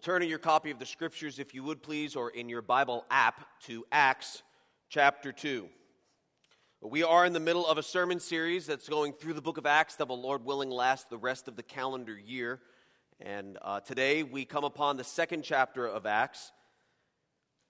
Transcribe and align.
We'll 0.00 0.14
turn 0.14 0.22
in 0.22 0.30
your 0.30 0.38
copy 0.38 0.70
of 0.70 0.78
the 0.78 0.86
scriptures, 0.86 1.38
if 1.38 1.54
you 1.54 1.62
would 1.62 1.82
please, 1.82 2.16
or 2.16 2.30
in 2.30 2.48
your 2.48 2.62
Bible 2.62 3.04
app 3.10 3.46
to 3.64 3.84
Acts 3.92 4.42
chapter 4.88 5.30
2. 5.30 5.68
We 6.80 7.02
are 7.02 7.26
in 7.26 7.34
the 7.34 7.38
middle 7.38 7.66
of 7.66 7.76
a 7.76 7.82
sermon 7.82 8.18
series 8.18 8.66
that's 8.66 8.88
going 8.88 9.12
through 9.12 9.34
the 9.34 9.42
book 9.42 9.58
of 9.58 9.66
Acts 9.66 9.96
that 9.96 10.08
will, 10.08 10.18
Lord 10.18 10.42
willing, 10.42 10.70
last 10.70 11.10
the 11.10 11.18
rest 11.18 11.48
of 11.48 11.56
the 11.56 11.62
calendar 11.62 12.18
year. 12.18 12.60
And 13.20 13.58
uh, 13.60 13.80
today 13.80 14.22
we 14.22 14.46
come 14.46 14.64
upon 14.64 14.96
the 14.96 15.04
second 15.04 15.42
chapter 15.42 15.86
of 15.86 16.06
Acts. 16.06 16.50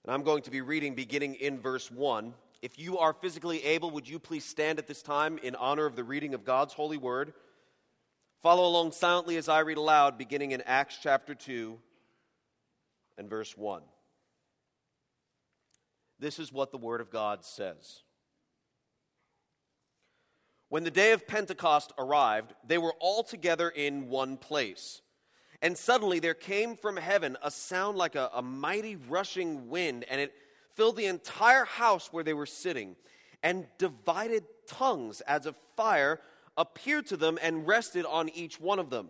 And 0.05 0.13
I'm 0.13 0.23
going 0.23 0.43
to 0.43 0.51
be 0.51 0.61
reading 0.61 0.95
beginning 0.95 1.35
in 1.35 1.59
verse 1.59 1.91
1. 1.91 2.33
If 2.61 2.79
you 2.79 2.97
are 2.99 3.11
physically 3.11 3.61
able, 3.65 3.91
would 3.91 4.07
you 4.07 4.19
please 4.19 4.45
stand 4.45 4.79
at 4.79 4.87
this 4.87 5.01
time 5.01 5.37
in 5.43 5.53
honor 5.57 5.85
of 5.85 5.97
the 5.97 6.05
reading 6.05 6.33
of 6.33 6.45
God's 6.45 6.73
holy 6.73 6.95
word? 6.95 7.33
Follow 8.41 8.65
along 8.65 8.93
silently 8.93 9.35
as 9.35 9.49
I 9.49 9.59
read 9.59 9.75
aloud, 9.75 10.17
beginning 10.17 10.51
in 10.51 10.61
Acts 10.61 10.97
chapter 11.03 11.35
2 11.35 11.77
and 13.17 13.29
verse 13.29 13.57
1. 13.57 13.81
This 16.19 16.39
is 16.39 16.53
what 16.53 16.71
the 16.71 16.77
word 16.77 17.01
of 17.01 17.09
God 17.09 17.43
says. 17.43 18.03
When 20.69 20.83
the 20.83 20.91
day 20.91 21.11
of 21.11 21.27
Pentecost 21.27 21.91
arrived, 21.97 22.53
they 22.65 22.77
were 22.77 22.93
all 22.99 23.23
together 23.23 23.69
in 23.69 24.07
one 24.07 24.37
place. 24.37 25.01
And 25.61 25.77
suddenly 25.77 26.19
there 26.19 26.33
came 26.33 26.75
from 26.75 26.95
heaven 26.95 27.37
a 27.43 27.51
sound 27.51 27.97
like 27.97 28.15
a, 28.15 28.29
a, 28.33 28.41
mighty 28.41 28.95
rushing 28.95 29.69
wind, 29.69 30.05
and 30.09 30.21
it 30.21 30.33
filled 30.75 30.95
the 30.95 31.07
entire 31.07 31.65
house 31.65 32.13
where 32.13 32.23
they 32.23 32.33
were 32.33 32.45
sitting. 32.45 32.95
And 33.43 33.67
divided 33.79 34.43
tongues 34.67 35.21
as 35.21 35.45
of 35.45 35.55
fire 35.75 36.21
appeared 36.57 37.07
to 37.07 37.17
them 37.17 37.37
and 37.41 37.67
rested 37.67 38.05
on 38.05 38.29
each 38.29 38.59
one 38.59 38.79
of 38.79 38.89
them. 38.89 39.09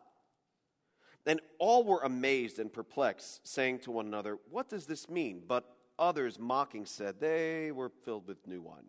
And 1.25 1.39
all 1.59 1.83
were 1.83 2.01
amazed 2.01 2.57
and 2.59 2.71
perplexed, 2.71 3.47
saying 3.47 3.79
to 3.79 3.91
one 3.91 4.07
another, 4.07 4.37
What 4.49 4.69
does 4.69 4.85
this 4.85 5.09
mean? 5.09 5.43
But 5.47 5.65
others, 5.99 6.39
mocking, 6.39 6.85
said, 6.85 7.19
They 7.19 7.71
were 7.71 7.89
filled 8.03 8.27
with 8.27 8.47
new 8.47 8.61
wine. 8.61 8.85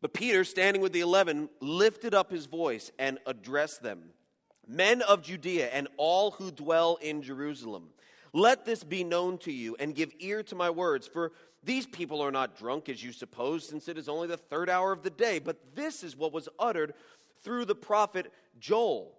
But 0.00 0.14
Peter, 0.14 0.44
standing 0.44 0.80
with 0.80 0.92
the 0.92 1.00
eleven, 1.00 1.48
lifted 1.60 2.14
up 2.14 2.30
his 2.30 2.46
voice 2.46 2.90
and 2.98 3.18
addressed 3.26 3.82
them 3.82 4.10
Men 4.70 5.02
of 5.02 5.22
Judea 5.22 5.68
and 5.70 5.88
all 5.96 6.30
who 6.30 6.52
dwell 6.52 6.96
in 7.02 7.22
Jerusalem, 7.22 7.88
let 8.32 8.64
this 8.64 8.84
be 8.84 9.02
known 9.02 9.38
to 9.38 9.52
you 9.52 9.74
and 9.80 9.96
give 9.96 10.12
ear 10.20 10.44
to 10.44 10.54
my 10.54 10.70
words, 10.70 11.08
for 11.08 11.32
these 11.64 11.88
people 11.88 12.20
are 12.20 12.30
not 12.30 12.56
drunk 12.56 12.88
as 12.88 13.02
you 13.02 13.10
suppose, 13.10 13.66
since 13.66 13.88
it 13.88 13.98
is 13.98 14.08
only 14.08 14.28
the 14.28 14.36
third 14.36 14.70
hour 14.70 14.92
of 14.92 15.02
the 15.02 15.10
day. 15.10 15.40
But 15.40 15.74
this 15.74 16.04
is 16.04 16.16
what 16.16 16.32
was 16.32 16.48
uttered 16.56 16.94
through 17.42 17.64
the 17.64 17.74
prophet 17.74 18.32
Joel. 18.60 19.18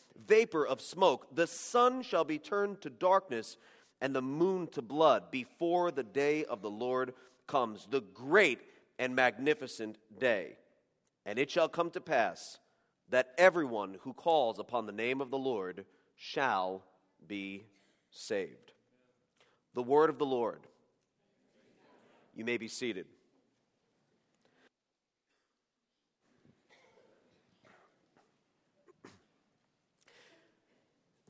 vapor 0.27 0.65
of 0.65 0.81
smoke. 0.81 1.35
The 1.35 1.47
sun 1.47 2.01
shall 2.01 2.23
be 2.23 2.37
turned 2.37 2.81
to 2.81 2.89
darkness 2.89 3.57
and 4.01 4.15
the 4.15 4.21
moon 4.21 4.67
to 4.67 4.81
blood 4.81 5.31
before 5.31 5.91
the 5.91 6.03
day 6.03 6.43
of 6.45 6.61
the 6.61 6.69
Lord 6.69 7.13
comes, 7.47 7.87
the 7.89 8.01
great 8.01 8.61
and 8.97 9.15
magnificent 9.15 9.97
day. 10.19 10.57
And 11.25 11.37
it 11.37 11.51
shall 11.51 11.69
come 11.69 11.91
to 11.91 12.01
pass 12.01 12.59
that 13.09 13.33
everyone 13.37 13.97
who 14.01 14.13
calls 14.13 14.57
upon 14.57 14.85
the 14.85 14.91
name 14.91 15.21
of 15.21 15.29
the 15.29 15.37
Lord 15.37 15.85
shall 16.15 16.83
be 17.27 17.65
saved. 18.09 18.71
The 19.73 19.83
word 19.83 20.09
of 20.09 20.17
the 20.17 20.25
Lord. 20.25 20.61
You 22.35 22.45
may 22.45 22.57
be 22.57 22.67
seated. 22.67 23.05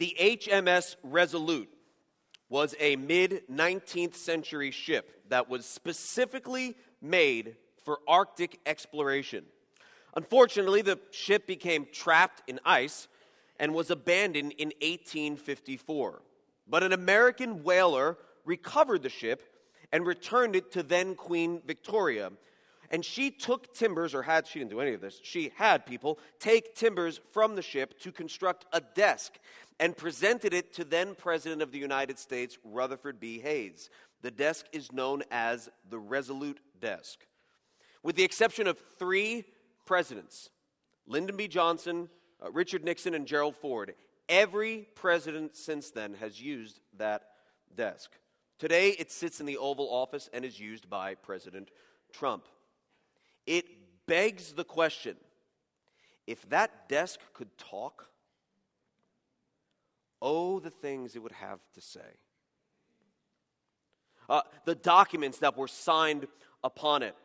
The 0.01 0.17
HMS 0.19 0.95
Resolute 1.03 1.69
was 2.49 2.73
a 2.79 2.95
mid 2.95 3.43
19th 3.51 4.15
century 4.15 4.71
ship 4.71 5.29
that 5.29 5.47
was 5.47 5.63
specifically 5.63 6.75
made 7.03 7.55
for 7.85 7.99
Arctic 8.07 8.59
exploration. 8.65 9.45
Unfortunately, 10.15 10.81
the 10.81 10.97
ship 11.11 11.45
became 11.45 11.85
trapped 11.93 12.41
in 12.47 12.59
ice 12.65 13.07
and 13.59 13.75
was 13.75 13.91
abandoned 13.91 14.53
in 14.53 14.69
1854. 14.81 16.23
But 16.67 16.81
an 16.81 16.93
American 16.93 17.61
whaler 17.61 18.17
recovered 18.43 19.03
the 19.03 19.09
ship 19.09 19.43
and 19.91 20.03
returned 20.03 20.55
it 20.55 20.71
to 20.71 20.81
then 20.81 21.13
Queen 21.13 21.61
Victoria. 21.63 22.31
And 22.91 23.05
she 23.05 23.31
took 23.31 23.73
timbers, 23.73 24.13
or 24.13 24.21
had, 24.21 24.45
she 24.45 24.59
didn't 24.59 24.71
do 24.71 24.81
any 24.81 24.93
of 24.93 24.99
this, 24.99 25.21
she 25.23 25.53
had 25.55 25.85
people 25.85 26.19
take 26.39 26.75
timbers 26.75 27.21
from 27.31 27.55
the 27.55 27.61
ship 27.61 27.97
to 28.01 28.11
construct 28.11 28.65
a 28.73 28.81
desk 28.81 29.39
and 29.79 29.95
presented 29.95 30.53
it 30.53 30.73
to 30.73 30.83
then 30.83 31.15
President 31.15 31.61
of 31.61 31.71
the 31.71 31.79
United 31.79 32.19
States, 32.19 32.57
Rutherford 32.65 33.19
B. 33.19 33.39
Hayes. 33.39 33.89
The 34.21 34.29
desk 34.29 34.65
is 34.73 34.91
known 34.91 35.23
as 35.31 35.69
the 35.89 35.97
Resolute 35.97 36.59
Desk. 36.79 37.25
With 38.03 38.17
the 38.17 38.23
exception 38.23 38.67
of 38.67 38.77
three 38.99 39.45
presidents 39.85 40.49
Lyndon 41.07 41.37
B. 41.37 41.47
Johnson, 41.47 42.09
uh, 42.43 42.51
Richard 42.51 42.83
Nixon, 42.83 43.13
and 43.13 43.25
Gerald 43.25 43.55
Ford. 43.55 43.93
Every 44.29 44.87
president 44.95 45.55
since 45.55 45.91
then 45.91 46.13
has 46.15 46.41
used 46.41 46.79
that 46.97 47.23
desk. 47.75 48.11
Today, 48.59 48.89
it 48.89 49.11
sits 49.11 49.39
in 49.39 49.45
the 49.45 49.57
Oval 49.57 49.87
Office 49.89 50.29
and 50.31 50.45
is 50.45 50.59
used 50.59 50.89
by 50.89 51.15
President 51.15 51.69
Trump. 52.13 52.45
Begs 54.11 54.51
the 54.51 54.65
question 54.65 55.15
if 56.27 56.41
that 56.49 56.89
desk 56.89 57.21
could 57.33 57.57
talk, 57.57 58.09
oh, 60.21 60.59
the 60.59 60.69
things 60.69 61.15
it 61.15 61.19
would 61.23 61.31
have 61.31 61.61
to 61.75 61.79
say. 61.79 62.17
Uh, 64.27 64.41
the 64.65 64.75
documents 64.75 65.37
that 65.37 65.55
were 65.57 65.69
signed 65.69 66.27
upon 66.61 67.03
it. 67.03 67.15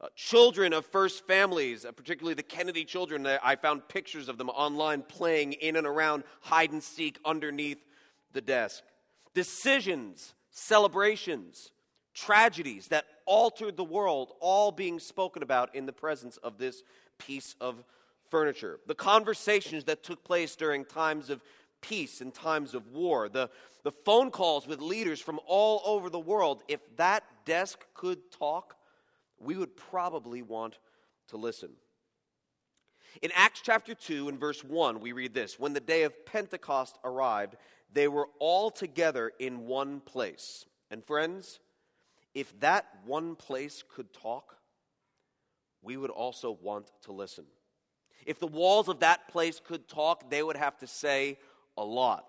Uh, 0.00 0.06
children 0.16 0.72
of 0.72 0.86
first 0.86 1.26
families, 1.26 1.84
uh, 1.84 1.92
particularly 1.92 2.32
the 2.32 2.42
Kennedy 2.42 2.86
children, 2.86 3.26
I 3.26 3.56
found 3.56 3.86
pictures 3.88 4.30
of 4.30 4.38
them 4.38 4.48
online 4.48 5.02
playing 5.02 5.52
in 5.52 5.76
and 5.76 5.86
around 5.86 6.24
hide 6.40 6.72
and 6.72 6.82
seek 6.82 7.18
underneath 7.26 7.84
the 8.32 8.40
desk. 8.40 8.82
Decisions, 9.34 10.32
celebrations, 10.50 11.72
tragedies 12.14 12.88
that 12.88 13.04
altered 13.26 13.76
the 13.76 13.84
world, 13.84 14.32
all 14.40 14.72
being 14.72 14.98
spoken 14.98 15.42
about 15.42 15.74
in 15.74 15.86
the 15.86 15.92
presence 15.92 16.36
of 16.38 16.58
this 16.58 16.82
piece 17.18 17.54
of 17.60 17.82
furniture. 18.30 18.78
The 18.86 18.94
conversations 18.94 19.84
that 19.84 20.02
took 20.02 20.24
place 20.24 20.56
during 20.56 20.84
times 20.84 21.30
of 21.30 21.42
peace 21.80 22.20
and 22.20 22.32
times 22.32 22.74
of 22.74 22.88
war, 22.92 23.28
the, 23.28 23.50
the 23.82 23.92
phone 23.92 24.30
calls 24.30 24.66
with 24.66 24.80
leaders 24.80 25.20
from 25.20 25.40
all 25.46 25.82
over 25.84 26.08
the 26.08 26.18
world. 26.18 26.62
If 26.68 26.80
that 26.96 27.24
desk 27.44 27.84
could 27.94 28.30
talk, 28.30 28.76
we 29.40 29.56
would 29.56 29.76
probably 29.76 30.42
want 30.42 30.78
to 31.28 31.36
listen. 31.36 31.70
In 33.20 33.30
Acts 33.34 33.60
chapter 33.62 33.94
2 33.94 34.28
and 34.28 34.40
verse 34.40 34.64
1, 34.64 35.00
we 35.00 35.12
read 35.12 35.34
this 35.34 35.58
When 35.58 35.74
the 35.74 35.80
day 35.80 36.04
of 36.04 36.24
Pentecost 36.24 36.98
arrived, 37.04 37.56
they 37.92 38.08
were 38.08 38.28
all 38.38 38.70
together 38.70 39.32
in 39.38 39.66
one 39.66 40.00
place. 40.00 40.64
And 40.90 41.04
friends, 41.04 41.60
if 42.34 42.58
that 42.60 42.86
one 43.04 43.36
place 43.36 43.84
could 43.94 44.12
talk, 44.12 44.56
we 45.82 45.96
would 45.96 46.10
also 46.10 46.58
want 46.62 46.90
to 47.02 47.12
listen. 47.12 47.44
If 48.24 48.38
the 48.38 48.46
walls 48.46 48.88
of 48.88 49.00
that 49.00 49.28
place 49.28 49.60
could 49.62 49.88
talk, 49.88 50.30
they 50.30 50.42
would 50.42 50.56
have 50.56 50.78
to 50.78 50.86
say 50.86 51.38
a 51.76 51.84
lot. 51.84 52.24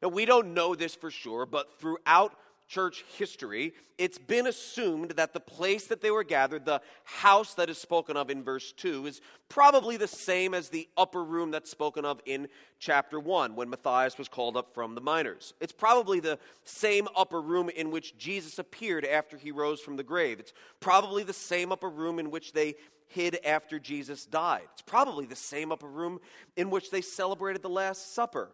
Now, 0.00 0.08
we 0.08 0.24
don't 0.24 0.54
know 0.54 0.74
this 0.74 0.94
for 0.94 1.10
sure, 1.10 1.44
but 1.44 1.80
throughout 1.80 2.36
church 2.68 3.04
history, 3.16 3.72
it's 3.96 4.18
been 4.18 4.46
assumed 4.46 5.12
that 5.12 5.32
the 5.32 5.40
place 5.40 5.86
that 5.86 6.00
they 6.02 6.10
were 6.10 6.22
gathered, 6.22 6.64
the 6.64 6.82
house 7.04 7.54
that 7.54 7.70
is 7.70 7.78
spoken 7.78 8.16
of 8.16 8.30
in 8.30 8.44
verse 8.44 8.72
2, 8.72 9.06
is 9.06 9.20
probably 9.48 9.96
the 9.96 10.06
same 10.06 10.52
as 10.52 10.68
the 10.68 10.86
upper 10.96 11.24
room 11.24 11.50
that's 11.50 11.70
spoken 11.70 12.04
of 12.04 12.20
in 12.26 12.46
chapter 12.78 13.18
1 13.18 13.56
when 13.56 13.70
Matthias 13.70 14.18
was 14.18 14.28
called 14.28 14.56
up 14.56 14.74
from 14.74 14.94
the 14.94 15.00
minors. 15.00 15.54
It's 15.60 15.72
probably 15.72 16.20
the 16.20 16.38
same 16.64 17.08
upper 17.16 17.40
room 17.40 17.70
in 17.70 17.90
which 17.90 18.18
Jesus 18.18 18.58
appeared 18.58 19.04
after 19.04 19.38
he 19.38 19.50
rose 19.50 19.80
from 19.80 19.96
the 19.96 20.04
grave. 20.04 20.38
It's 20.38 20.52
probably 20.78 21.24
the 21.24 21.32
same 21.32 21.72
upper 21.72 21.90
room 21.90 22.18
in 22.18 22.30
which 22.30 22.52
they 22.52 22.74
hid 23.06 23.38
after 23.44 23.78
Jesus 23.78 24.26
died. 24.26 24.68
It's 24.72 24.82
probably 24.82 25.24
the 25.24 25.34
same 25.34 25.72
upper 25.72 25.88
room 25.88 26.20
in 26.56 26.68
which 26.68 26.90
they 26.90 27.00
celebrated 27.00 27.62
the 27.62 27.70
Last 27.70 28.14
Supper. 28.14 28.50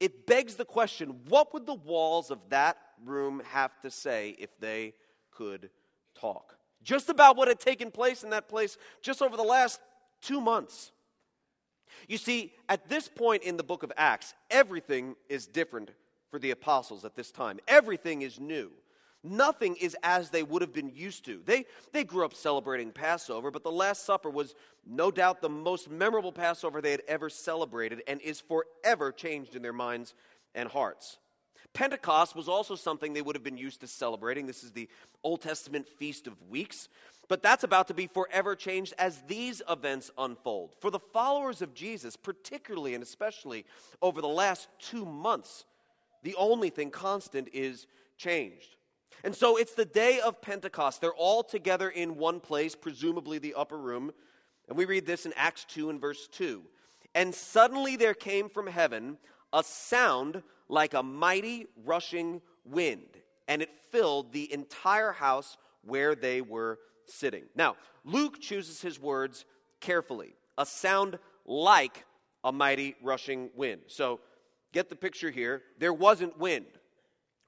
It 0.00 0.26
begs 0.26 0.56
the 0.56 0.64
question 0.64 1.20
what 1.28 1.54
would 1.54 1.64
the 1.64 1.74
walls 1.74 2.30
of 2.30 2.40
that 2.50 2.76
room 3.04 3.42
have 3.52 3.78
to 3.80 3.90
say 3.90 4.36
if 4.38 4.58
they 4.60 4.94
could 5.30 5.70
talk? 6.18 6.56
Just 6.82 7.08
about 7.08 7.36
what 7.36 7.48
had 7.48 7.58
taken 7.58 7.90
place 7.90 8.22
in 8.22 8.30
that 8.30 8.48
place 8.48 8.78
just 9.02 9.22
over 9.22 9.36
the 9.36 9.42
last 9.42 9.80
two 10.22 10.40
months. 10.40 10.92
You 12.08 12.18
see, 12.18 12.52
at 12.68 12.88
this 12.88 13.08
point 13.08 13.42
in 13.42 13.56
the 13.56 13.62
book 13.62 13.82
of 13.82 13.92
Acts, 13.96 14.34
everything 14.50 15.16
is 15.28 15.46
different 15.46 15.90
for 16.30 16.38
the 16.38 16.50
apostles 16.50 17.04
at 17.04 17.16
this 17.16 17.30
time. 17.30 17.58
Everything 17.66 18.22
is 18.22 18.38
new. 18.38 18.70
Nothing 19.24 19.74
is 19.76 19.96
as 20.04 20.30
they 20.30 20.44
would 20.44 20.62
have 20.62 20.72
been 20.72 20.92
used 20.94 21.24
to. 21.24 21.40
They, 21.44 21.64
they 21.92 22.04
grew 22.04 22.24
up 22.24 22.34
celebrating 22.34 22.92
Passover, 22.92 23.50
but 23.50 23.64
the 23.64 23.72
Last 23.72 24.04
Supper 24.04 24.30
was 24.30 24.54
no 24.86 25.10
doubt 25.10 25.40
the 25.40 25.48
most 25.48 25.90
memorable 25.90 26.30
Passover 26.30 26.80
they 26.80 26.92
had 26.92 27.02
ever 27.08 27.28
celebrated 27.28 28.02
and 28.06 28.20
is 28.20 28.40
forever 28.40 29.10
changed 29.10 29.56
in 29.56 29.62
their 29.62 29.72
minds 29.72 30.14
and 30.54 30.68
hearts. 30.68 31.18
Pentecost 31.76 32.34
was 32.34 32.48
also 32.48 32.74
something 32.74 33.12
they 33.12 33.20
would 33.20 33.36
have 33.36 33.44
been 33.44 33.58
used 33.58 33.82
to 33.82 33.86
celebrating. 33.86 34.46
This 34.46 34.64
is 34.64 34.72
the 34.72 34.88
Old 35.22 35.42
Testament 35.42 35.86
Feast 35.98 36.26
of 36.26 36.32
Weeks, 36.48 36.88
but 37.28 37.42
that's 37.42 37.64
about 37.64 37.88
to 37.88 37.94
be 37.94 38.06
forever 38.06 38.56
changed 38.56 38.94
as 38.98 39.20
these 39.28 39.60
events 39.68 40.10
unfold. 40.16 40.74
For 40.80 40.90
the 40.90 40.98
followers 40.98 41.60
of 41.60 41.74
Jesus, 41.74 42.16
particularly 42.16 42.94
and 42.94 43.02
especially 43.02 43.66
over 44.00 44.22
the 44.22 44.26
last 44.26 44.68
two 44.78 45.04
months, 45.04 45.66
the 46.22 46.34
only 46.36 46.70
thing 46.70 46.90
constant 46.90 47.50
is 47.52 47.86
changed. 48.16 48.76
And 49.22 49.34
so 49.34 49.58
it's 49.58 49.74
the 49.74 49.84
day 49.84 50.18
of 50.20 50.40
Pentecost. 50.40 51.02
They're 51.02 51.12
all 51.12 51.42
together 51.42 51.90
in 51.90 52.16
one 52.16 52.40
place, 52.40 52.74
presumably 52.74 53.36
the 53.36 53.52
upper 53.52 53.76
room. 53.76 54.12
And 54.66 54.78
we 54.78 54.86
read 54.86 55.04
this 55.04 55.26
in 55.26 55.34
Acts 55.36 55.66
2 55.66 55.90
and 55.90 56.00
verse 56.00 56.26
2. 56.28 56.62
And 57.14 57.34
suddenly 57.34 57.96
there 57.96 58.14
came 58.14 58.48
from 58.48 58.66
heaven 58.66 59.18
a 59.52 59.62
sound 59.62 60.42
like 60.68 60.94
a 60.94 61.02
mighty 61.02 61.66
rushing 61.84 62.40
wind, 62.64 63.08
and 63.48 63.62
it 63.62 63.70
filled 63.90 64.32
the 64.32 64.52
entire 64.52 65.12
house 65.12 65.56
where 65.82 66.14
they 66.14 66.40
were 66.40 66.78
sitting. 67.06 67.44
Now, 67.54 67.76
Luke 68.04 68.40
chooses 68.40 68.80
his 68.80 69.00
words 69.00 69.44
carefully 69.80 70.34
a 70.58 70.66
sound 70.66 71.18
like 71.44 72.04
a 72.42 72.52
mighty 72.52 72.94
rushing 73.02 73.50
wind. 73.54 73.82
So 73.88 74.20
get 74.72 74.88
the 74.88 74.96
picture 74.96 75.30
here. 75.30 75.62
There 75.78 75.92
wasn't 75.92 76.38
wind, 76.38 76.66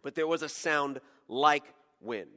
but 0.02 0.14
there 0.14 0.26
was 0.26 0.42
a 0.42 0.48
sound 0.48 1.00
like 1.26 1.64
wind. 2.00 2.28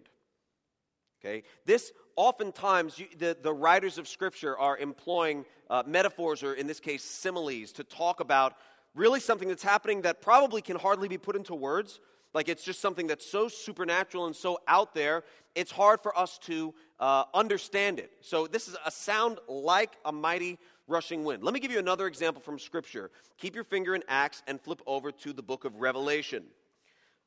Okay? 1.20 1.44
This 1.66 1.92
oftentimes, 2.16 2.98
you, 2.98 3.08
the, 3.18 3.38
the 3.42 3.54
writers 3.54 3.98
of 3.98 4.08
Scripture 4.08 4.58
are 4.58 4.78
employing 4.78 5.46
uh, 5.70 5.84
metaphors, 5.86 6.44
or 6.44 6.54
in 6.54 6.68
this 6.68 6.80
case, 6.80 7.04
similes, 7.04 7.72
to 7.74 7.84
talk 7.84 8.20
about 8.20 8.54
really 8.96 9.20
something 9.20 9.48
that's 9.48 9.64
happening 9.64 10.02
that 10.02 10.22
probably 10.22 10.62
can 10.62 10.78
hardly 10.78 11.08
be 11.08 11.18
put 11.18 11.36
into 11.36 11.56
words. 11.56 12.00
Like 12.34 12.48
it's 12.48 12.64
just 12.64 12.80
something 12.80 13.08
that's 13.08 13.30
so 13.30 13.48
supernatural 13.48 14.26
and 14.26 14.36
so 14.36 14.60
out 14.68 14.94
there, 14.94 15.24
it's 15.54 15.72
hard 15.72 16.02
for 16.02 16.18
us 16.18 16.38
to 16.40 16.74
uh, 17.00 17.26
understand 17.34 18.00
it. 18.00 18.12
So, 18.22 18.48
this 18.48 18.68
is 18.70 18.78
a 18.86 18.92
sound 18.92 19.40
like 19.50 19.98
a 20.06 20.12
mighty 20.12 20.58
rushing 20.88 21.24
wind. 21.26 21.44
Let 21.44 21.54
me 21.54 21.60
give 21.60 21.72
you 21.72 21.80
another 21.80 22.08
example 22.08 22.42
from 22.42 22.58
Scripture. 22.58 23.12
Keep 23.38 23.56
your 23.56 23.64
finger 23.66 23.96
in 23.96 24.04
Acts 24.08 24.44
and 24.48 24.62
flip 24.62 24.82
over 24.86 25.12
to 25.12 25.34
the 25.34 25.44
book 25.44 25.66
of 25.66 25.76
Revelation. 25.82 26.46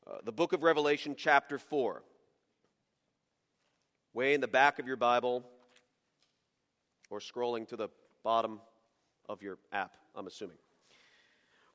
Uh, 0.07 0.19
the 0.25 0.33
book 0.33 0.53
of 0.53 0.63
Revelation, 0.63 1.15
chapter 1.19 1.59
4. 1.59 2.03
Way 4.15 4.35
in 4.35 4.41
the 4.41 4.49
back 4.49 4.79
of 4.79 4.87
your 4.87 4.97
Bible, 4.97 5.45
or 7.11 7.19
scrolling 7.19 7.67
to 7.69 7.77
the 7.77 7.89
bottom 8.23 8.61
of 9.29 9.43
your 9.43 9.59
app, 9.73 9.97
I'm 10.15 10.27
assuming. 10.27 10.57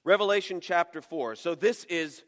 Revelation 0.04 0.62
chapter 0.62 1.02
4. 1.02 1.36
So, 1.36 1.56
this 1.56 1.84
is 1.86 2.24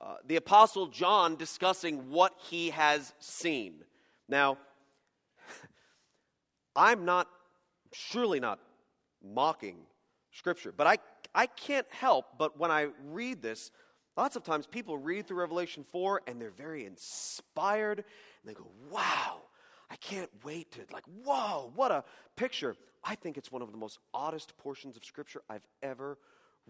uh, 0.00 0.16
the 0.26 0.36
Apostle 0.36 0.86
John 0.86 1.36
discussing 1.36 2.10
what 2.10 2.34
he 2.48 2.70
has 2.70 3.12
seen. 3.18 3.84
Now, 4.28 4.58
I'm 6.76 7.04
not, 7.04 7.28
surely 7.92 8.40
not 8.40 8.58
mocking 9.22 9.76
Scripture, 10.32 10.72
but 10.76 10.86
I, 10.86 10.98
I 11.34 11.46
can't 11.46 11.86
help 11.90 12.26
but 12.38 12.58
when 12.58 12.70
I 12.70 12.88
read 13.04 13.42
this, 13.42 13.70
Lots 14.16 14.36
of 14.36 14.44
times 14.44 14.66
people 14.66 14.96
read 14.96 15.26
through 15.26 15.38
Revelation 15.38 15.84
4 15.90 16.22
and 16.26 16.40
they're 16.40 16.50
very 16.50 16.86
inspired 16.86 17.98
and 17.98 18.06
they 18.44 18.54
go, 18.54 18.68
wow, 18.90 19.42
I 19.90 19.96
can't 19.96 20.30
wait 20.44 20.70
to, 20.72 20.80
like, 20.92 21.04
whoa, 21.24 21.72
what 21.74 21.90
a 21.90 22.04
picture. 22.36 22.76
I 23.02 23.16
think 23.16 23.36
it's 23.36 23.50
one 23.50 23.60
of 23.60 23.72
the 23.72 23.76
most 23.76 23.98
oddest 24.12 24.56
portions 24.56 24.96
of 24.96 25.04
Scripture 25.04 25.42
I've 25.50 25.66
ever. 25.82 26.18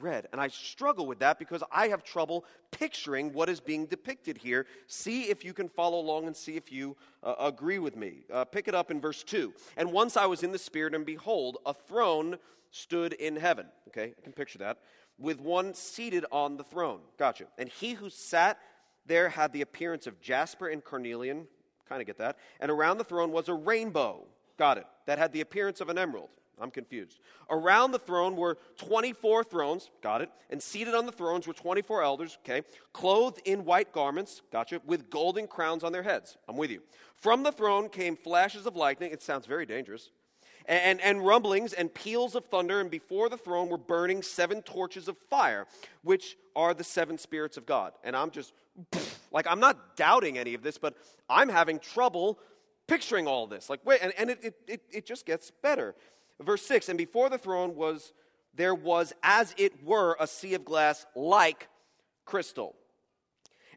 And 0.03 0.41
I 0.41 0.49
struggle 0.49 1.07
with 1.07 1.21
that 1.21 1.39
because 1.39 1.63
I 1.71 1.89
have 1.89 2.03
trouble 2.03 2.45
picturing 2.73 3.33
what 3.33 3.49
is 3.49 3.61
being 3.61 3.87
depicted 3.87 4.39
here. 4.39 4.67
See 4.87 5.25
if 5.25 5.45
you 5.45 5.53
can 5.53 5.69
follow 5.69 6.01
along 6.01 6.27
and 6.27 6.37
see 6.37 6.57
if 6.57 6.73
you 6.73 6.97
uh, 7.23 7.35
agree 7.39 7.79
with 7.79 7.97
me. 7.97 8.25
Uh, 8.33 8.45
pick 8.45 8.67
it 8.69 8.75
up 8.75 8.91
in 8.91 9.01
verse 9.01 9.23
2. 9.23 9.53
And 9.77 9.93
once 9.93 10.17
I 10.17 10.27
was 10.27 10.43
in 10.43 10.53
the 10.53 10.59
Spirit, 10.59 10.95
and 10.95 11.07
behold, 11.07 11.59
a 11.65 11.73
throne 11.73 12.39
stood 12.71 13.13
in 13.13 13.37
heaven. 13.37 13.67
Okay, 13.89 14.15
I 14.19 14.21
can 14.23 14.33
picture 14.33 14.59
that 14.59 14.79
with 15.19 15.41
one 15.41 15.75
seated 15.75 16.25
on 16.33 16.57
the 16.57 16.65
throne. 16.65 17.01
Gotcha. 17.19 17.45
And 17.59 17.69
he 17.69 17.93
who 17.93 18.11
sat 18.11 18.59
there 19.07 19.29
had 19.29 19.53
the 19.53 19.61
appearance 19.61 20.07
of 20.07 20.21
jasper 20.21 20.69
and 20.69 20.83
carnelian. 20.83 21.47
Kind 21.89 22.01
of 22.01 22.07
get 22.07 22.19
that. 22.19 22.39
And 22.61 22.71
around 22.71 22.99
the 22.99 23.05
throne 23.05 23.31
was 23.31 23.49
a 23.49 23.55
rainbow. 23.55 24.25
Got 24.59 24.79
it. 24.79 24.87
That 25.07 25.19
had 25.19 25.33
the 25.33 25.41
appearance 25.41 25.81
of 25.81 25.89
an 25.89 25.99
emerald. 25.99 26.31
I'm 26.61 26.71
confused. 26.71 27.21
Around 27.51 27.93
the 27.93 27.99
throne 27.99 28.37
were 28.37 28.59
24 28.79 29.45
thrones, 29.45 29.91
got 30.03 30.23
it, 30.23 30.31
and 30.51 30.63
seated 30.63 30.95
on 30.95 31.07
the 31.07 31.13
thrones 31.13 31.47
were 31.47 31.53
24 31.53 32.03
elders, 32.03 32.39
okay, 32.45 32.63
clothed 32.93 33.41
in 33.45 33.65
white 33.65 33.93
garments, 33.93 34.43
gotcha, 34.53 34.81
with 34.87 35.11
golden 35.11 35.47
crowns 35.47 35.85
on 35.85 35.93
their 35.93 36.03
heads. 36.03 36.37
I'm 36.49 36.57
with 36.57 36.71
you. 36.71 36.83
From 37.17 37.43
the 37.43 37.53
throne 37.53 37.89
came 37.89 38.17
flashes 38.17 38.67
of 38.67 38.77
lightning. 38.77 39.13
It 39.13 39.23
sounds 39.23 39.47
very 39.47 39.67
dangerous 39.67 40.11
and, 40.67 41.01
and 41.01 41.25
rumblings 41.25 41.73
and 41.73 41.93
peals 41.93 42.35
of 42.35 42.47
thunder, 42.47 42.81
and 42.81 42.91
before 42.91 43.29
the 43.29 43.37
throne 43.37 43.69
were 43.69 43.79
burning 43.79 44.23
seven 44.23 44.63
torches 44.63 45.09
of 45.09 45.17
fire, 45.29 45.67
which 46.03 46.37
are 46.57 46.75
the 46.75 46.85
seven 46.85 47.19
spirits 47.19 47.57
of 47.57 47.67
God. 47.67 47.93
And 48.03 48.17
I'm 48.17 48.31
just, 48.31 48.53
like, 49.31 49.47
I'm 49.47 49.61
not 49.61 49.97
doubting 49.97 50.39
any 50.39 50.55
of 50.55 50.63
this, 50.63 50.79
but 50.79 50.95
I'm 51.29 51.49
having 51.49 51.79
trouble 51.79 52.39
picturing 52.87 53.27
all 53.27 53.47
this. 53.47 53.69
Like, 53.69 53.81
wait, 53.85 54.01
and, 54.03 54.13
and 54.17 54.31
it, 54.31 54.39
it, 54.43 54.55
it, 54.67 54.83
it 54.91 55.07
just 55.07 55.27
gets 55.27 55.51
better. 55.51 55.95
Verse 56.41 56.63
6 56.63 56.89
And 56.89 56.99
before 56.99 57.29
the 57.29 57.39
throne 57.39 57.75
was, 57.75 58.13
there 58.55 58.75
was, 58.75 59.13
as 59.23 59.55
it 59.57 59.85
were, 59.85 60.17
a 60.21 60.27
sea 60.27 60.55
of 60.55 60.65
glass 60.65 61.07
like 61.15 61.69
crystal. 62.25 62.75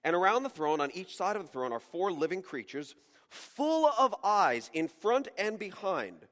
And 0.03 0.15
around 0.15 0.43
the 0.43 0.49
throne, 0.49 0.79
on 0.79 0.91
each 0.91 1.15
side 1.15 1.35
of 1.35 1.41
the 1.41 1.47
throne, 1.47 1.73
are 1.73 1.79
four 1.79 2.11
living 2.11 2.41
creatures, 2.41 2.95
full 3.29 3.91
of 3.97 4.15
eyes 4.23 4.69
in 4.73 4.87
front 4.87 5.27
and 5.37 5.57
behind. 5.57 6.27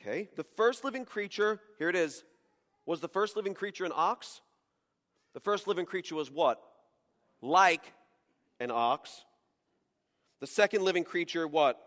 Okay, 0.00 0.28
the 0.36 0.44
first 0.56 0.84
living 0.84 1.04
creature, 1.04 1.60
here 1.78 1.88
it 1.88 1.96
is. 1.96 2.24
Was 2.86 3.00
the 3.00 3.08
first 3.08 3.36
living 3.36 3.54
creature 3.54 3.84
an 3.84 3.92
ox? 3.94 4.40
The 5.34 5.40
first 5.40 5.66
living 5.66 5.84
creature 5.84 6.14
was 6.14 6.30
what? 6.30 6.60
Like 7.42 7.92
an 8.60 8.70
ox. 8.70 9.24
The 10.40 10.46
second 10.46 10.82
living 10.82 11.04
creature, 11.04 11.46
what? 11.46 11.80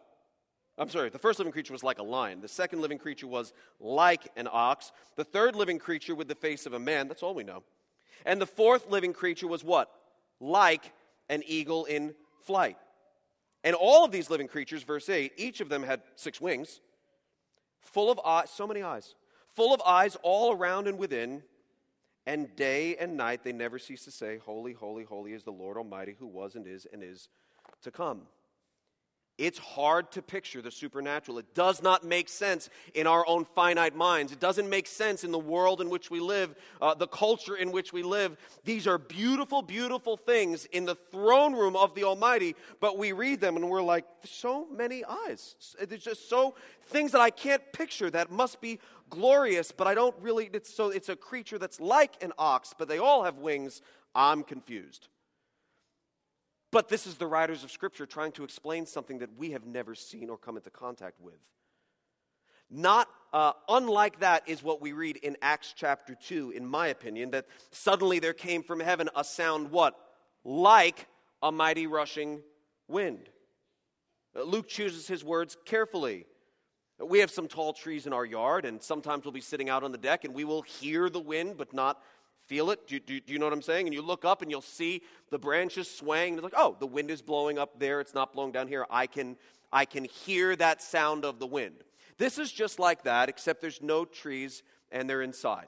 I'm 0.82 0.90
sorry, 0.90 1.10
the 1.10 1.20
first 1.20 1.38
living 1.38 1.54
creature 1.54 1.74
was 1.74 1.84
like 1.84 2.00
a 2.00 2.04
lion. 2.04 2.42
The 2.42 2.48
second 2.48 2.82
living 2.82 2.98
creature 2.98 3.28
was 3.28 3.54
like 3.80 4.28
an 4.36 4.48
ox. 4.52 4.92
The 5.16 5.24
third 5.24 5.56
living 5.56 5.78
creature 5.78 6.16
with 6.16 6.28
the 6.28 6.34
face 6.34 6.66
of 6.66 6.74
a 6.74 6.80
man. 6.80 7.08
That's 7.08 7.22
all 7.22 7.36
we 7.36 7.44
know. 7.44 7.62
And 8.26 8.42
the 8.42 8.48
fourth 8.48 8.90
living 8.90 9.14
creature 9.14 9.46
was 9.46 9.64
what? 9.64 9.92
Like 10.40 10.92
an 11.30 11.44
eagle 11.46 11.86
in 11.86 12.16
flight. 12.42 12.78
And 13.64 13.76
all 13.76 14.04
of 14.04 14.12
these 14.12 14.32
living 14.32 14.48
creatures, 14.48 14.82
verse 14.82 15.08
8, 15.08 15.34
each 15.38 15.62
of 15.62 15.70
them 15.70 15.84
had 15.84 16.02
six 16.16 16.42
wings 16.42 16.82
full 17.82 18.10
of 18.10 18.20
eyes, 18.26 18.50
so 18.50 18.66
many 18.66 18.82
eyes, 18.82 19.14
full 19.56 19.76
of 19.76 19.82
eyes 19.86 20.18
all 20.24 20.52
around 20.52 20.88
and 20.88 20.98
within. 20.98 21.44
And 22.26 22.56
day 22.56 22.96
and 22.96 23.16
night 23.16 23.44
they 23.44 23.54
never 23.54 23.78
cease 23.78 24.04
to 24.06 24.12
say, 24.12 24.40
Holy, 24.40 24.74
holy, 24.74 25.04
holy 25.04 25.34
is 25.34 25.44
the 25.44 25.52
Lord 25.52 25.78
Almighty, 25.78 26.16
who 26.18 26.26
was 26.26 26.56
and 26.56 26.66
is 26.66 26.88
and 26.92 27.04
is 27.04 27.30
to 27.84 27.92
come. 27.92 28.22
It's 29.42 29.58
hard 29.58 30.12
to 30.12 30.22
picture 30.22 30.62
the 30.62 30.70
supernatural. 30.70 31.40
It 31.40 31.56
does 31.56 31.82
not 31.82 32.04
make 32.04 32.30
sense 32.30 32.70
in 32.94 33.08
our 33.08 33.28
own 33.28 33.44
finite 33.44 33.96
minds. 33.96 34.32
It 34.32 34.40
doesn't 34.40 34.70
make 34.70 34.86
sense 34.86 35.24
in 35.24 35.32
the 35.32 35.40
world 35.40 35.82
in 35.82 35.90
which 35.90 36.12
we 36.12 36.20
live, 36.20 36.54
uh, 36.80 36.94
the 36.94 37.08
culture 37.08 37.56
in 37.56 37.72
which 37.72 37.92
we 37.92 38.04
live. 38.04 38.38
These 38.66 38.86
are 38.86 39.00
beautiful, 39.00 39.64
beautiful 39.64 40.16
things 40.16 40.66
in 40.66 40.86
the 40.86 40.94
throne 40.94 41.54
room 41.54 41.76
of 41.76 41.96
the 41.96 42.04
Almighty, 42.04 42.56
but 42.80 43.00
we 43.00 43.14
read 43.14 43.42
them 43.42 43.56
and 43.56 43.68
we're 43.68 43.82
like, 43.82 44.06
so 44.24 44.68
many 44.68 45.04
eyes. 45.04 45.56
There's 45.88 46.04
just 46.04 46.30
so 46.30 46.54
things 46.90 47.12
that 47.14 47.22
I 47.22 47.32
can't 47.32 47.64
picture 47.74 48.12
that 48.12 48.30
must 48.30 48.62
be 48.62 48.80
glorious, 49.10 49.72
but 49.72 49.88
I 49.88 49.96
don't 49.96 50.16
really. 50.22 50.52
It's, 50.54 50.72
so 50.72 50.90
it's 50.90 51.10
a 51.10 51.16
creature 51.16 51.58
that's 51.58 51.82
like 51.82 52.24
an 52.24 52.32
ox, 52.38 52.76
but 52.78 52.88
they 52.88 53.00
all 53.00 53.24
have 53.24 53.40
wings. 53.40 53.82
I'm 54.14 54.44
confused. 54.44 55.08
But 56.72 56.88
this 56.88 57.06
is 57.06 57.16
the 57.16 57.28
writers 57.28 57.64
of 57.64 57.72
Scripture 57.72 58.06
trying 58.06 58.32
to 58.34 58.44
explain 58.44 58.86
something 58.86 59.20
that 59.20 59.38
we 59.38 59.52
have 59.52 59.66
never 59.66 59.94
seen 59.94 60.30
or 60.30 60.38
come 60.38 60.56
into 60.56 60.70
contact 60.70 61.20
with. 61.20 61.40
Not 62.70 63.10
uh, 63.34 63.52
unlike 63.68 64.22
that 64.22 64.48
is 64.48 64.64
what 64.64 64.82
we 64.82 64.94
read 64.94 65.18
in 65.18 65.36
Acts 65.42 65.74
chapter 65.76 66.16
2, 66.16 66.52
in 66.52 66.66
my 66.66 66.88
opinion, 66.88 67.32
that 67.32 67.46
suddenly 67.72 68.20
there 68.20 68.34
came 68.34 68.64
from 68.64 68.80
heaven 68.80 69.10
a 69.14 69.26
sound 69.26 69.72
what? 69.72 69.96
Like 70.46 71.08
a 71.44 71.52
mighty 71.52 71.88
rushing 71.88 72.42
wind. 72.88 73.30
Uh, 74.34 74.44
Luke 74.44 74.70
chooses 74.70 75.08
his 75.08 75.24
words 75.24 75.58
carefully. 75.66 76.26
We 77.04 77.20
have 77.20 77.32
some 77.32 77.48
tall 77.48 77.74
trees 77.74 78.06
in 78.06 78.14
our 78.14 78.26
yard, 78.26 78.64
and 78.64 78.82
sometimes 78.82 79.26
we'll 79.26 79.34
be 79.34 79.42
sitting 79.42 79.70
out 79.70 79.84
on 79.84 79.92
the 79.92 79.98
deck 79.98 80.24
and 80.24 80.34
we 80.34 80.46
will 80.46 80.62
hear 80.62 81.10
the 81.10 81.20
wind, 81.20 81.58
but 81.58 81.74
not 81.74 82.02
feel 82.46 82.72
it. 82.72 82.88
Do, 82.88 83.00
do, 83.00 83.20
do, 83.20 83.34
you 83.34 83.40
know 83.40 83.46
what 83.46 83.54
I'm 83.54 83.62
saying? 83.62 83.88
And 83.88 83.94
you 83.94 84.02
look 84.02 84.26
up 84.26 84.42
and 84.42 84.52
you'll 84.52 84.62
see 84.62 85.02
the 85.30 85.40
branches 85.40 85.90
swaying. 85.90 86.36
It's 86.36 86.44
like, 86.44 86.54
oh, 86.56 86.76
the 86.80 86.88
wind 86.88 87.10
is 87.10 87.22
blowing 87.22 87.58
up 87.58 87.80
there. 87.80 88.02
It's 88.02 88.14
not 88.14 88.34
blowing 88.34 88.52
down 88.52 88.68
here. 88.68 88.86
I 88.90 89.08
can, 89.08 89.38
I 89.72 89.86
can 89.86 90.04
hear 90.04 90.56
that 90.56 90.82
sound 90.82 91.26
of 91.26 91.40
the 91.40 91.48
wind. 91.48 91.84
This 92.18 92.38
is 92.38 92.52
just 92.52 92.80
like 92.80 93.04
that, 93.04 93.30
except 93.30 93.62
there's 93.62 93.82
no 93.82 94.06
trees 94.06 94.64
and 94.92 95.10
they're 95.10 95.22
inside. 95.22 95.68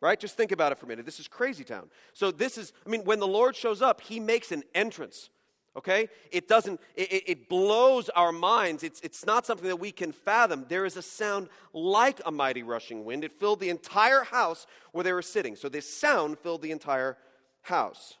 Right? 0.00 0.20
Just 0.20 0.36
think 0.36 0.52
about 0.52 0.72
it 0.72 0.78
for 0.78 0.86
a 0.86 0.88
minute. 0.88 1.06
This 1.06 1.18
is 1.18 1.26
crazy 1.26 1.64
town. 1.64 1.88
So, 2.12 2.30
this 2.30 2.58
is, 2.58 2.72
I 2.86 2.90
mean, 2.90 3.04
when 3.04 3.18
the 3.18 3.26
Lord 3.26 3.56
shows 3.56 3.80
up, 3.80 4.02
he 4.02 4.20
makes 4.20 4.52
an 4.52 4.62
entrance 4.74 5.30
okay? 5.76 6.08
It 6.32 6.48
doesn't 6.48 6.80
it, 6.94 7.22
it, 7.26 7.48
blows 7.48 8.08
our 8.10 8.32
minds. 8.32 8.82
It's, 8.82 9.00
it's 9.00 9.26
not 9.26 9.46
something 9.46 9.68
that 9.68 9.76
we 9.76 9.92
can 9.92 10.10
fathom. 10.12 10.64
There 10.68 10.86
is 10.86 10.96
a 10.96 11.02
sound 11.02 11.48
like 11.72 12.20
a 12.24 12.32
mighty 12.32 12.62
rushing 12.62 13.04
wind. 13.04 13.24
It 13.24 13.32
filled 13.38 13.60
the 13.60 13.68
entire 13.68 14.22
house 14.22 14.66
where 14.92 15.04
they 15.04 15.12
were 15.12 15.22
sitting. 15.22 15.54
So 15.54 15.68
this 15.68 15.92
sound 15.92 16.38
filled 16.38 16.62
the 16.62 16.70
entire 16.70 17.16
house. 17.62 18.14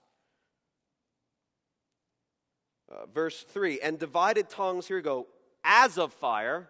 Uh, 2.90 3.06
verse 3.12 3.42
3 3.42 3.80
and 3.80 3.98
divided 3.98 4.48
tongues 4.48 4.86
here 4.86 4.96
we 4.96 5.02
go 5.02 5.26
as 5.64 5.98
of 5.98 6.12
fire. 6.12 6.68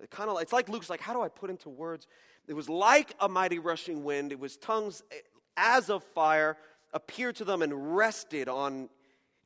It 0.00 0.10
kind 0.10 0.30
of 0.30 0.40
it's 0.40 0.52
like 0.52 0.70
luke's 0.70 0.88
like 0.88 1.00
how 1.00 1.12
do 1.12 1.20
i 1.20 1.28
put 1.28 1.50
into 1.50 1.68
words? 1.68 2.06
It 2.46 2.54
was 2.54 2.70
like 2.70 3.14
a 3.20 3.28
mighty 3.28 3.58
rushing 3.58 4.02
wind. 4.02 4.32
It 4.32 4.40
was 4.40 4.56
tongues 4.56 5.02
eh, 5.12 5.16
as 5.58 5.90
of 5.90 6.02
fire 6.02 6.56
appeared 6.94 7.36
to 7.36 7.44
them 7.44 7.60
and 7.60 7.96
rested 7.96 8.48
on 8.48 8.88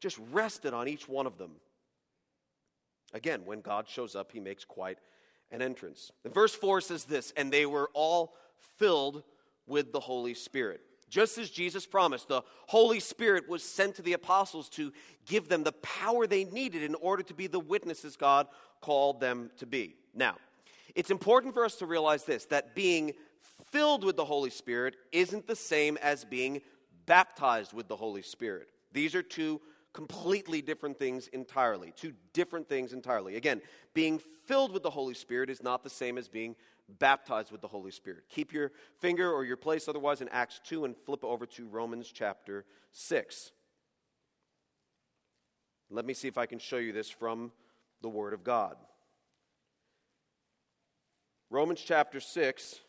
just 0.03 0.19
rested 0.33 0.75
on 0.75 0.89
each 0.89 1.09
one 1.09 1.27
of 1.27 1.39
them. 1.39 1.53
Again, 3.15 3.43
when 3.45 3.61
God 3.61 3.89
shows 3.89 4.17
up, 4.17 4.33
he 4.33 4.41
makes 4.41 4.65
quite 4.65 4.99
an 5.53 5.63
entrance. 5.63 6.11
And 6.25 6.35
verse 6.35 6.55
4 6.55 6.81
says 6.81 7.05
this, 7.05 7.33
and 7.37 7.53
they 7.53 7.67
were 7.67 7.89
all 7.95 8.35
filled 8.79 9.23
with 9.67 9.93
the 9.93 10.01
Holy 10.01 10.35
Spirit. 10.35 10.81
Just 11.09 11.39
as 11.39 11.51
Jesus 11.51 11.87
promised, 11.87 12.29
the 12.29 12.43
Holy 12.67 12.99
Spirit 12.99 13.49
was 13.49 13.63
sent 13.63 13.95
to 13.97 14.03
the 14.03 14.15
apostles 14.15 14.69
to 14.71 14.93
give 15.27 15.49
them 15.49 15.63
the 15.63 15.73
power 15.73 16.27
they 16.27 16.45
needed 16.45 16.83
in 16.83 16.97
order 16.97 17.23
to 17.23 17.35
be 17.35 17.47
the 17.47 17.61
witnesses 17.61 18.17
God 18.17 18.49
called 18.81 19.21
them 19.21 19.51
to 19.59 19.67
be. 19.67 19.95
Now, 20.15 20.37
it's 20.97 21.11
important 21.11 21.55
for 21.55 21.65
us 21.65 21.77
to 21.77 21.87
realize 21.87 22.25
this 22.25 22.47
that 22.47 22.75
being 22.75 23.13
filled 23.71 24.05
with 24.05 24.17
the 24.17 24.25
Holy 24.25 24.51
Spirit 24.51 24.97
isn't 25.13 25.47
the 25.47 25.55
same 25.55 25.97
as 25.99 26.25
being 26.25 26.61
baptized 27.07 27.73
with 27.73 27.87
the 27.87 27.97
Holy 27.97 28.23
Spirit. 28.23 28.69
These 28.93 29.15
are 29.15 29.23
two 29.23 29.61
completely 29.93 30.63
different 30.63 30.99
things 30.99 31.29
entirely. 31.29 31.93
Two 31.97 32.13
different 32.33 32.69
things 32.69 32.93
entirely. 32.93 33.37
Again, 33.37 33.61
being 33.95 34.21
filled 34.47 34.73
with 34.73 34.83
the 34.83 34.91
Holy 34.91 35.15
Spirit 35.15 35.51
is 35.51 35.63
not 35.63 35.85
the 35.85 35.91
same 35.91 36.19
as 36.19 36.29
being 36.29 36.57
baptized 36.99 37.53
with 37.53 37.61
the 37.61 37.69
Holy 37.69 37.91
Spirit. 37.91 38.25
Keep 38.29 38.53
your 38.53 38.73
finger 38.99 39.31
or 39.31 39.45
your 39.45 39.57
place 39.57 39.89
otherwise 39.89 40.21
in 40.21 40.29
Acts 40.31 40.61
2 40.65 40.85
and 40.85 40.97
flip 40.97 41.25
over 41.25 41.47
to 41.47 41.67
Romans 41.69 42.11
chapter 42.13 42.65
6. 42.93 43.53
Let 45.91 46.07
me 46.07 46.15
see 46.15 46.29
if 46.29 46.39
I 46.39 46.47
can 46.47 46.59
show 46.59 46.79
you 46.79 46.93
this 46.93 47.11
from 47.11 47.53
the 48.01 48.09
Word 48.09 48.33
of 48.33 48.43
God. 48.45 48.77
Romans 51.51 51.83
chapter 51.85 52.19
6, 52.19 52.81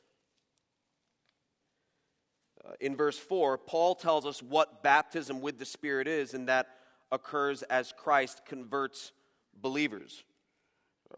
uh, 2.66 2.72
in 2.80 2.96
verse 2.96 3.18
4, 3.18 3.58
Paul 3.58 3.94
tells 3.94 4.26
us 4.26 4.42
what 4.42 4.82
baptism 4.84 5.42
with 5.42 5.60
the 5.60 5.66
Spirit 5.66 6.08
is, 6.08 6.34
and 6.34 6.48
that 6.48 6.68
occurs 7.12 7.64
as 7.64 7.94
Christ 7.96 8.42
converts 8.46 9.12
believers. 9.62 10.24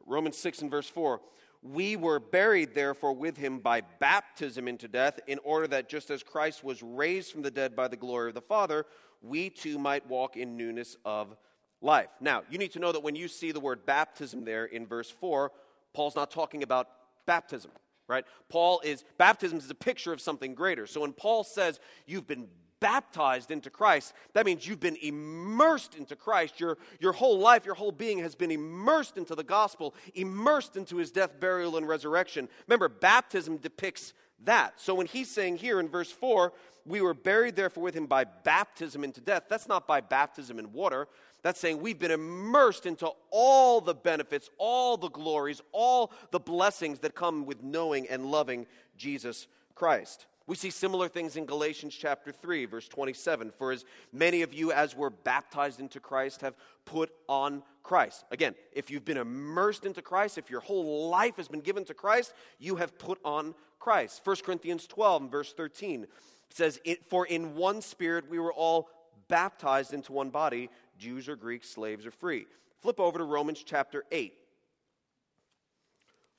Romans 0.05 0.37
6 0.37 0.61
and 0.63 0.71
verse 0.71 0.89
4 0.89 1.21
We 1.61 1.95
were 1.95 2.19
buried, 2.19 2.73
therefore, 2.73 3.13
with 3.13 3.37
him 3.37 3.59
by 3.59 3.81
baptism 3.99 4.67
into 4.67 4.87
death, 4.87 5.19
in 5.27 5.39
order 5.43 5.67
that 5.67 5.89
just 5.89 6.09
as 6.09 6.23
Christ 6.23 6.63
was 6.63 6.83
raised 6.83 7.31
from 7.31 7.41
the 7.41 7.51
dead 7.51 7.75
by 7.75 7.87
the 7.87 7.97
glory 7.97 8.29
of 8.29 8.35
the 8.35 8.41
Father, 8.41 8.85
we 9.21 9.49
too 9.49 9.79
might 9.79 10.07
walk 10.07 10.37
in 10.37 10.57
newness 10.57 10.97
of 11.05 11.35
life. 11.81 12.09
Now, 12.19 12.43
you 12.49 12.57
need 12.57 12.71
to 12.73 12.79
know 12.79 12.91
that 12.91 13.03
when 13.03 13.15
you 13.15 13.27
see 13.27 13.51
the 13.51 13.59
word 13.59 13.85
baptism 13.85 14.45
there 14.45 14.65
in 14.65 14.85
verse 14.85 15.09
4, 15.09 15.51
Paul's 15.93 16.15
not 16.15 16.31
talking 16.31 16.63
about 16.63 16.87
baptism, 17.25 17.71
right? 18.07 18.25
Paul 18.49 18.81
is, 18.83 19.03
baptism 19.17 19.57
is 19.57 19.69
a 19.69 19.75
picture 19.75 20.13
of 20.13 20.21
something 20.21 20.53
greater. 20.53 20.87
So 20.87 21.01
when 21.01 21.13
Paul 21.13 21.43
says 21.43 21.79
you've 22.05 22.27
been 22.27 22.47
baptized 22.85 23.49
into 23.49 23.71
Christ, 23.71 24.13
that 24.33 24.45
means 24.45 24.67
you've 24.67 24.79
been 24.79 24.99
immersed 25.01 25.95
into 25.95 26.15
Christ. 26.15 26.59
Your, 26.59 26.77
your 26.99 27.13
whole 27.13 27.39
life, 27.39 27.65
your 27.65 27.73
whole 27.73 27.91
being 27.91 28.19
has 28.19 28.35
been 28.35 28.51
immersed 28.51 29.17
into 29.17 29.33
the 29.33 29.43
gospel, 29.43 29.95
immersed 30.13 30.77
into 30.77 30.97
his 30.97 31.09
death, 31.09 31.39
burial, 31.39 31.77
and 31.77 31.87
resurrection. 31.87 32.47
Remember, 32.67 32.87
baptism 32.87 33.57
depicts 33.57 34.13
that. 34.43 34.79
So 34.79 34.93
when 34.93 35.07
he's 35.07 35.31
saying 35.31 35.57
here 35.57 35.79
in 35.79 35.89
verse 35.89 36.11
4, 36.11 36.53
we 36.85 37.01
were 37.01 37.15
buried 37.15 37.55
therefore 37.55 37.81
with 37.81 37.95
him 37.95 38.05
by 38.05 38.23
baptism 38.23 39.03
into 39.03 39.19
death, 39.19 39.45
that's 39.49 39.67
not 39.67 39.87
by 39.87 39.99
baptism 39.99 40.59
in 40.59 40.71
water. 40.71 41.07
That's 41.41 41.59
saying 41.59 41.81
we've 41.81 41.97
been 41.97 42.11
immersed 42.11 42.85
into 42.85 43.09
all 43.31 43.81
the 43.81 43.95
benefits, 43.95 44.51
all 44.59 44.95
the 44.95 45.09
glories, 45.09 45.59
all 45.71 46.11
the 46.29 46.39
blessings 46.39 46.99
that 46.99 47.15
come 47.15 47.47
with 47.47 47.63
knowing 47.63 48.07
and 48.09 48.27
loving 48.27 48.67
Jesus 48.95 49.47
Christ. 49.73 50.27
We 50.47 50.55
see 50.55 50.69
similar 50.69 51.07
things 51.07 51.37
in 51.37 51.45
Galatians 51.45 51.95
chapter 51.95 52.31
3, 52.31 52.65
verse 52.65 52.87
27. 52.87 53.51
For 53.57 53.71
as 53.71 53.83
many 54.13 54.43
of 54.43 54.53
you 54.53 54.71
as 54.71 54.95
were 54.95 55.09
baptized 55.09 55.79
into 55.79 55.99
Christ 55.99 56.41
have 56.41 56.55
put 56.85 57.11
on 57.27 57.63
Christ. 57.81 58.25
Again, 58.29 58.53
if 58.71 58.91
you've 58.91 59.05
been 59.05 59.17
immersed 59.17 59.85
into 59.85 60.03
Christ, 60.03 60.37
if 60.37 60.51
your 60.51 60.59
whole 60.59 61.09
life 61.09 61.37
has 61.37 61.47
been 61.47 61.61
given 61.61 61.83
to 61.85 61.95
Christ, 61.95 62.33
you 62.59 62.75
have 62.75 62.97
put 62.99 63.19
on 63.25 63.55
Christ. 63.79 64.21
1 64.23 64.35
Corinthians 64.45 64.85
12, 64.85 65.31
verse 65.31 65.51
13 65.51 66.05
says, 66.49 66.79
For 67.09 67.25
in 67.25 67.55
one 67.55 67.81
spirit 67.81 68.29
we 68.29 68.37
were 68.37 68.53
all 68.53 68.89
baptized 69.27 69.93
into 69.93 70.11
one 70.11 70.29
body, 70.29 70.69
Jews 70.99 71.27
or 71.27 71.35
Greeks, 71.35 71.69
slaves 71.69 72.05
or 72.05 72.11
free. 72.11 72.45
Flip 72.81 72.99
over 72.99 73.17
to 73.17 73.23
Romans 73.23 73.63
chapter 73.65 74.03
8. 74.11 74.33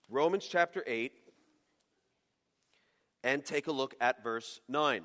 Romans 0.08 0.46
chapter 0.46 0.84
8 0.86 1.12
and 3.26 3.44
take 3.44 3.66
a 3.66 3.72
look 3.72 3.96
at 4.00 4.22
verse 4.22 4.60
9. 4.68 5.02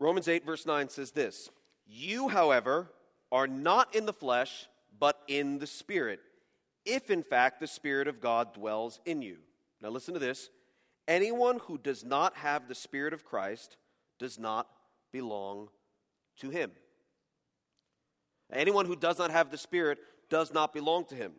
Romans 0.00 0.26
8, 0.26 0.44
verse 0.44 0.66
9 0.66 0.88
says 0.88 1.12
this 1.12 1.50
You, 1.86 2.28
however, 2.28 2.90
are 3.30 3.46
not 3.46 3.94
in 3.94 4.06
the 4.06 4.12
flesh, 4.12 4.66
but 4.98 5.20
in 5.28 5.60
the 5.60 5.68
Spirit, 5.68 6.18
if 6.84 7.10
in 7.10 7.22
fact 7.22 7.60
the 7.60 7.68
Spirit 7.68 8.08
of 8.08 8.20
God 8.20 8.54
dwells 8.54 8.98
in 9.06 9.22
you. 9.22 9.36
Now 9.80 9.90
listen 9.90 10.14
to 10.14 10.20
this. 10.20 10.50
Anyone 11.06 11.60
who 11.60 11.78
does 11.78 12.04
not 12.04 12.36
have 12.36 12.66
the 12.66 12.74
Spirit 12.74 13.14
of 13.14 13.24
Christ 13.24 13.76
does 14.18 14.36
not 14.36 14.66
belong 15.12 15.68
to 16.40 16.50
him. 16.50 16.72
Anyone 18.52 18.84
who 18.84 18.96
does 18.96 19.18
not 19.18 19.30
have 19.30 19.52
the 19.52 19.58
Spirit 19.58 19.98
does 20.28 20.52
not 20.52 20.74
belong 20.74 21.04
to 21.06 21.14
him. 21.14 21.32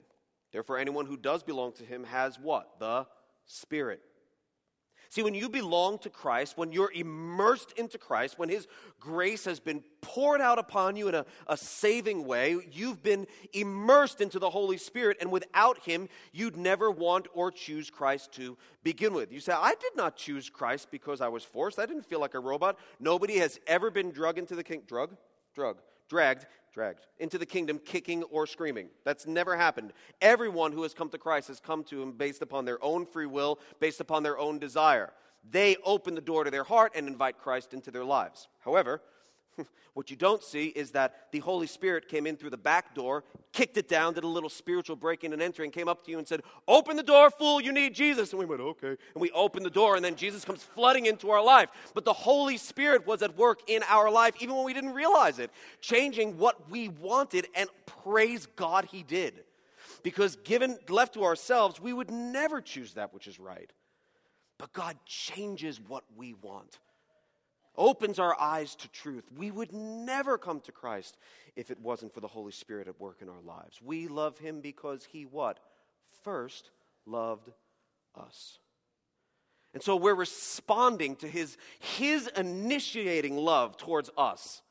Therefore, 0.54 0.78
anyone 0.78 1.06
who 1.06 1.18
does 1.18 1.44
belong 1.44 1.74
to 1.74 1.84
him 1.84 2.06
has 2.06 2.40
what? 2.40 2.80
The 2.80 3.06
Spirit. 3.46 4.02
See, 5.12 5.24
when 5.24 5.34
you 5.34 5.50
belong 5.50 5.98
to 6.00 6.10
Christ, 6.10 6.56
when 6.56 6.72
you're 6.72 6.92
immersed 6.92 7.72
into 7.74 7.98
Christ, 7.98 8.38
when 8.38 8.48
His 8.48 8.68
grace 9.00 9.44
has 9.46 9.60
been 9.60 9.84
poured 10.02 10.40
out 10.40 10.60
upon 10.60 10.96
you 10.96 11.08
in 11.08 11.16
a, 11.16 11.26
a, 11.48 11.58
saving 11.58 12.26
way, 12.26 12.58
you've 12.72 13.02
been 13.02 13.26
immersed 13.52 14.22
into 14.22 14.38
the 14.38 14.52
Holy 14.52 14.78
Spirit, 14.78 15.18
and 15.20 15.32
without 15.32 15.80
Him, 15.80 16.10
you'd 16.32 16.56
never 16.56 16.92
want 16.92 17.28
or 17.34 17.52
choose 17.52 17.90
Christ 17.90 18.32
to 18.34 18.56
begin 18.84 19.16
with. 19.16 19.32
You 19.32 19.40
say, 19.40 19.54
I 19.54 19.74
did 19.82 19.96
not 19.96 20.16
choose 20.16 20.48
Christ 20.48 20.90
because 20.92 21.22
I 21.22 21.28
was 21.28 21.44
forced. 21.44 21.80
I 21.80 21.88
didn't 21.88 22.06
feel 22.06 22.20
like 22.20 22.36
a 22.36 22.40
robot. 22.40 22.78
Nobody 23.00 23.40
has 23.40 23.60
ever 23.66 23.90
been 23.90 24.12
drugged 24.12 24.38
into 24.38 24.56
the 24.56 24.64
king. 24.64 24.84
Drug? 24.88 25.16
Drug. 25.56 25.80
Dragged 26.08 26.46
dragged 26.74 27.06
into 27.20 27.38
the 27.38 27.46
kingdom 27.46 27.80
kicking 27.80 28.24
or 28.24 28.46
screaming. 28.48 28.90
That's 29.04 29.28
never 29.28 29.56
happened. 29.56 29.94
Everyone 30.22 30.72
who 30.72 30.84
has 30.84 30.94
come 30.94 31.10
to 31.10 31.18
Christ 31.18 31.48
has 31.48 31.60
come 31.60 31.84
to 31.86 32.02
him 32.02 32.14
based 32.14 32.42
upon 32.42 32.66
their 32.66 32.84
own 32.84 33.06
free 33.06 33.26
will, 33.26 33.60
based 33.80 34.00
upon 34.00 34.24
their 34.24 34.38
own 34.38 34.60
desire. 34.60 35.12
They 35.50 35.78
open 35.84 36.16
the 36.16 36.22
door 36.22 36.44
to 36.44 36.52
their 36.52 36.64
heart 36.64 36.94
and 36.96 37.08
invite 37.08 37.38
Christ 37.38 37.74
into 37.74 37.92
their 37.92 38.04
lives. 38.04 38.48
However, 38.60 39.02
what 39.94 40.10
you 40.10 40.16
don't 40.16 40.44
see 40.44 40.68
is 40.68 40.92
that 40.92 41.32
the 41.32 41.40
Holy 41.40 41.68
Spirit 41.68 42.08
came 42.08 42.26
in 42.26 42.36
through 42.36 42.50
the 42.50 42.58
back 42.58 42.96
door, 42.96 43.24
kicked 43.52 43.78
it 43.78 43.88
down, 43.88 44.14
did 44.14 44.24
a 44.24 44.28
little 44.28 44.50
spiritual 44.50 44.96
breaking 44.96 45.34
and 45.34 45.42
entering, 45.42 45.72
came 45.72 45.88
up 45.88 46.04
to 46.06 46.12
you 46.12 46.18
and 46.18 46.28
said, 46.28 46.42
Open 46.68 46.98
the 46.98 47.04
door, 47.04 47.30
fool, 47.30 47.62
you 47.62 47.72
need 47.72 47.94
Jesus. 47.94 48.32
And 48.32 48.40
we 48.40 48.46
went, 48.46 48.62
Okay. 48.62 48.90
And 48.90 48.98
we 49.16 49.32
opened 49.32 49.66
the 49.66 49.72
door, 49.72 49.96
and 49.96 50.04
then 50.04 50.16
Jesus 50.16 50.46
comes 50.46 50.64
flooding 50.64 51.06
into 51.06 51.30
our 51.32 51.44
life. 51.44 51.70
But 51.94 52.06
the 52.06 52.14
Holy 52.14 52.58
Spirit 52.58 53.06
was 53.06 53.22
at 53.22 53.38
work 53.38 53.62
in 53.68 53.84
our 53.88 54.10
life, 54.12 54.36
even 54.40 54.56
when 54.56 54.66
we 54.66 54.74
didn't 54.74 54.94
realize 54.94 55.40
it, 55.40 55.52
changing 55.82 56.38
what 56.38 56.70
we 56.70 56.90
wanted, 56.90 57.48
and 57.56 57.70
praise 58.04 58.48
God, 58.56 58.86
He 58.86 59.04
did. 59.04 59.44
Because 60.04 60.38
given, 60.38 60.78
left 60.88 61.16
to 61.16 61.24
ourselves, 61.24 61.80
we 61.80 61.94
would 61.94 62.10
never 62.10 62.62
choose 62.62 62.94
that 62.94 63.14
which 63.14 63.28
is 63.28 63.40
right. 63.40 63.72
But 64.58 64.74
God 64.74 64.98
changes 65.06 65.80
what 65.80 66.04
we 66.16 66.34
want 66.34 66.80
opens 67.80 68.20
our 68.20 68.40
eyes 68.40 68.76
to 68.76 68.88
truth. 68.90 69.24
We 69.36 69.50
would 69.50 69.72
never 69.72 70.38
come 70.38 70.60
to 70.62 70.72
Christ 70.72 71.18
if 71.56 71.72
it 71.72 71.80
wasn't 71.80 72.14
for 72.14 72.20
the 72.20 72.28
Holy 72.28 72.52
Spirit 72.52 72.88
at 72.88 73.00
work 73.00 73.22
in 73.22 73.30
our 73.30 73.42
lives. 73.42 73.82
We 73.82 74.08
love 74.08 74.38
him 74.38 74.60
because 74.62 75.08
he 75.10 75.26
what? 75.26 75.60
First 76.24 76.70
loved 77.08 77.50
us. 78.14 78.60
And 79.74 79.82
so 79.82 79.96
we're 79.96 80.16
responding 80.16 81.16
to 81.18 81.28
his, 81.28 81.58
his 81.80 82.28
initiating 82.36 83.38
love 83.38 83.78
towards 83.78 84.10
us. 84.18 84.62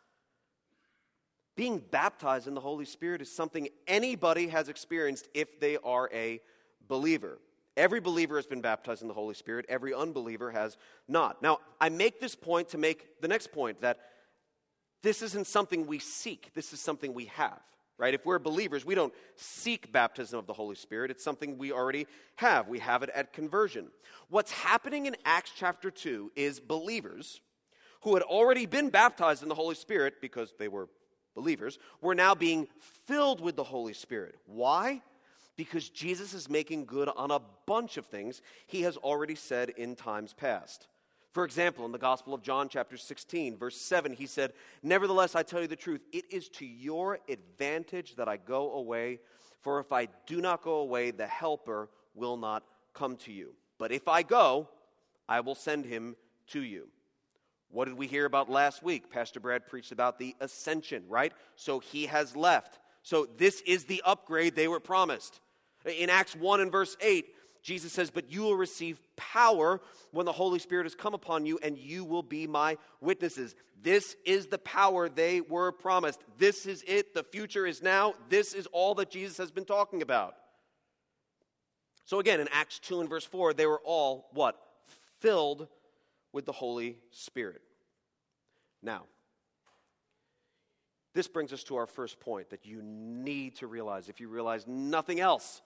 Being 1.56 1.78
baptized 1.78 2.46
in 2.46 2.54
the 2.54 2.60
Holy 2.60 2.84
Spirit 2.84 3.22
is 3.22 3.34
something 3.34 3.68
anybody 3.86 4.48
has 4.48 4.68
experienced 4.68 5.28
if 5.34 5.58
they 5.58 5.76
are 5.78 6.10
a 6.12 6.40
believer. 6.86 7.38
Every 7.78 8.00
believer 8.00 8.34
has 8.36 8.46
been 8.46 8.60
baptized 8.60 9.02
in 9.02 9.08
the 9.08 9.14
Holy 9.14 9.36
Spirit, 9.36 9.64
every 9.68 9.94
unbeliever 9.94 10.50
has 10.50 10.76
not. 11.06 11.40
Now, 11.40 11.58
I 11.80 11.88
make 11.88 12.20
this 12.20 12.34
point 12.34 12.70
to 12.70 12.78
make 12.78 13.20
the 13.22 13.28
next 13.28 13.52
point 13.52 13.80
that 13.82 14.00
this 15.04 15.22
isn't 15.22 15.46
something 15.46 15.86
we 15.86 16.00
seek, 16.00 16.50
this 16.54 16.72
is 16.72 16.80
something 16.80 17.14
we 17.14 17.26
have. 17.26 17.60
Right? 17.96 18.14
If 18.14 18.24
we're 18.26 18.38
believers, 18.38 18.84
we 18.84 18.94
don't 18.94 19.12
seek 19.34 19.90
baptism 19.90 20.38
of 20.38 20.46
the 20.46 20.52
Holy 20.52 20.76
Spirit. 20.76 21.10
It's 21.10 21.24
something 21.24 21.58
we 21.58 21.72
already 21.72 22.06
have. 22.36 22.68
We 22.68 22.78
have 22.78 23.02
it 23.02 23.10
at 23.12 23.32
conversion. 23.32 23.88
What's 24.28 24.52
happening 24.52 25.06
in 25.06 25.16
Acts 25.24 25.50
chapter 25.56 25.90
2 25.90 26.30
is 26.36 26.60
believers 26.60 27.40
who 28.02 28.14
had 28.14 28.22
already 28.22 28.66
been 28.66 28.90
baptized 28.90 29.42
in 29.42 29.48
the 29.48 29.56
Holy 29.56 29.74
Spirit 29.74 30.20
because 30.20 30.54
they 30.60 30.68
were 30.68 30.88
believers 31.34 31.78
were 32.00 32.14
now 32.14 32.36
being 32.36 32.68
filled 33.06 33.40
with 33.40 33.56
the 33.56 33.64
Holy 33.64 33.94
Spirit. 33.94 34.36
Why? 34.46 35.02
Because 35.58 35.88
Jesus 35.88 36.34
is 36.34 36.48
making 36.48 36.84
good 36.84 37.10
on 37.16 37.32
a 37.32 37.40
bunch 37.66 37.96
of 37.96 38.06
things 38.06 38.40
he 38.68 38.82
has 38.82 38.96
already 38.96 39.34
said 39.34 39.70
in 39.70 39.96
times 39.96 40.32
past. 40.32 40.86
For 41.32 41.44
example, 41.44 41.84
in 41.84 41.90
the 41.90 41.98
Gospel 41.98 42.32
of 42.32 42.42
John, 42.42 42.68
chapter 42.68 42.96
16, 42.96 43.58
verse 43.58 43.76
7, 43.76 44.12
he 44.12 44.26
said, 44.26 44.52
Nevertheless, 44.84 45.34
I 45.34 45.42
tell 45.42 45.60
you 45.60 45.66
the 45.66 45.74
truth, 45.74 46.00
it 46.12 46.26
is 46.30 46.48
to 46.50 46.64
your 46.64 47.18
advantage 47.28 48.14
that 48.16 48.28
I 48.28 48.36
go 48.36 48.72
away, 48.74 49.18
for 49.60 49.80
if 49.80 49.92
I 49.92 50.06
do 50.26 50.40
not 50.40 50.62
go 50.62 50.76
away, 50.76 51.10
the 51.10 51.26
Helper 51.26 51.90
will 52.14 52.36
not 52.36 52.62
come 52.94 53.16
to 53.16 53.32
you. 53.32 53.52
But 53.78 53.90
if 53.90 54.06
I 54.06 54.22
go, 54.22 54.68
I 55.28 55.40
will 55.40 55.56
send 55.56 55.86
him 55.86 56.14
to 56.50 56.62
you. 56.62 56.86
What 57.70 57.86
did 57.86 57.98
we 57.98 58.06
hear 58.06 58.26
about 58.26 58.48
last 58.48 58.84
week? 58.84 59.10
Pastor 59.10 59.40
Brad 59.40 59.66
preached 59.66 59.90
about 59.90 60.20
the 60.20 60.36
ascension, 60.40 61.02
right? 61.08 61.32
So 61.56 61.80
he 61.80 62.06
has 62.06 62.36
left. 62.36 62.78
So 63.02 63.26
this 63.36 63.60
is 63.62 63.86
the 63.86 64.02
upgrade 64.06 64.54
they 64.54 64.68
were 64.68 64.80
promised. 64.80 65.40
In 65.88 66.10
Acts 66.10 66.34
1 66.36 66.60
and 66.60 66.72
verse 66.72 66.96
8, 67.00 67.26
Jesus 67.62 67.92
says, 67.92 68.10
But 68.10 68.30
you 68.30 68.42
will 68.42 68.56
receive 68.56 69.00
power 69.16 69.80
when 70.10 70.26
the 70.26 70.32
Holy 70.32 70.58
Spirit 70.58 70.84
has 70.84 70.94
come 70.94 71.14
upon 71.14 71.46
you, 71.46 71.58
and 71.62 71.76
you 71.78 72.04
will 72.04 72.22
be 72.22 72.46
my 72.46 72.78
witnesses. 73.00 73.54
This 73.82 74.16
is 74.24 74.46
the 74.46 74.58
power 74.58 75.08
they 75.08 75.40
were 75.40 75.72
promised. 75.72 76.20
This 76.38 76.66
is 76.66 76.82
it. 76.86 77.14
The 77.14 77.22
future 77.22 77.66
is 77.66 77.82
now. 77.82 78.14
This 78.28 78.54
is 78.54 78.66
all 78.72 78.94
that 78.96 79.10
Jesus 79.10 79.36
has 79.38 79.50
been 79.50 79.64
talking 79.64 80.02
about. 80.02 80.34
So 82.04 82.20
again, 82.20 82.40
in 82.40 82.48
Acts 82.52 82.78
2 82.78 83.00
and 83.00 83.08
verse 83.10 83.24
4, 83.24 83.52
they 83.52 83.66
were 83.66 83.80
all 83.84 84.28
what? 84.32 84.58
Filled 85.20 85.68
with 86.32 86.46
the 86.46 86.52
Holy 86.52 86.96
Spirit. 87.10 87.60
Now, 88.82 89.02
this 91.14 91.28
brings 91.28 91.52
us 91.52 91.64
to 91.64 91.76
our 91.76 91.86
first 91.86 92.20
point 92.20 92.50
that 92.50 92.64
you 92.64 92.80
need 92.82 93.56
to 93.56 93.66
realize 93.66 94.08
if 94.08 94.20
you 94.20 94.28
realize 94.28 94.66
nothing 94.66 95.20
else 95.20 95.60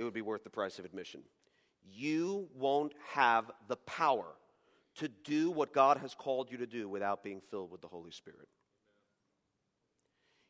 it 0.00 0.04
would 0.04 0.14
be 0.14 0.22
worth 0.22 0.44
the 0.44 0.50
price 0.50 0.78
of 0.78 0.86
admission. 0.86 1.20
You 1.84 2.48
won't 2.54 2.94
have 3.12 3.50
the 3.68 3.76
power 3.76 4.24
to 4.96 5.08
do 5.08 5.50
what 5.50 5.74
God 5.74 5.98
has 5.98 6.14
called 6.14 6.50
you 6.50 6.56
to 6.56 6.66
do 6.66 6.88
without 6.88 7.22
being 7.22 7.42
filled 7.50 7.70
with 7.70 7.82
the 7.82 7.86
Holy 7.86 8.10
Spirit. 8.10 8.48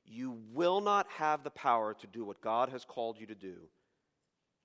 You 0.04 0.38
will 0.52 0.80
not 0.80 1.08
have 1.16 1.42
the 1.42 1.50
power 1.50 1.94
to 1.94 2.06
do 2.06 2.24
what 2.24 2.40
God 2.40 2.68
has 2.68 2.84
called 2.84 3.18
you 3.18 3.26
to 3.26 3.34
do 3.34 3.56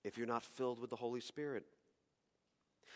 if 0.03 0.19
you're 0.19 0.27
not 0.27 0.45
filled 0.45 0.79
with 0.79 0.91
the 0.91 0.95
Holy 0.95 1.19
Spirit. 1.19 1.63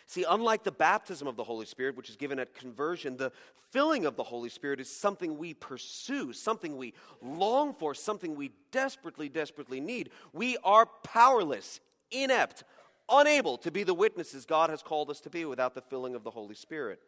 See, 0.07 0.25
unlike 0.27 0.63
the 0.63 0.71
baptism 0.71 1.27
of 1.27 1.35
the 1.35 1.43
Holy 1.43 1.65
Spirit, 1.65 1.95
which 1.95 2.09
is 2.09 2.15
given 2.15 2.39
at 2.39 2.55
conversion, 2.55 3.17
the 3.17 3.31
filling 3.71 4.05
of 4.05 4.15
the 4.15 4.23
Holy 4.23 4.49
Spirit 4.49 4.79
is 4.79 4.89
something 4.89 5.37
we 5.37 5.53
pursue, 5.53 6.33
something 6.33 6.77
we 6.77 6.93
long 7.21 7.73
for, 7.73 7.93
something 7.93 8.35
we 8.35 8.51
desperately, 8.71 9.29
desperately 9.29 9.79
need. 9.79 10.09
We 10.33 10.57
are 10.63 10.87
powerless, 11.03 11.79
inept, 12.11 12.63
unable 13.07 13.57
to 13.59 13.71
be 13.71 13.83
the 13.83 13.93
witnesses 13.93 14.45
God 14.45 14.69
has 14.69 14.81
called 14.81 15.09
us 15.09 15.19
to 15.21 15.29
be 15.29 15.45
without 15.45 15.75
the 15.75 15.81
filling 15.81 16.15
of 16.15 16.23
the 16.23 16.31
Holy 16.31 16.55
Spirit. 16.55 16.99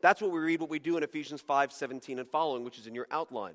That's 0.00 0.20
what 0.20 0.32
we 0.32 0.40
read, 0.40 0.60
what 0.60 0.70
we 0.70 0.78
do 0.78 0.96
in 0.96 1.02
Ephesians 1.02 1.40
5 1.40 1.72
17 1.72 2.18
and 2.18 2.28
following, 2.28 2.64
which 2.64 2.78
is 2.78 2.86
in 2.86 2.94
your 2.94 3.06
outline. 3.10 3.54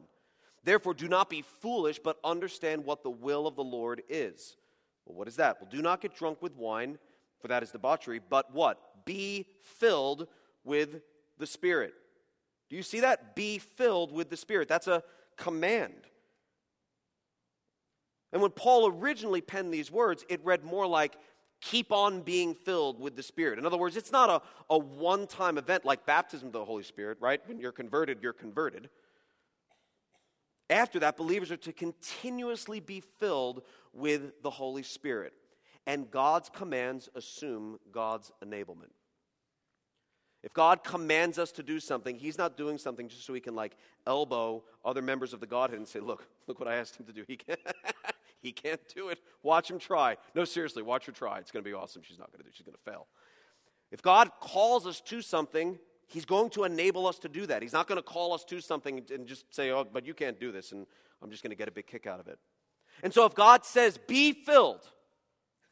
Therefore, 0.63 0.93
do 0.93 1.07
not 1.07 1.29
be 1.29 1.41
foolish, 1.41 1.99
but 1.99 2.17
understand 2.23 2.83
what 2.83 3.03
the 3.03 3.09
will 3.09 3.47
of 3.47 3.55
the 3.55 3.63
Lord 3.63 4.03
is. 4.09 4.57
Well, 5.05 5.17
what 5.17 5.27
is 5.27 5.35
that? 5.37 5.57
Well, 5.59 5.69
do 5.69 5.81
not 5.81 6.01
get 6.01 6.15
drunk 6.15 6.41
with 6.41 6.55
wine 6.55 6.97
for 7.39 7.47
that 7.47 7.63
is 7.63 7.71
debauchery, 7.71 8.19
but 8.29 8.53
what? 8.53 9.05
Be 9.05 9.45
filled 9.61 10.27
with 10.63 11.01
the 11.37 11.47
Spirit. 11.47 11.93
Do 12.69 12.75
you 12.75 12.83
see 12.83 12.99
that? 12.99 13.35
Be 13.35 13.57
filled 13.57 14.11
with 14.11 14.29
the 14.29 14.37
Spirit. 14.37 14.67
That's 14.67 14.87
a 14.87 15.03
command. 15.37 15.93
And 18.31 18.41
when 18.41 18.51
Paul 18.51 18.87
originally 18.87 19.41
penned 19.41 19.73
these 19.73 19.91
words, 19.91 20.23
it 20.29 20.43
read 20.43 20.63
more 20.63 20.85
like, 20.85 21.15
keep 21.61 21.91
on 21.91 22.21
being 22.21 22.53
filled 22.53 22.99
with 22.99 23.15
the 23.15 23.23
Spirit. 23.23 23.57
In 23.57 23.65
other 23.65 23.77
words, 23.77 23.97
it's 23.97 24.11
not 24.11 24.29
a, 24.29 24.73
a 24.73 24.77
one 24.77 25.25
time 25.25 25.57
event 25.57 25.85
like 25.85 26.05
baptism 26.05 26.47
of 26.47 26.53
the 26.53 26.63
Holy 26.63 26.83
Spirit, 26.83 27.17
right? 27.19 27.41
When 27.47 27.59
you're 27.59 27.71
converted, 27.71 28.19
you're 28.21 28.33
converted. 28.33 28.89
After 30.69 30.99
that, 30.99 31.17
believers 31.17 31.51
are 31.51 31.57
to 31.57 31.73
continuously 31.73 32.79
be 32.79 33.01
filled 33.19 33.63
with 33.91 34.43
the 34.43 34.51
Holy 34.51 34.83
Spirit 34.83 35.33
and 35.89 36.11
God's 36.11 36.49
commands 36.49 37.09
assume 37.15 37.79
God's 37.91 38.31
enablement. 38.45 38.93
If 40.43 40.53
God 40.53 40.83
commands 40.83 41.39
us 41.39 41.51
to 41.53 41.63
do 41.63 41.79
something, 41.79 42.15
He's 42.15 42.37
not 42.37 42.55
doing 42.55 42.77
something 42.77 43.09
just 43.09 43.25
so 43.25 43.33
He 43.33 43.41
can 43.41 43.55
like 43.55 43.75
elbow 44.05 44.63
other 44.85 45.01
members 45.01 45.33
of 45.33 45.39
the 45.39 45.47
Godhead 45.47 45.79
and 45.79 45.87
say, 45.87 45.99
"Look, 45.99 46.27
look 46.45 46.59
what 46.59 46.69
I 46.69 46.75
asked 46.75 46.99
Him 46.99 47.07
to 47.07 47.11
do. 47.11 47.25
He 47.27 47.37
can't, 47.37 47.59
he 48.43 48.51
can't 48.51 48.79
do 48.93 49.09
it. 49.09 49.17
Watch 49.41 49.71
Him 49.71 49.79
try." 49.79 50.17
No, 50.35 50.45
seriously, 50.45 50.83
watch 50.83 51.07
her 51.07 51.11
try. 51.11 51.39
It's 51.39 51.49
going 51.49 51.63
to 51.63 51.69
be 51.69 51.73
awesome. 51.73 52.03
She's 52.05 52.19
not 52.19 52.31
going 52.31 52.37
to 52.37 52.43
do. 52.43 52.49
It. 52.49 52.55
She's 52.55 52.65
going 52.67 52.77
to 52.77 52.91
fail. 52.91 53.07
If 53.91 54.03
God 54.03 54.29
calls 54.39 54.85
us 54.85 55.01
to 55.01 55.23
something, 55.23 55.79
He's 56.05 56.25
going 56.25 56.51
to 56.51 56.65
enable 56.65 57.07
us 57.07 57.17
to 57.19 57.29
do 57.29 57.47
that. 57.47 57.63
He's 57.63 57.73
not 57.73 57.87
going 57.87 57.97
to 57.97 58.03
call 58.03 58.33
us 58.33 58.45
to 58.45 58.61
something 58.61 59.01
and 59.11 59.25
just 59.25 59.51
say, 59.55 59.71
"Oh, 59.71 59.87
but 59.91 60.05
you 60.05 60.13
can't 60.13 60.39
do 60.39 60.51
this," 60.51 60.71
and 60.71 60.85
I'm 61.23 61.31
just 61.31 61.41
going 61.41 61.51
to 61.51 61.57
get 61.57 61.67
a 61.67 61.71
big 61.71 61.87
kick 61.87 62.05
out 62.05 62.19
of 62.19 62.27
it. 62.27 62.37
And 63.01 63.11
so, 63.11 63.25
if 63.25 63.33
God 63.33 63.65
says, 63.65 63.97
"Be 63.97 64.33
filled," 64.33 64.87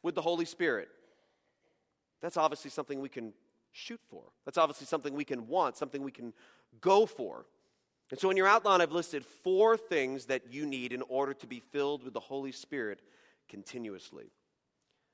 with 0.02 0.14
the 0.14 0.22
Holy 0.22 0.44
Spirit. 0.44 0.88
That's 2.20 2.36
obviously 2.36 2.70
something 2.70 3.00
we 3.00 3.08
can 3.08 3.32
shoot 3.72 4.00
for. 4.10 4.22
That's 4.44 4.58
obviously 4.58 4.86
something 4.86 5.14
we 5.14 5.24
can 5.24 5.46
want, 5.46 5.76
something 5.76 6.02
we 6.02 6.10
can 6.10 6.32
go 6.80 7.06
for. 7.06 7.46
And 8.10 8.18
so 8.18 8.30
in 8.30 8.36
your 8.36 8.48
outline, 8.48 8.80
I've 8.80 8.92
listed 8.92 9.24
four 9.24 9.76
things 9.76 10.26
that 10.26 10.52
you 10.52 10.66
need 10.66 10.92
in 10.92 11.02
order 11.02 11.34
to 11.34 11.46
be 11.46 11.60
filled 11.60 12.02
with 12.02 12.14
the 12.14 12.20
Holy 12.20 12.52
Spirit 12.52 13.00
continuously. 13.48 14.30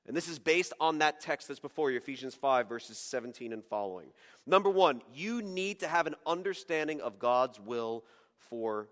And 0.06 0.16
this 0.16 0.28
is 0.28 0.38
based 0.38 0.72
on 0.80 0.98
that 0.98 1.20
text 1.20 1.48
that's 1.48 1.60
before 1.60 1.90
you, 1.90 1.96
Ephesians 1.96 2.34
5, 2.34 2.68
verses 2.68 2.98
17 2.98 3.52
and 3.52 3.64
following. 3.64 4.08
Number 4.46 4.68
one, 4.68 5.00
you 5.14 5.40
need 5.40 5.80
to 5.80 5.88
have 5.88 6.06
an 6.06 6.14
understanding 6.26 7.00
of 7.00 7.18
God's 7.18 7.58
will 7.58 8.04
for 8.36 8.88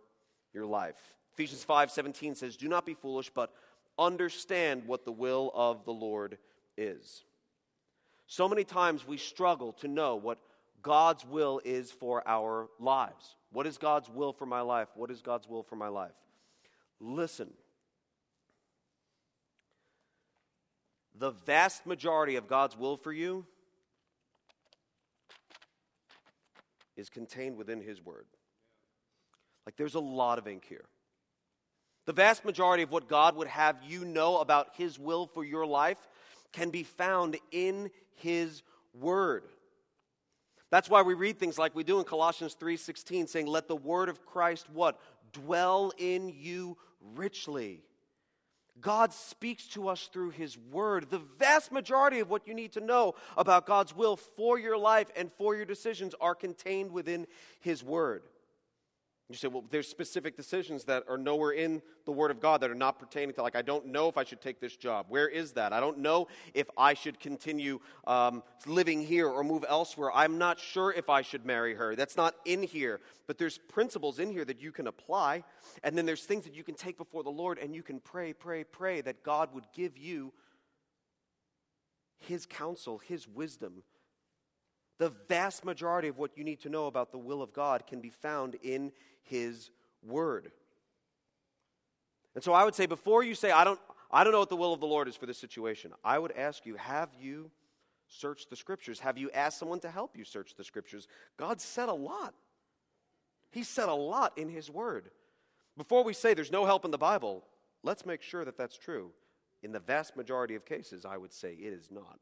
your 0.55 0.65
life. 0.65 0.97
Ephesians 1.35 1.65
5, 1.65 1.91
17 1.91 2.35
says, 2.35 2.57
Do 2.57 2.69
not 2.69 2.87
be 2.87 2.95
foolish, 2.95 3.31
but 3.31 3.53
understand 3.99 4.85
what 4.87 5.05
the 5.05 5.13
will 5.13 5.51
of 5.55 5.85
the 5.85 5.93
Lord 5.93 6.39
is. 6.77 7.25
So 8.27 8.49
many 8.49 8.65
times 8.65 9.07
we 9.07 9.19
struggle 9.19 9.73
to 9.75 9.89
know 9.89 10.17
what 10.17 10.39
God's 10.83 11.25
will 11.25 11.61
is 11.65 11.91
for 11.91 12.27
our 12.27 12.69
lives. 12.81 13.37
What 13.53 13.67
is 13.67 13.79
God's 13.79 14.09
will 14.09 14.33
for 14.33 14.47
my 14.47 14.63
life? 14.63 14.89
What 14.95 15.11
is 15.11 15.21
God's 15.21 15.49
will 15.49 15.63
for 15.63 15.77
my 15.77 15.89
life? 15.89 16.13
Listen. 17.01 17.51
The 21.19 21.31
vast 21.31 21.87
majority 21.87 22.37
of 22.37 22.49
God's 22.49 22.77
will 22.77 22.97
for 22.97 23.13
you 23.13 23.45
is 26.97 27.09
contained 27.09 27.57
within 27.57 27.81
His 27.81 28.05
Word. 28.05 28.27
Like 29.67 29.77
there's 29.77 29.95
a 29.95 30.01
lot 30.01 30.39
of 30.39 30.49
ink 30.49 30.65
here. 30.69 30.85
The 32.07 32.13
vast 32.13 32.45
majority 32.45 32.83
of 32.83 32.91
what 32.91 33.09
God 33.09 33.37
would 33.37 33.49
have 33.49 33.77
you 33.87 34.05
know 34.05 34.39
about 34.39 34.69
His 34.77 34.99
will 34.99 35.27
for 35.27 35.45
your 35.45 35.67
life 35.67 35.99
can 36.53 36.71
be 36.71 36.83
found 36.83 37.37
in 37.51 37.91
His 38.17 38.63
Word. 38.93 39.45
That's 40.71 40.89
why 40.89 41.03
we 41.03 41.13
read 41.13 41.39
things 41.39 41.59
like 41.59 41.75
we 41.75 41.85
do 41.85 41.99
in 41.99 42.05
Colossians 42.05 42.57
3:16 42.59 43.29
saying 43.29 43.47
let 43.47 43.69
the 43.69 43.77
word 43.77 44.09
of 44.09 44.25
Christ 44.25 44.71
what 44.71 44.99
dwell 45.33 45.93
in 45.99 46.31
you 46.31 46.79
richly. 47.15 47.83
God 48.81 49.13
speaks 49.13 49.67
to 49.69 49.89
us 49.89 50.09
through 50.13 50.31
his 50.31 50.57
word. 50.59 51.11
The 51.11 51.23
vast 51.39 51.73
majority 51.73 52.21
of 52.21 52.31
what 52.31 52.49
you 52.49 52.55
need 52.55 52.73
to 52.73 52.81
know 52.81 53.15
about 53.37 53.67
God's 53.67 53.95
will 53.95 54.17
for 54.17 54.59
your 54.59 54.79
life 54.79 55.09
and 55.15 55.31
for 55.33 55.55
your 55.55 55.67
decisions 55.67 56.15
are 56.21 56.35
contained 56.35 56.91
within 56.91 57.27
his 57.61 57.85
word. 57.85 58.23
You 59.33 59.39
say, 59.39 59.49
well, 59.49 59.65
there's 59.71 59.89
specific 59.89 60.37
decisions 60.37 60.85
that 60.85 61.05
are 61.09 61.17
nowhere 61.17 61.53
in 61.53 61.81
the 62.05 62.13
Word 62.13 62.31
of 62.31 62.39
God 62.39 62.61
that 62.61 62.71
are 62.71 62.75
not 62.75 62.99
pertaining 62.99 63.35
to, 63.37 63.43
like, 63.43 63.57
I 63.57 63.63
don't 63.63 63.87
know 63.87 64.09
if 64.09 64.19
I 64.19 64.25
should 64.25 64.43
take 64.43 64.61
this 64.61 64.77
job. 64.77 65.07
Where 65.09 65.27
is 65.27 65.53
that? 65.53 65.73
I 65.73 65.81
don't 65.81 65.99
know 65.99 66.29
if 66.53 66.69
I 66.77 66.93
should 66.93 67.19
continue 67.19 67.81
um, 68.07 68.43
living 68.67 69.01
here 69.01 69.27
or 69.29 69.43
move 69.43 69.65
elsewhere. 69.67 70.13
I'm 70.13 70.37
not 70.37 70.61
sure 70.61 70.93
if 70.93 71.09
I 71.09 71.23
should 71.23 71.47
marry 71.47 71.75
her. 71.75 71.97
That's 71.97 72.17
not 72.17 72.35
in 72.45 72.63
here. 72.63 73.01
But 73.27 73.39
there's 73.39 73.57
principles 73.57 74.19
in 74.19 74.31
here 74.31 74.45
that 74.45 74.61
you 74.61 74.71
can 74.71 74.87
apply. 74.87 75.45
And 75.83 75.97
then 75.97 76.05
there's 76.05 76.25
things 76.25 76.45
that 76.45 76.55
you 76.55 76.63
can 76.63 76.75
take 76.75 76.99
before 76.99 77.23
the 77.23 77.31
Lord 77.31 77.59
and 77.59 77.75
you 77.75 77.83
can 77.83 78.01
pray, 78.01 78.35
pray, 78.35 78.65
pray 78.65 79.01
that 79.01 79.23
God 79.23 79.55
would 79.55 79.65
give 79.75 79.97
you 79.97 80.35
His 82.19 82.45
counsel, 82.45 82.99
His 82.99 83.27
wisdom 83.27 83.83
the 85.03 85.13
vast 85.29 85.65
majority 85.65 86.07
of 86.07 86.17
what 86.17 86.39
you 86.39 86.45
need 86.45 86.61
to 86.61 86.69
know 86.69 86.87
about 86.87 87.11
the 87.11 87.19
will 87.19 87.43
of 87.43 87.53
God 87.53 87.89
can 87.89 88.01
be 88.01 88.11
found 88.11 88.55
in 88.63 88.93
His 89.23 89.71
Word. 90.03 90.51
And 92.35 92.43
so 92.43 92.53
I 92.53 92.65
would 92.65 92.75
say, 92.75 92.87
before 92.87 93.23
you 93.23 93.35
say, 93.35 93.51
I 93.51 93.65
don't, 93.65 93.79
I 94.11 94.25
don't 94.25 94.33
know 94.33 94.41
what 94.41 94.49
the 94.49 94.57
will 94.57 94.73
of 94.73 94.81
the 94.81 94.87
Lord 94.87 95.09
is 95.09 95.17
for 95.17 95.27
this 95.27 95.39
situation, 95.39 95.93
I 96.05 96.19
would 96.19 96.33
ask 96.33 96.67
you, 96.67 96.77
have 96.77 97.11
you 97.21 97.51
searched 98.09 98.51
the 98.51 98.57
Scriptures? 98.57 99.01
Have 99.01 99.19
you 99.19 99.31
asked 99.31 99.59
someone 99.59 99.81
to 99.81 99.91
help 99.91 100.17
you 100.17 100.25
search 100.25 100.55
the 100.55 100.65
Scriptures? 100.65 101.09
God 101.37 101.61
said 101.61 101.89
a 101.89 101.95
lot. 101.95 102.35
He 103.51 103.63
said 103.63 103.89
a 103.89 103.95
lot 103.95 104.37
in 104.37 104.49
His 104.49 104.71
Word. 104.71 105.11
Before 105.77 106.05
we 106.05 106.13
say 106.13 106.35
there's 106.35 106.53
no 106.53 106.67
help 106.67 106.85
in 106.85 106.91
the 106.91 106.99
Bible, 106.99 107.45
let's 107.83 108.05
make 108.05 108.23
sure 108.23 108.45
that 108.45 108.59
that's 108.59 108.77
true. 108.77 109.11
In 109.63 109.73
the 109.73 109.81
vast 109.81 110.17
majority 110.17 110.55
of 110.55 110.65
cases, 110.65 111.05
I 111.05 111.17
would 111.17 111.33
say 111.33 111.53
it 111.53 111.73
is 111.73 111.91
not. 111.91 112.19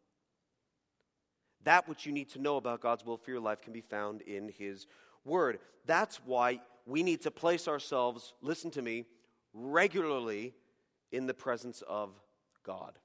That 1.64 1.88
which 1.88 2.06
you 2.06 2.12
need 2.12 2.30
to 2.30 2.40
know 2.40 2.56
about 2.56 2.80
God's 2.80 3.04
will 3.04 3.16
for 3.16 3.30
your 3.30 3.40
life 3.40 3.60
can 3.60 3.72
be 3.72 3.80
found 3.80 4.22
in 4.22 4.50
His 4.56 4.86
Word. 5.24 5.58
That's 5.86 6.20
why 6.24 6.60
we 6.86 7.02
need 7.02 7.22
to 7.22 7.30
place 7.30 7.68
ourselves, 7.68 8.34
listen 8.42 8.70
to 8.72 8.82
me, 8.82 9.06
regularly 9.52 10.54
in 11.12 11.26
the 11.26 11.34
presence 11.34 11.82
of 11.88 12.10
God. 12.64 12.98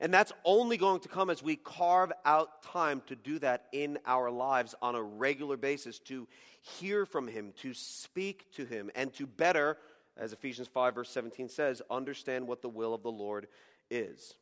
And 0.00 0.12
that's 0.12 0.32
only 0.44 0.76
going 0.76 1.00
to 1.00 1.08
come 1.08 1.30
as 1.30 1.42
we 1.42 1.56
carve 1.56 2.12
out 2.24 2.62
time 2.62 3.02
to 3.06 3.16
do 3.16 3.38
that 3.38 3.66
in 3.72 3.98
our 4.06 4.30
lives 4.30 4.74
on 4.82 4.94
a 4.94 5.02
regular 5.02 5.56
basis, 5.56 5.98
to 6.00 6.28
hear 6.60 7.06
from 7.06 7.28
Him, 7.28 7.52
to 7.62 7.72
speak 7.72 8.52
to 8.52 8.64
Him, 8.64 8.90
and 8.94 9.12
to 9.14 9.26
better, 9.26 9.78
as 10.16 10.32
Ephesians 10.32 10.68
5, 10.68 10.94
verse 10.94 11.10
17 11.10 11.48
says, 11.48 11.80
understand 11.90 12.46
what 12.46 12.62
the 12.62 12.68
will 12.68 12.92
of 12.92 13.02
the 13.02 13.10
Lord 13.10 13.48
is. 13.90 14.34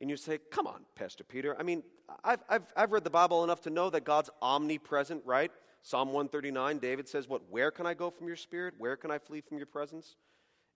And 0.00 0.10
you 0.10 0.16
say, 0.16 0.38
come 0.50 0.66
on, 0.66 0.84
Pastor 0.94 1.24
Peter. 1.24 1.56
I 1.58 1.62
mean, 1.62 1.82
I've, 2.22 2.42
I've, 2.48 2.62
I've 2.76 2.92
read 2.92 3.04
the 3.04 3.10
Bible 3.10 3.44
enough 3.44 3.62
to 3.62 3.70
know 3.70 3.90
that 3.90 4.04
God's 4.04 4.30
omnipresent, 4.40 5.22
right? 5.24 5.50
Psalm 5.82 6.08
139, 6.08 6.78
David 6.78 7.08
says, 7.08 7.28
What? 7.28 7.42
Where 7.50 7.70
can 7.70 7.86
I 7.86 7.94
go 7.94 8.10
from 8.10 8.26
your 8.26 8.36
spirit? 8.36 8.74
Where 8.78 8.96
can 8.96 9.10
I 9.10 9.18
flee 9.18 9.40
from 9.40 9.58
your 9.58 9.66
presence? 9.66 10.16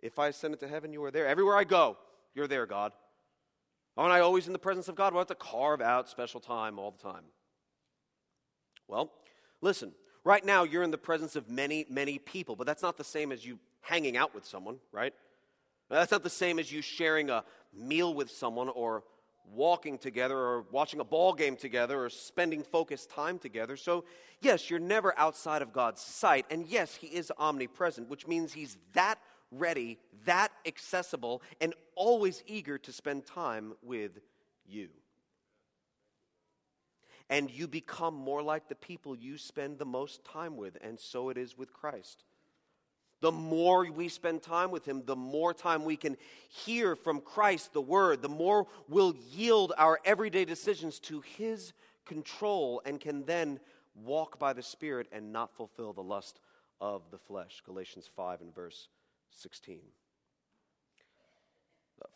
If 0.00 0.18
I 0.18 0.28
ascend 0.28 0.54
into 0.54 0.68
heaven, 0.68 0.92
you 0.92 1.02
are 1.04 1.10
there. 1.10 1.26
Everywhere 1.26 1.56
I 1.56 1.64
go, 1.64 1.96
you're 2.34 2.46
there, 2.46 2.66
God. 2.66 2.92
Aren't 3.96 4.12
I 4.12 4.20
always 4.20 4.46
in 4.46 4.52
the 4.52 4.58
presence 4.58 4.88
of 4.88 4.94
God? 4.94 5.12
Well, 5.12 5.18
I 5.18 5.22
have 5.22 5.28
to 5.28 5.34
carve 5.34 5.80
out 5.80 6.08
special 6.08 6.40
time 6.40 6.78
all 6.78 6.90
the 6.90 7.02
time. 7.02 7.24
Well, 8.88 9.12
listen, 9.60 9.92
right 10.24 10.44
now 10.44 10.64
you're 10.64 10.82
in 10.82 10.90
the 10.90 10.98
presence 10.98 11.36
of 11.36 11.50
many, 11.50 11.86
many 11.90 12.18
people, 12.18 12.56
but 12.56 12.66
that's 12.66 12.82
not 12.82 12.96
the 12.96 13.04
same 13.04 13.30
as 13.32 13.44
you 13.44 13.58
hanging 13.82 14.16
out 14.16 14.34
with 14.34 14.44
someone, 14.44 14.78
right? 14.92 15.12
That's 15.88 16.12
not 16.12 16.22
the 16.22 16.30
same 16.30 16.58
as 16.58 16.70
you 16.70 16.82
sharing 16.82 17.30
a 17.30 17.44
meal 17.74 18.14
with 18.14 18.30
someone 18.30 18.68
or 18.68 19.02
walking 19.52 19.98
together 19.98 20.36
or 20.36 20.64
watching 20.70 21.00
a 21.00 21.04
ball 21.04 21.32
game 21.32 21.56
together 21.56 22.04
or 22.04 22.10
spending 22.10 22.62
focused 22.62 23.10
time 23.10 23.38
together. 23.38 23.76
So, 23.76 24.04
yes, 24.40 24.70
you're 24.70 24.78
never 24.78 25.18
outside 25.18 25.62
of 25.62 25.72
God's 25.72 26.00
sight. 26.00 26.46
And 26.50 26.66
yes, 26.66 26.94
He 26.94 27.08
is 27.08 27.32
omnipresent, 27.38 28.08
which 28.08 28.26
means 28.26 28.52
He's 28.52 28.78
that 28.92 29.18
ready, 29.50 29.98
that 30.24 30.52
accessible, 30.66 31.42
and 31.60 31.74
always 31.94 32.42
eager 32.46 32.78
to 32.78 32.92
spend 32.92 33.26
time 33.26 33.74
with 33.82 34.20
you. 34.66 34.88
And 37.28 37.50
you 37.50 37.68
become 37.68 38.14
more 38.14 38.42
like 38.42 38.68
the 38.68 38.74
people 38.74 39.14
you 39.14 39.38
spend 39.38 39.78
the 39.78 39.84
most 39.84 40.24
time 40.24 40.56
with, 40.56 40.76
and 40.80 40.98
so 40.98 41.28
it 41.30 41.38
is 41.38 41.56
with 41.56 41.72
Christ. 41.72 42.24
The 43.20 43.32
more 43.32 43.90
we 43.90 44.08
spend 44.08 44.42
time 44.42 44.70
with 44.70 44.86
Him, 44.86 45.02
the 45.04 45.16
more 45.16 45.52
time 45.52 45.84
we 45.84 45.96
can 45.96 46.16
hear 46.48 46.96
from 46.96 47.20
Christ, 47.20 47.72
the 47.72 47.82
Word, 47.82 48.22
the 48.22 48.28
more 48.28 48.66
we'll 48.88 49.14
yield 49.30 49.72
our 49.76 50.00
everyday 50.04 50.44
decisions 50.44 50.98
to 51.00 51.20
His 51.20 51.72
control 52.06 52.80
and 52.84 53.00
can 53.00 53.24
then 53.24 53.60
walk 53.94 54.38
by 54.38 54.52
the 54.52 54.62
Spirit 54.62 55.06
and 55.12 55.32
not 55.32 55.54
fulfill 55.54 55.92
the 55.92 56.02
lust 56.02 56.40
of 56.80 57.02
the 57.10 57.18
flesh. 57.18 57.62
Galatians 57.66 58.08
5 58.16 58.40
and 58.40 58.54
verse 58.54 58.88
16. 59.30 59.80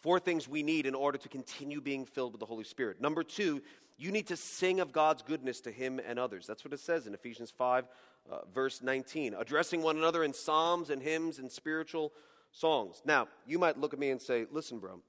Four 0.05 0.21
things 0.21 0.47
we 0.47 0.63
need 0.63 0.85
in 0.85 0.95
order 0.95 1.17
to 1.17 1.31
continue 1.31 1.81
being 1.81 2.05
filled 2.05 2.33
with 2.33 2.41
the 2.41 2.47
Holy 2.47 2.65
Spirit. 2.65 3.01
Number 3.01 3.23
two, 3.23 3.63
you 3.97 4.13
need 4.13 4.27
to 4.27 4.37
sing 4.37 4.81
of 4.81 4.93
God's 4.93 5.23
goodness 5.23 5.63
to 5.63 5.71
Him 5.71 5.99
and 6.07 6.19
others. 6.19 6.47
That's 6.47 6.63
what 6.63 6.75
it 6.75 6.81
says 6.81 7.07
in 7.07 7.15
Ephesians 7.15 7.51
5 7.51 7.87
uh, 8.31 8.39
verse 8.55 8.83
19, 8.83 9.33
addressing 9.33 9.81
one 9.81 9.97
another 9.97 10.23
in 10.23 10.35
psalms 10.35 10.91
and 10.91 11.01
hymns 11.01 11.39
and 11.39 11.51
spiritual 11.51 12.13
songs. 12.53 13.01
Now, 13.07 13.29
you 13.47 13.59
might 13.59 13.81
look 13.81 13.95
at 13.95 13.99
me 13.99 14.11
and 14.11 14.21
say, 14.21 14.45
listen, 14.53 14.79
bro, 14.79 15.01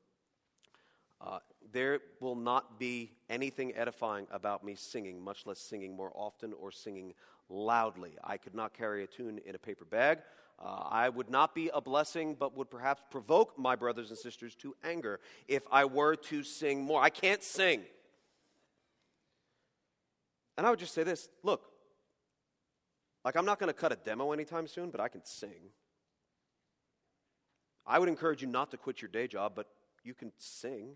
uh, 1.20 1.40
there 1.74 2.00
will 2.22 2.36
not 2.36 2.80
be 2.80 3.12
anything 3.30 3.76
edifying 3.76 4.28
about 4.32 4.64
me 4.64 4.76
singing, 4.76 5.22
much 5.22 5.46
less 5.46 5.60
singing 5.60 5.94
more 5.94 6.14
often 6.16 6.54
or 6.54 6.72
singing 6.72 7.14
loudly. 7.50 8.14
I 8.24 8.38
could 8.38 8.56
not 8.56 8.74
carry 8.74 9.04
a 9.04 9.08
tune 9.08 9.42
in 9.46 9.56
a 9.56 9.60
paper 9.60 9.84
bag. 9.84 10.20
Uh, 10.58 10.84
I 10.90 11.10
would 11.10 11.30
not 11.30 11.54
be 11.54 11.70
a 11.74 11.82
blessing, 11.82 12.36
but 12.40 12.56
would 12.56 12.70
perhaps 12.70 13.02
provoke 13.12 13.58
my 13.58 13.76
brothers 13.76 14.10
and 14.10 14.18
sisters 14.18 14.56
to 14.56 14.76
anger 14.84 15.20
if 15.48 15.64
I 15.72 15.86
were 15.86 16.16
to 16.16 16.44
sing 16.44 16.82
more. 16.82 17.02
I 17.02 17.10
can't 17.10 17.44
sing. 17.44 17.84
And 20.58 20.66
I 20.66 20.70
would 20.70 20.80
just 20.80 20.94
say 20.94 21.04
this 21.04 21.28
look, 21.44 21.62
like, 23.26 23.36
I'm 23.36 23.46
not 23.46 23.60
going 23.60 23.70
to 23.70 23.74
cut 23.74 23.92
a 23.92 23.96
demo 23.96 24.32
anytime 24.32 24.68
soon, 24.68 24.92
but 24.92 25.02
I 25.02 25.08
can 25.08 25.26
sing. 25.26 25.72
I 27.86 28.00
would 28.00 28.08
encourage 28.08 28.42
you 28.42 28.48
not 28.48 28.72
to 28.72 28.78
quit 28.78 29.02
your 29.02 29.10
day 29.10 29.28
job, 29.28 29.54
but 29.56 29.68
you 30.04 30.14
can 30.14 30.32
sing. 30.38 30.96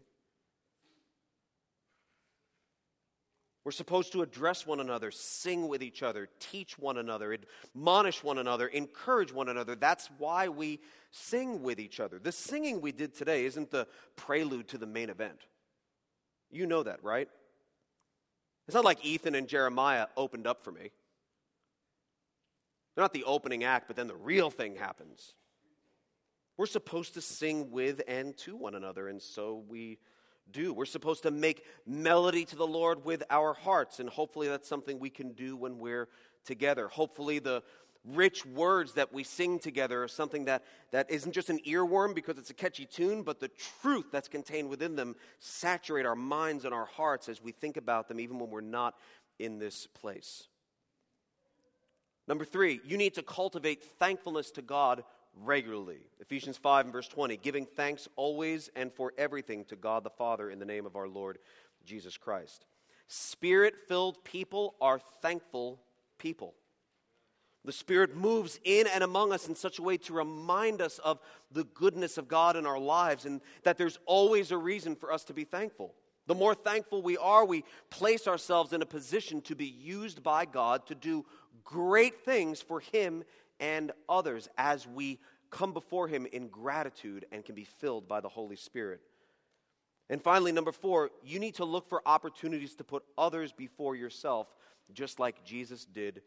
We're 3.65 3.71
supposed 3.71 4.13
to 4.13 4.21
address 4.21 4.65
one 4.65 4.79
another, 4.79 5.11
sing 5.11 5.67
with 5.67 5.83
each 5.83 6.01
other, 6.01 6.29
teach 6.39 6.79
one 6.79 6.97
another, 6.97 7.37
admonish 7.75 8.23
one 8.23 8.37
another, 8.37 8.67
encourage 8.67 9.33
one 9.33 9.49
another. 9.49 9.75
That's 9.75 10.09
why 10.17 10.47
we 10.47 10.79
sing 11.11 11.61
with 11.61 11.79
each 11.79 11.99
other. 11.99 12.19
The 12.19 12.31
singing 12.31 12.79
we 12.79 12.91
did 12.91 13.13
today 13.13 13.45
isn't 13.45 13.69
the 13.69 13.87
prelude 14.15 14.69
to 14.69 14.77
the 14.77 14.87
main 14.87 15.09
event. 15.09 15.39
You 16.49 16.65
know 16.67 16.83
that, 16.83 17.03
right? 17.03 17.27
It's 18.67 18.75
not 18.75 18.85
like 18.85 19.03
Ethan 19.03 19.35
and 19.35 19.47
Jeremiah 19.47 20.07
opened 20.15 20.47
up 20.47 20.63
for 20.63 20.71
me. 20.71 20.91
They're 22.95 23.03
not 23.03 23.13
the 23.13 23.25
opening 23.25 23.63
act, 23.63 23.87
but 23.87 23.95
then 23.95 24.07
the 24.07 24.15
real 24.15 24.49
thing 24.49 24.75
happens. 24.75 25.33
We're 26.57 26.65
supposed 26.65 27.13
to 27.15 27.21
sing 27.21 27.71
with 27.71 28.01
and 28.07 28.35
to 28.37 28.55
one 28.55 28.75
another, 28.75 29.07
and 29.07 29.21
so 29.21 29.63
we 29.67 29.97
do. 30.51 30.73
We're 30.73 30.85
supposed 30.85 31.23
to 31.23 31.31
make 31.31 31.63
melody 31.85 32.45
to 32.45 32.55
the 32.55 32.67
Lord 32.67 33.05
with 33.05 33.23
our 33.29 33.53
hearts, 33.53 33.99
and 33.99 34.09
hopefully 34.09 34.47
that's 34.47 34.67
something 34.67 34.99
we 34.99 35.09
can 35.09 35.33
do 35.33 35.55
when 35.55 35.79
we're 35.79 36.07
together. 36.45 36.87
Hopefully, 36.87 37.39
the 37.39 37.63
rich 38.05 38.45
words 38.45 38.93
that 38.93 39.13
we 39.13 39.23
sing 39.23 39.59
together 39.59 40.03
are 40.03 40.07
something 40.07 40.45
that, 40.45 40.63
that 40.91 41.09
isn't 41.11 41.33
just 41.33 41.49
an 41.49 41.59
earworm 41.67 42.15
because 42.15 42.37
it's 42.37 42.49
a 42.49 42.53
catchy 42.53 42.85
tune, 42.85 43.23
but 43.23 43.39
the 43.39 43.51
truth 43.81 44.05
that's 44.11 44.27
contained 44.27 44.69
within 44.69 44.95
them 44.95 45.15
saturate 45.39 46.05
our 46.05 46.15
minds 46.15 46.65
and 46.65 46.73
our 46.73 46.85
hearts 46.85 47.29
as 47.29 47.41
we 47.41 47.51
think 47.51 47.77
about 47.77 48.07
them, 48.07 48.19
even 48.19 48.39
when 48.39 48.49
we're 48.49 48.61
not 48.61 48.95
in 49.37 49.59
this 49.59 49.87
place. 49.87 50.47
Number 52.27 52.45
three, 52.45 52.79
you 52.85 52.95
need 52.95 53.15
to 53.15 53.23
cultivate 53.23 53.83
thankfulness 53.83 54.51
to 54.51 54.61
God 54.61 55.03
regularly. 55.43 55.99
Ephesians 56.19 56.57
5 56.57 56.85
and 56.85 56.93
verse 56.93 57.07
20, 57.07 57.37
giving 57.37 57.65
thanks 57.65 58.07
always 58.15 58.69
and 58.75 58.91
for 58.91 59.13
everything 59.17 59.65
to 59.65 59.75
God 59.75 60.03
the 60.03 60.09
Father 60.09 60.49
in 60.49 60.59
the 60.59 60.65
name 60.65 60.85
of 60.85 60.95
our 60.95 61.07
Lord 61.07 61.39
Jesus 61.85 62.17
Christ. 62.17 62.65
Spirit 63.07 63.75
filled 63.87 64.23
people 64.23 64.75
are 64.79 64.99
thankful 65.21 65.79
people. 66.17 66.53
The 67.65 67.71
Spirit 67.71 68.15
moves 68.15 68.59
in 68.63 68.87
and 68.87 69.03
among 69.03 69.33
us 69.33 69.47
in 69.47 69.55
such 69.55 69.79
a 69.79 69.83
way 69.83 69.97
to 69.97 70.13
remind 70.13 70.81
us 70.81 70.97
of 70.99 71.19
the 71.51 71.65
goodness 71.65 72.17
of 72.17 72.27
God 72.27 72.55
in 72.55 72.65
our 72.65 72.79
lives 72.79 73.25
and 73.25 73.41
that 73.63 73.77
there's 73.77 73.99
always 74.05 74.51
a 74.51 74.57
reason 74.57 74.95
for 74.95 75.11
us 75.11 75.23
to 75.25 75.33
be 75.33 75.43
thankful. 75.43 75.93
The 76.27 76.35
more 76.35 76.53
thankful 76.53 77.01
we 77.01 77.17
are, 77.17 77.43
we 77.43 77.63
place 77.89 78.27
ourselves 78.27 78.71
in 78.71 78.81
a 78.81 78.85
position 78.85 79.41
to 79.41 79.55
be 79.55 79.65
used 79.65 80.21
by 80.21 80.45
God 80.45 80.85
to 80.87 80.95
do 80.95 81.25
great 81.63 82.23
things 82.23 82.61
for 82.61 82.79
Him 82.79 83.23
and 83.59 83.91
others 84.07 84.47
as 84.57 84.87
we 84.87 85.19
come 85.49 85.73
before 85.73 86.07
Him 86.07 86.25
in 86.31 86.47
gratitude 86.47 87.25
and 87.31 87.43
can 87.43 87.55
be 87.55 87.63
filled 87.63 88.07
by 88.07 88.21
the 88.21 88.29
Holy 88.29 88.55
Spirit. 88.55 89.01
And 90.09 90.21
finally, 90.21 90.51
number 90.51 90.71
four, 90.71 91.11
you 91.23 91.39
need 91.39 91.55
to 91.55 91.65
look 91.65 91.87
for 91.87 92.01
opportunities 92.05 92.75
to 92.75 92.83
put 92.83 93.03
others 93.17 93.51
before 93.51 93.95
yourself, 93.95 94.47
just 94.93 95.19
like 95.19 95.45
Jesus 95.45 95.85
did 95.85 96.21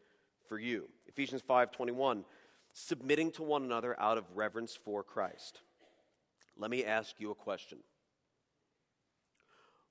for 0.49 0.59
you. 0.59 0.89
Ephesians 1.07 1.43
5:21, 1.43 2.25
submitting 2.73 3.33
to 3.33 3.43
one 3.43 3.63
another 3.65 3.99
out 4.01 4.19
of 4.19 4.37
reverence 4.37 4.77
for 4.77 5.03
Christ. 5.03 5.61
Let 6.57 6.71
me 6.71 6.85
ask 6.85 7.19
you 7.19 7.31
a 7.31 7.35
question. 7.35 7.83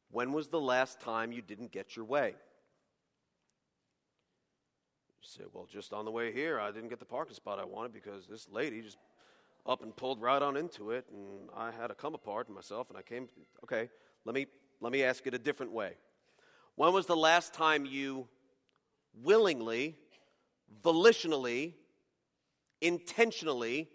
When 0.10 0.34
was 0.34 0.49
the 0.49 0.60
last 0.60 0.99
time 0.99 1.32
you 1.32 1.41
didn't 1.41 1.71
get 1.71 1.95
your 1.95 2.06
way? 2.06 2.36
Say, 5.23 5.43
well, 5.53 5.67
just 5.71 5.93
on 5.93 6.05
the 6.05 6.12
way 6.12 6.31
here, 6.31 6.60
I 6.60 6.71
didn't 6.71 6.89
get 6.89 6.99
the 6.99 7.05
parking 7.05 7.36
spot 7.36 7.60
I 7.60 7.63
wanted 7.63 7.93
because 7.93 8.27
this 8.27 8.49
lady 8.49 8.81
just 8.81 8.97
up 9.67 9.84
and 9.84 9.95
pulled 9.95 10.19
right 10.19 10.41
on 10.41 10.57
into 10.57 10.91
it, 10.91 11.05
and 11.12 11.49
I 11.55 11.71
had 11.71 11.88
to 11.88 11.93
come 11.93 12.15
apart 12.15 12.49
myself, 12.49 12.89
and 12.89 12.97
I 12.97 13.03
came. 13.03 13.27
Okay, 13.63 13.89
let 14.25 14.34
me 14.34 14.47
let 14.79 14.91
me 14.91 15.03
ask 15.03 15.25
it 15.27 15.34
a 15.36 15.39
different 15.39 15.71
way. 15.71 15.93
When 16.75 16.91
was 16.91 17.05
the 17.05 17.15
last 17.15 17.53
time 17.53 17.86
you 17.86 18.27
willingly, 19.13 19.95
volitionally, 20.84 21.73
intentionally 22.81 23.89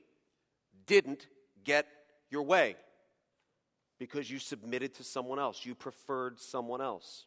didn't 0.86 1.26
get 1.64 1.86
your 2.30 2.42
way 2.44 2.76
because 3.98 4.30
you 4.30 4.38
submitted 4.38 4.94
to 4.94 5.04
someone 5.04 5.40
else, 5.40 5.66
you 5.66 5.74
preferred 5.74 6.38
someone 6.38 6.80
else? 6.80 7.26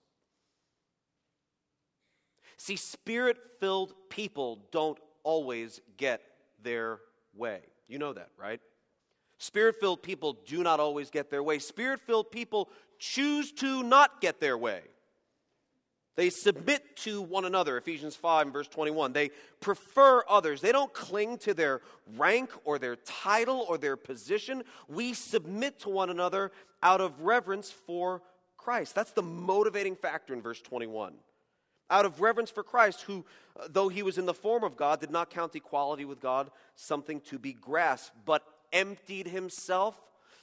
See, 2.60 2.76
spirit 2.76 3.38
filled 3.62 3.94
people 4.10 4.60
don't 4.72 5.00
always 5.24 5.80
get 5.96 6.22
their 6.62 7.00
way. 7.34 7.62
You 7.88 8.00
know 8.00 8.12
that, 8.12 8.32
right? 8.38 8.60
Spirit 9.38 9.78
filled 9.80 10.04
people 10.04 10.38
do 10.46 10.62
not 10.62 10.82
always 10.82 11.10
get 11.10 11.32
their 11.32 11.42
way. 11.42 11.60
Spirit 11.60 12.02
filled 12.02 12.32
people 12.32 12.70
choose 13.00 13.54
to 13.54 13.82
not 13.82 14.20
get 14.20 14.42
their 14.42 14.58
way. 14.58 14.82
They 16.18 16.30
submit 16.30 16.98
to 16.98 17.22
one 17.22 17.46
another, 17.46 17.78
Ephesians 17.78 18.18
5 18.18 18.48
and 18.48 18.54
verse 18.54 18.68
21. 18.68 19.14
They 19.14 19.32
prefer 19.62 20.22
others. 20.28 20.60
They 20.60 20.74
don't 20.74 20.94
cling 20.94 21.38
to 21.40 21.54
their 21.54 21.80
rank 22.18 22.50
or 22.66 22.78
their 22.78 22.98
title 22.98 23.66
or 23.70 23.78
their 23.78 23.96
position. 23.96 24.64
We 24.90 25.14
submit 25.14 25.80
to 25.80 25.90
one 25.90 26.10
another 26.10 26.52
out 26.84 27.00
of 27.00 27.22
reverence 27.22 27.72
for 27.72 28.22
Christ. 28.58 28.96
That's 28.96 29.14
the 29.14 29.22
motivating 29.22 29.96
factor 29.96 30.34
in 30.34 30.42
verse 30.42 30.60
21 30.60 31.14
out 31.90 32.06
of 32.06 32.22
reverence 32.22 32.52
for 32.52 32.64
Christ, 32.64 33.02
who, 33.04 33.26
uh, 33.60 33.68
though 33.70 33.90
he 33.90 34.04
was 34.04 34.18
in 34.18 34.26
the 34.26 34.34
form 34.34 34.64
of 34.64 34.78
God, 34.78 35.00
did 35.00 35.12
not 35.12 35.30
count 35.30 35.56
equality 35.56 36.06
with 36.06 36.20
God 36.20 36.52
something 36.76 37.22
to 37.22 37.40
be 37.40 37.54
grasped, 37.54 38.16
but 38.26 38.44
emptied 38.72 39.28
himself 39.28 39.96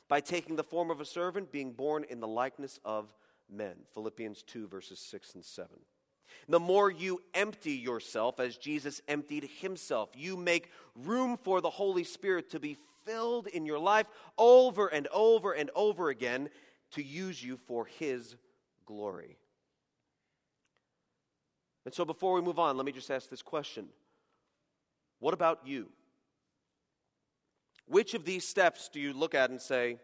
by 0.08 0.20
taking 0.20 0.56
the 0.56 0.64
form 0.64 0.90
of 0.90 1.00
a 1.00 1.04
servant, 1.04 1.52
being 1.52 1.72
born 1.72 2.04
in 2.08 2.20
the 2.20 2.28
likeness 2.28 2.78
of 2.84 3.12
men. 3.50 3.74
Philippians 3.94 4.42
2, 4.42 4.68
verses 4.68 4.98
6 5.00 5.34
and 5.34 5.44
7. 5.44 5.68
The 6.48 6.60
more 6.60 6.90
you 6.90 7.22
empty 7.34 7.72
yourself 7.72 8.38
as 8.40 8.56
Jesus 8.56 9.00
emptied 9.08 9.48
himself, 9.60 10.10
you 10.14 10.36
make 10.36 10.70
room 10.94 11.36
for 11.36 11.60
the 11.60 11.70
Holy 11.70 12.04
Spirit 12.04 12.50
to 12.50 12.60
be 12.60 12.76
filled 13.04 13.46
in 13.48 13.66
your 13.66 13.78
life 13.78 14.06
over 14.36 14.88
and 14.88 15.08
over 15.12 15.52
and 15.52 15.70
over 15.74 16.08
again 16.08 16.48
to 16.92 17.02
use 17.02 17.42
you 17.42 17.56
for 17.56 17.86
his 17.86 18.36
glory. 18.84 19.38
And 21.86 21.94
so 21.94 22.04
before 22.04 22.34
we 22.34 22.42
move 22.42 22.58
on, 22.58 22.76
let 22.76 22.84
me 22.84 22.90
just 22.90 23.10
ask 23.10 23.30
this 23.30 23.40
question 23.40 23.86
What 25.20 25.32
about 25.32 25.60
you? 25.64 25.88
Which 27.86 28.14
of 28.14 28.24
these 28.24 28.46
steps 28.46 28.90
do 28.92 29.00
you 29.00 29.12
look 29.12 29.34
at 29.34 29.48
and 29.48 29.60
say, 29.60 29.98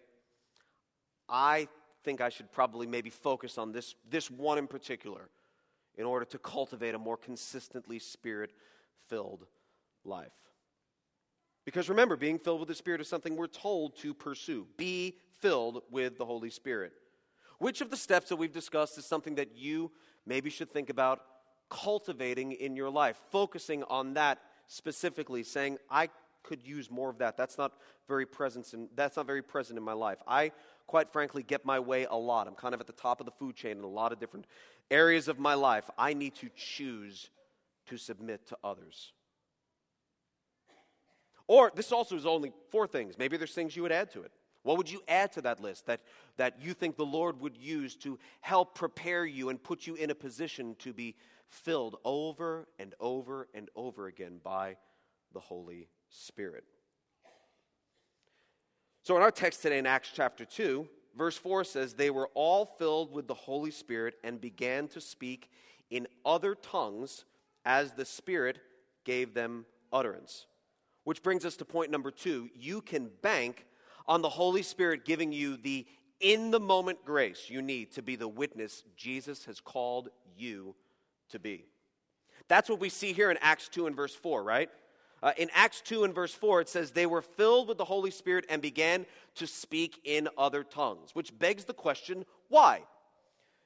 I 1.29 1.67
think 2.05 2.21
I 2.21 2.29
should 2.29 2.53
probably 2.53 2.87
maybe 2.87 3.11
focus 3.11 3.59
on 3.59 3.73
this, 3.73 3.97
this 4.09 4.31
one 4.31 4.57
in 4.57 4.69
particular 4.69 5.29
in 5.97 6.07
order 6.07 6.25
to 6.27 6.39
cultivate 6.39 6.95
a 6.95 6.99
more 6.99 7.17
consistently 7.17 7.99
spirit 7.99 8.53
filled 9.09 9.45
life? 10.05 10.31
Because 11.65 11.89
remember, 11.89 12.17
being 12.17 12.39
filled 12.39 12.61
with 12.61 12.69
the 12.69 12.75
Spirit 12.75 13.01
is 13.01 13.09
something 13.09 13.37
we're 13.37 13.47
told 13.47 13.97
to 13.99 14.15
pursue. 14.15 14.67
Be 14.77 15.17
filled 15.41 15.83
with 15.91 16.19
the 16.19 16.25
Holy 16.25 16.51
Spirit. 16.51 16.93
Which 17.59 17.81
of 17.81 17.91
the 17.91 17.97
steps 17.97 18.29
that 18.29 18.37
we've 18.37 18.53
discussed 18.53 18.99
is 18.99 19.05
something 19.05 19.37
that 19.37 19.57
you 19.57 19.93
maybe 20.27 20.51
should 20.51 20.73
think 20.73 20.91
about 20.91 21.21
cultivating 21.73 22.53
in 22.53 22.77
your 22.77 22.91
life, 22.91 23.19
focusing 23.31 23.83
on 23.85 24.13
that 24.15 24.39
specifically, 24.67 25.43
saying, 25.43 25.79
I 25.91 26.11
could 26.43 26.63
use 26.63 26.91
more 26.91 27.09
of 27.09 27.19
that. 27.19 27.39
That's 27.39 27.57
not 27.57 27.73
very 28.07 28.27
present 28.27 28.75
in, 28.75 28.89
that's 28.95 29.17
not 29.17 29.27
very 29.27 29.43
present 29.43 29.79
in 29.79 29.85
my 29.85 29.95
life. 29.95 30.19
I 30.29 30.53
quite 30.87 31.11
frankly 31.11 31.43
get 31.43 31.65
my 31.65 31.81
way 31.81 32.05
a 32.05 32.15
lot. 32.15 32.47
I'm 32.47 32.55
kind 32.55 32.75
of 32.75 32.81
at 32.81 32.87
the 32.87 32.93
top 32.93 33.21
of 33.21 33.27
the 33.27 33.33
food 33.33 33.57
chain 33.57 33.79
in 33.79 33.85
a 33.85 33.89
lot 33.89 34.13
of 34.13 34.21
different 34.21 34.47
areas 34.91 35.29
of 35.29 35.39
my 35.39 35.55
life. 35.55 35.89
I 35.97 36.13
need 36.13 36.35
to 36.37 36.51
choose 36.55 37.31
to 37.87 37.97
submit 37.97 38.47
to 38.49 38.59
others. 38.63 39.13
Or 41.47 41.73
this 41.75 41.91
also 41.91 42.17
is 42.17 42.27
only 42.27 42.53
four 42.71 42.87
things. 42.87 43.17
Maybe 43.19 43.39
there's 43.39 43.55
things 43.55 43.75
you 43.75 43.83
would 43.83 43.93
add 43.93 44.11
to 44.13 44.23
it. 44.23 44.33
What 44.63 44.77
would 44.77 44.91
you 44.91 45.03
add 45.09 45.33
to 45.33 45.41
that 45.43 45.61
list 45.61 45.87
that, 45.87 46.01
that 46.37 46.61
you 46.61 46.75
think 46.75 46.97
the 46.97 47.05
Lord 47.07 47.41
would 47.41 47.57
use 47.57 47.97
to 47.97 48.19
help 48.43 48.75
prepare 48.75 49.25
you 49.25 49.49
and 49.49 49.63
put 49.63 49.87
you 49.87 49.95
in 49.95 50.11
a 50.11 50.15
position 50.15 50.77
to 50.81 50.93
be 50.93 51.17
filled 51.53 51.97
over 52.05 52.67
and 52.79 52.95
over 52.99 53.49
and 53.55 53.69
over 53.77 54.07
again 54.07 54.41
by 54.43 54.77
the 55.33 55.41
Holy 55.41 55.89
Spirit. 56.09 56.65
So, 59.03 59.17
in 59.17 59.23
our 59.23 59.31
text 59.31 59.63
today 59.63 59.79
in 59.79 59.87
Acts 59.87 60.11
chapter 60.15 60.45
2, 60.45 60.89
verse 61.17 61.37
4 61.37 61.65
says, 61.65 61.95
They 61.95 62.11
were 62.11 62.31
all 62.35 62.65
filled 62.65 63.13
with 63.13 63.27
the 63.27 63.35
Holy 63.35 63.71
Spirit 63.71 64.15
and 64.25 64.41
began 64.41 64.89
to 64.89 65.01
speak 65.01 65.51
in 65.91 66.07
other 66.25 66.55
tongues 66.55 67.25
as 67.65 67.93
the 67.93 68.05
Spirit 68.05 68.59
gave 69.05 69.35
them 69.35 69.67
utterance. 69.93 70.47
Which 71.05 71.23
brings 71.23 71.45
us 71.45 71.57
to 71.57 71.65
point 71.65 71.91
number 71.91 72.11
two. 72.11 72.49
You 72.55 72.81
can 72.81 73.11
bank 73.23 73.67
on 74.07 74.23
the 74.23 74.29
Holy 74.29 74.63
Spirit 74.63 75.05
giving 75.05 75.33
you 75.33 75.57
the 75.57 75.87
in 76.21 76.53
the 76.53 76.61
moment 76.61 77.05
grace 77.05 77.51
you 77.51 77.61
need 77.61 77.91
to 77.93 78.01
be 78.01 78.15
the 78.15 78.29
witness 78.29 78.85
Jesus 78.97 79.45
has 79.47 79.59
called 79.59 80.09
you 80.37 80.77
to 81.33 81.39
be. 81.39 81.67
That's 82.49 82.69
what 82.69 82.81
we 82.81 82.89
see 82.89 83.13
here 83.13 83.31
in 83.31 83.39
Acts 83.41 83.69
2 83.69 83.87
and 83.87 83.97
verse 83.97 84.15
4, 84.15 84.43
right? 84.43 84.71
Uh, 85.23 85.33
in 85.37 85.49
Acts 85.55 85.81
2 85.83 86.05
and 86.05 86.15
verse 86.15 86.35
4, 86.35 86.63
it 86.63 86.69
says, 86.69 86.91
They 86.91 87.07
were 87.07 87.23
filled 87.23 87.69
with 87.69 87.79
the 87.79 87.85
Holy 87.85 88.11
Spirit 88.11 88.45
and 88.49 88.61
began 88.61 89.07
to 89.37 89.47
speak 89.47 90.01
in 90.05 90.29
other 90.37 90.65
tongues, 90.65 91.11
which 91.15 91.37
begs 91.39 91.65
the 91.65 91.75
question 91.75 92.25
why? 92.49 92.83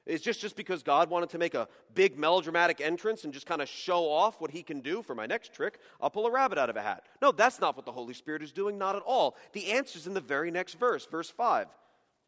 Is 0.05 0.21
just 0.21 0.39
just 0.39 0.55
because 0.55 0.83
God 0.83 1.09
wanted 1.09 1.29
to 1.31 1.37
make 1.37 1.53
a 1.53 1.67
big 1.93 2.17
melodramatic 2.17 2.79
entrance 2.79 3.25
and 3.25 3.33
just 3.33 3.45
kind 3.45 3.61
of 3.61 3.67
show 3.67 4.09
off 4.09 4.39
what 4.39 4.51
he 4.51 4.63
can 4.63 4.79
do 4.79 5.01
for 5.01 5.13
my 5.13 5.25
next 5.25 5.53
trick? 5.53 5.79
I'll 5.99 6.09
pull 6.09 6.25
a 6.25 6.31
rabbit 6.31 6.57
out 6.57 6.69
of 6.69 6.77
a 6.77 6.81
hat. 6.81 7.03
No, 7.21 7.33
that's 7.33 7.59
not 7.59 7.75
what 7.75 7.85
the 7.85 7.91
Holy 7.91 8.13
Spirit 8.13 8.41
is 8.41 8.53
doing, 8.53 8.77
not 8.77 8.95
at 8.95 9.01
all. 9.01 9.35
The 9.51 9.73
answer 9.73 9.99
is 9.99 10.07
in 10.07 10.13
the 10.13 10.21
very 10.21 10.49
next 10.49 10.75
verse, 10.75 11.05
verse 11.05 11.29
5. 11.29 11.67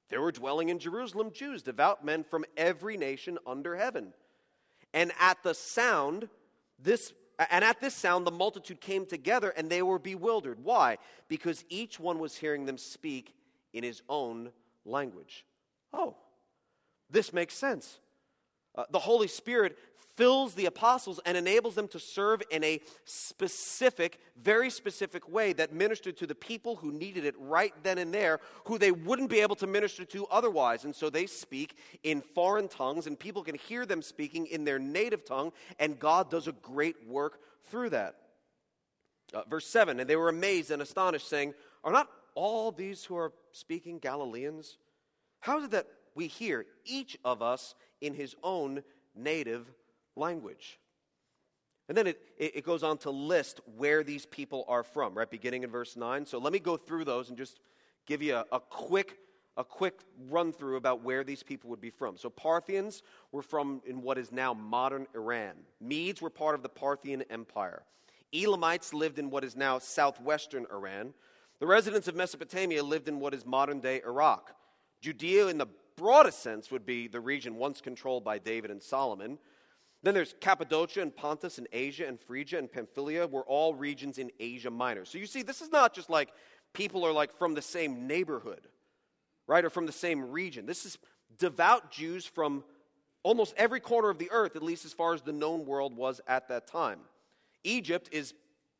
There 0.10 0.20
were 0.20 0.34
dwelling 0.34 0.68
in 0.68 0.80
Jerusalem 0.80 1.32
Jews, 1.32 1.64
devout 1.64 2.04
men 2.04 2.26
from 2.26 2.44
every 2.58 2.98
nation 2.98 3.38
under 3.48 3.78
heaven. 3.78 4.14
And 4.94 5.12
at 5.20 5.42
the 5.44 5.54
sound, 5.54 6.30
this 6.78 7.14
And 7.52 7.64
at 7.64 7.80
this 7.80 7.96
sound, 7.96 8.28
the 8.28 8.32
multitude 8.32 8.82
came 8.82 9.06
together 9.06 9.50
and 9.56 9.70
they 9.70 9.82
were 9.82 10.00
bewildered. 10.00 10.60
Why? 10.62 10.98
Because 11.30 11.64
each 11.70 12.00
one 12.00 12.20
was 12.20 12.36
hearing 12.36 12.66
them 12.66 12.78
speak 12.78 13.34
in 13.72 13.84
his 13.84 14.02
own 14.10 14.52
language. 14.86 15.46
Oh, 15.94 16.18
this 17.10 17.32
makes 17.32 17.54
sense. 17.54 18.00
Uh, 18.76 18.84
the 18.92 19.00
Holy 19.00 19.28
Spirit 19.28 19.78
fills 20.20 20.54
the 20.54 20.66
apostles 20.66 21.18
and 21.26 21.38
enables 21.38 21.76
them 21.76 21.88
to 21.88 21.98
serve 21.98 22.42
in 22.52 22.62
a 22.62 22.82
specific, 23.06 24.20
very 24.42 24.70
specific 24.70 25.30
way 25.32 25.54
that 25.54 25.72
ministered 25.72 26.18
to 26.18 26.28
the 26.28 26.36
people 26.36 26.76
who 26.76 26.92
needed 26.92 27.24
it 27.24 27.34
right 27.40 27.74
then 27.84 27.98
and 27.98 28.14
there, 28.14 28.42
who 28.66 28.78
they 28.78 28.92
wouldn't 28.92 29.30
be 29.30 29.40
able 29.40 29.56
to 29.56 29.66
minister 29.66 30.04
to 30.04 30.28
otherwise. 30.28 30.84
And 30.84 30.94
so 30.94 31.10
they 31.10 31.26
speak 31.26 31.78
in 32.04 32.20
foreign 32.20 32.68
tongues, 32.68 33.08
and 33.08 33.18
people 33.18 33.44
can 33.44 33.56
hear 33.56 33.86
them 33.86 34.02
speaking 34.02 34.48
in 34.48 34.66
their 34.66 34.78
native 34.78 35.24
tongue, 35.24 35.54
and 35.80 35.98
God 35.98 36.30
does 36.30 36.50
a 36.50 36.52
great 36.52 37.08
work 37.08 37.40
through 37.72 37.92
that. 37.92 38.16
Uh, 39.34 39.44
verse 39.50 39.68
7 39.68 40.02
And 40.02 40.10
they 40.10 40.18
were 40.18 40.28
amazed 40.28 40.70
and 40.70 40.82
astonished, 40.82 41.30
saying, 41.30 41.54
Are 41.82 41.94
not 41.94 42.10
all 42.36 42.74
these 42.74 43.06
who 43.06 43.16
are 43.16 43.32
speaking 43.54 44.00
Galileans? 44.00 44.78
How 45.40 45.60
is 45.60 45.66
it 45.66 45.72
that 45.72 45.88
we 46.14 46.28
hear 46.28 46.66
each 46.84 47.18
of 47.24 47.42
us 47.42 47.76
in 48.02 48.14
his 48.14 48.36
own 48.44 48.84
native 49.16 49.72
language. 50.16 50.80
And 51.88 51.98
then 51.98 52.08
it, 52.08 52.22
it 52.38 52.64
goes 52.64 52.84
on 52.84 52.98
to 53.00 53.10
list 53.10 53.62
where 53.78 54.04
these 54.04 54.26
people 54.26 54.64
are 54.68 54.84
from, 54.84 55.16
right? 55.16 55.30
Beginning 55.30 55.64
in 55.64 55.72
verse 55.72 55.96
9. 55.96 56.26
So 56.26 56.38
let 56.38 56.54
me 56.54 56.60
go 56.60 56.78
through 56.78 57.06
those 57.06 57.30
and 57.30 57.38
just 57.38 57.60
give 58.06 58.22
you 58.22 58.36
a, 58.36 58.46
a 58.52 58.60
quick 58.60 59.18
a 59.58 59.64
quick 59.64 60.00
run 60.30 60.54
through 60.54 60.78
about 60.78 61.04
where 61.04 61.24
these 61.26 61.44
people 61.44 61.70
would 61.70 61.82
be 61.82 61.90
from. 61.90 62.16
So, 62.16 62.30
Parthians 62.30 63.04
were 63.34 63.42
from 63.42 63.82
in 63.86 64.02
what 64.02 64.18
is 64.18 64.32
now 64.32 64.54
modern 64.54 65.06
Iran. 65.14 65.52
Medes 65.82 66.22
were 66.22 66.30
part 66.30 66.56
of 66.56 66.64
the 66.64 66.70
Parthian 66.70 67.24
Empire. 67.30 67.84
Elamites 68.34 68.94
lived 68.94 69.20
in 69.20 69.30
what 69.30 69.44
is 69.44 69.58
now 69.58 69.78
southwestern 69.78 70.66
Iran. 70.72 71.14
The 71.60 71.68
residents 71.68 72.08
of 72.08 72.16
Mesopotamia 72.16 72.82
lived 72.84 73.10
in 73.10 73.20
what 73.20 73.34
is 73.34 73.46
modern 73.46 73.82
day 73.82 74.02
Iraq. 74.06 74.56
Judea, 75.02 75.48
in 75.48 75.58
the 75.58 75.68
broadest 76.00 76.42
sense, 76.42 76.72
would 76.72 76.86
be 76.86 77.08
the 77.08 77.20
region 77.20 77.56
once 77.56 77.82
controlled 77.82 78.24
by 78.24 78.40
David 78.40 78.72
and 78.72 78.82
Solomon. 78.82 79.38
Then 80.02 80.14
there's 80.14 80.34
Cappadocia 80.40 81.02
and 81.02 81.16
Pontus 81.16 81.58
and 81.58 81.68
Asia 81.74 82.08
and 82.08 82.20
Phrygia 82.20 82.58
and 82.58 82.72
Pamphylia 82.72 83.28
were 83.28 83.44
all 83.44 83.76
regions 83.76 84.18
in 84.18 84.32
Asia 84.40 84.72
Minor. 84.72 85.06
So 85.06 85.18
you 85.18 85.26
see, 85.26 85.42
this 85.42 85.62
is 85.62 85.72
not 85.72 85.94
just 85.94 86.10
like 86.10 86.30
people 86.74 87.06
are 87.06 87.12
like 87.12 87.38
from 87.38 87.54
the 87.54 87.62
same 87.62 88.08
neighborhood, 88.08 88.68
right, 89.46 89.66
or 89.66 89.70
from 89.70 89.86
the 89.86 89.92
same 89.92 90.32
region. 90.32 90.66
This 90.66 90.86
is 90.86 90.98
devout 91.38 91.92
Jews 91.92 92.26
from 92.26 92.64
almost 93.24 93.54
every 93.58 93.82
corner 93.82 94.10
of 94.10 94.18
the 94.18 94.32
earth, 94.32 94.56
at 94.56 94.64
least 94.64 94.86
as 94.86 94.94
far 94.94 95.14
as 95.14 95.22
the 95.22 95.34
known 95.34 95.66
world 95.66 95.96
was 95.96 96.22
at 96.28 96.48
that 96.48 96.66
time. 96.66 97.00
Egypt 97.64 98.10
is 98.14 98.34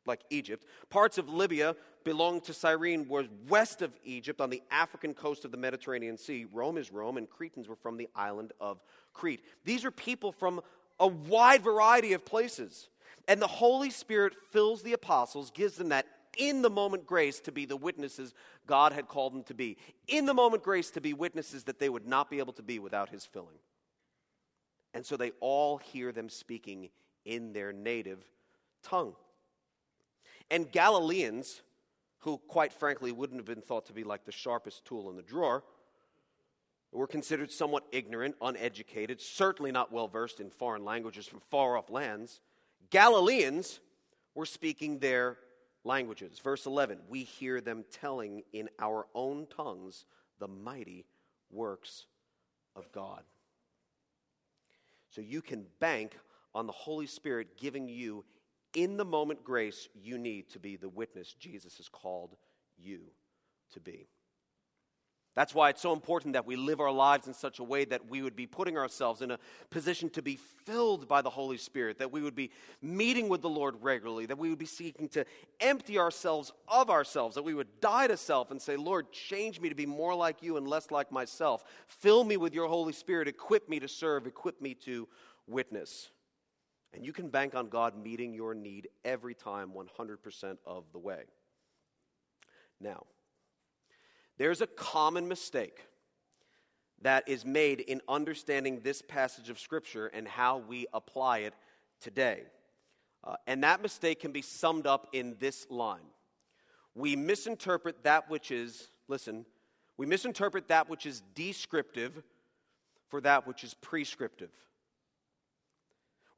like 0.06 0.20
Egypt. 0.30 0.64
Parts 0.88 1.18
of 1.18 1.28
Libya 1.28 1.76
belonged 2.04 2.44
to 2.44 2.54
Cyrene 2.54 3.08
was 3.08 3.26
west 3.48 3.82
of 3.82 3.92
Egypt 4.04 4.40
on 4.40 4.50
the 4.50 4.62
African 4.70 5.14
coast 5.14 5.44
of 5.44 5.50
the 5.50 5.56
Mediterranean 5.56 6.16
Sea. 6.16 6.46
Rome 6.52 6.78
is 6.78 6.92
Rome, 6.92 7.16
and 7.16 7.28
Cretans 7.28 7.68
were 7.68 7.76
from 7.76 7.96
the 7.96 8.08
island 8.14 8.52
of 8.60 8.80
Crete. 9.12 9.44
These 9.64 9.84
are 9.84 9.90
people 9.90 10.32
from 10.32 10.60
a 10.98 11.06
wide 11.06 11.62
variety 11.62 12.12
of 12.12 12.24
places. 12.24 12.88
And 13.28 13.40
the 13.40 13.46
Holy 13.46 13.90
Spirit 13.90 14.34
fills 14.50 14.82
the 14.82 14.92
apostles, 14.92 15.50
gives 15.50 15.76
them 15.76 15.90
that 15.90 16.06
in 16.38 16.62
the 16.62 16.70
moment 16.70 17.06
grace 17.06 17.40
to 17.40 17.52
be 17.52 17.64
the 17.64 17.76
witnesses 17.76 18.34
God 18.66 18.92
had 18.92 19.08
called 19.08 19.34
them 19.34 19.42
to 19.44 19.54
be. 19.54 19.76
In 20.08 20.26
the 20.26 20.34
moment 20.34 20.62
grace 20.62 20.90
to 20.92 21.00
be 21.00 21.12
witnesses 21.12 21.64
that 21.64 21.78
they 21.78 21.88
would 21.88 22.06
not 22.06 22.30
be 22.30 22.38
able 22.38 22.52
to 22.54 22.62
be 22.62 22.78
without 22.78 23.08
His 23.08 23.24
filling. 23.24 23.58
And 24.94 25.04
so 25.04 25.16
they 25.16 25.32
all 25.40 25.78
hear 25.78 26.12
them 26.12 26.28
speaking 26.28 26.90
in 27.24 27.52
their 27.52 27.72
native 27.72 28.24
tongue. 28.82 29.14
And 30.50 30.70
Galileans, 30.70 31.62
who 32.20 32.38
quite 32.48 32.72
frankly 32.72 33.12
wouldn't 33.12 33.38
have 33.38 33.46
been 33.46 33.62
thought 33.62 33.86
to 33.86 33.92
be 33.92 34.04
like 34.04 34.24
the 34.24 34.32
sharpest 34.32 34.84
tool 34.84 35.10
in 35.10 35.16
the 35.16 35.22
drawer, 35.22 35.62
were 36.92 37.06
considered 37.06 37.52
somewhat 37.52 37.86
ignorant, 37.92 38.34
uneducated, 38.42 39.20
certainly 39.20 39.70
not 39.70 39.92
well 39.92 40.08
versed 40.08 40.40
in 40.40 40.50
foreign 40.50 40.84
languages 40.84 41.26
from 41.26 41.40
far 41.50 41.76
off 41.76 41.88
lands, 41.88 42.40
Galileans 42.90 43.78
were 44.34 44.46
speaking 44.46 44.98
their 44.98 45.38
languages. 45.84 46.38
Verse 46.40 46.66
11 46.66 46.98
We 47.08 47.22
hear 47.22 47.60
them 47.60 47.84
telling 47.92 48.42
in 48.52 48.68
our 48.78 49.06
own 49.14 49.46
tongues 49.46 50.04
the 50.38 50.48
mighty 50.48 51.06
works 51.50 52.06
of 52.74 52.90
God. 52.92 53.22
So 55.10 55.20
you 55.20 55.42
can 55.42 55.66
bank 55.78 56.16
on 56.54 56.66
the 56.66 56.72
Holy 56.72 57.06
Spirit 57.06 57.56
giving 57.58 57.88
you 57.88 58.24
in 58.74 58.96
the 58.96 59.04
moment 59.04 59.44
grace 59.44 59.88
you 59.94 60.18
need 60.18 60.48
to 60.50 60.58
be 60.58 60.76
the 60.76 60.88
witness 60.88 61.34
Jesus 61.38 61.76
has 61.78 61.88
called 61.88 62.36
you 62.78 63.00
to 63.72 63.80
be. 63.80 64.08
That's 65.36 65.54
why 65.54 65.68
it's 65.68 65.80
so 65.80 65.92
important 65.92 66.32
that 66.32 66.44
we 66.44 66.56
live 66.56 66.80
our 66.80 66.90
lives 66.90 67.28
in 67.28 67.34
such 67.34 67.60
a 67.60 67.64
way 67.64 67.84
that 67.84 68.10
we 68.10 68.20
would 68.20 68.34
be 68.34 68.48
putting 68.48 68.76
ourselves 68.76 69.22
in 69.22 69.30
a 69.30 69.38
position 69.70 70.10
to 70.10 70.22
be 70.22 70.36
filled 70.66 71.06
by 71.06 71.22
the 71.22 71.30
Holy 71.30 71.56
Spirit, 71.56 71.98
that 71.98 72.10
we 72.10 72.20
would 72.20 72.34
be 72.34 72.50
meeting 72.82 73.28
with 73.28 73.40
the 73.40 73.48
Lord 73.48 73.76
regularly, 73.80 74.26
that 74.26 74.38
we 74.38 74.50
would 74.50 74.58
be 74.58 74.66
seeking 74.66 75.08
to 75.10 75.24
empty 75.60 76.00
ourselves 76.00 76.52
of 76.66 76.90
ourselves, 76.90 77.36
that 77.36 77.44
we 77.44 77.54
would 77.54 77.80
die 77.80 78.08
to 78.08 78.16
self 78.16 78.50
and 78.50 78.60
say, 78.60 78.76
Lord, 78.76 79.12
change 79.12 79.60
me 79.60 79.68
to 79.68 79.74
be 79.74 79.86
more 79.86 80.16
like 80.16 80.42
you 80.42 80.56
and 80.56 80.66
less 80.66 80.90
like 80.90 81.12
myself. 81.12 81.62
Fill 81.86 82.24
me 82.24 82.36
with 82.36 82.52
your 82.52 82.66
Holy 82.66 82.92
Spirit, 82.92 83.28
equip 83.28 83.68
me 83.68 83.78
to 83.78 83.88
serve, 83.88 84.26
equip 84.26 84.60
me 84.60 84.74
to 84.74 85.06
witness. 85.46 86.10
And 86.92 87.04
you 87.04 87.12
can 87.12 87.28
bank 87.28 87.54
on 87.54 87.68
God 87.68 87.96
meeting 87.96 88.34
your 88.34 88.54
need 88.54 88.88
every 89.04 89.34
time, 89.34 89.70
100% 89.72 90.58
of 90.66 90.84
the 90.92 90.98
way. 90.98 91.22
Now, 92.80 93.04
there's 94.38 94.60
a 94.60 94.66
common 94.66 95.28
mistake 95.28 95.86
that 97.02 97.28
is 97.28 97.44
made 97.44 97.80
in 97.80 98.00
understanding 98.08 98.80
this 98.82 99.02
passage 99.02 99.50
of 99.50 99.58
Scripture 99.58 100.06
and 100.06 100.26
how 100.26 100.58
we 100.58 100.86
apply 100.92 101.38
it 101.38 101.54
today. 102.00 102.42
Uh, 103.22 103.36
and 103.46 103.62
that 103.62 103.82
mistake 103.82 104.20
can 104.20 104.32
be 104.32 104.42
summed 104.42 104.86
up 104.86 105.08
in 105.12 105.36
this 105.38 105.66
line 105.70 106.00
We 106.94 107.16
misinterpret 107.16 108.02
that 108.04 108.30
which 108.30 108.50
is, 108.50 108.88
listen, 109.08 109.44
we 109.96 110.06
misinterpret 110.06 110.68
that 110.68 110.88
which 110.88 111.06
is 111.06 111.22
descriptive 111.34 112.22
for 113.08 113.20
that 113.20 113.46
which 113.46 113.62
is 113.62 113.74
prescriptive. 113.74 114.50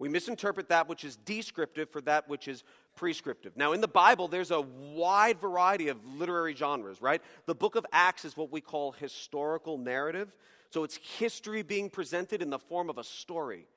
We 0.03 0.09
misinterpret 0.09 0.71
that 0.71 0.89
which 0.89 1.05
is 1.05 1.15
descriptive 1.15 1.89
for 1.89 2.01
that 2.01 2.29
which 2.29 2.49
is 2.49 2.65
prescriptive. 2.97 3.57
Now, 3.57 3.71
in 3.73 3.81
the 3.81 3.87
Bible, 3.87 4.27
there's 4.27 4.51
a 4.51 4.61
wide 4.61 5.39
variety 5.39 5.91
of 5.91 6.05
literary 6.05 6.57
genres, 6.57 7.01
right? 7.01 7.23
The 7.47 7.55
book 7.55 7.77
of 7.77 7.87
Acts 7.93 8.25
is 8.25 8.37
what 8.37 8.51
we 8.51 8.61
call 8.61 8.91
historical 8.91 9.79
narrative. 9.79 10.35
So 10.71 10.83
it's 10.83 10.97
history 10.97 11.63
being 11.63 11.89
presented 11.89 12.43
in 12.43 12.51
the 12.51 12.59
form 12.59 12.91
of 12.91 12.99
a 12.99 13.05
story. 13.05 13.69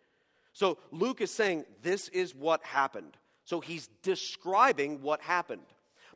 So 0.52 0.80
Luke 0.90 1.22
is 1.22 1.30
saying, 1.30 1.66
This 1.84 2.08
is 2.08 2.34
what 2.34 2.64
happened. 2.64 3.18
So 3.44 3.60
he's 3.60 3.88
describing 4.02 5.04
what 5.04 5.22
happened. 5.22 5.68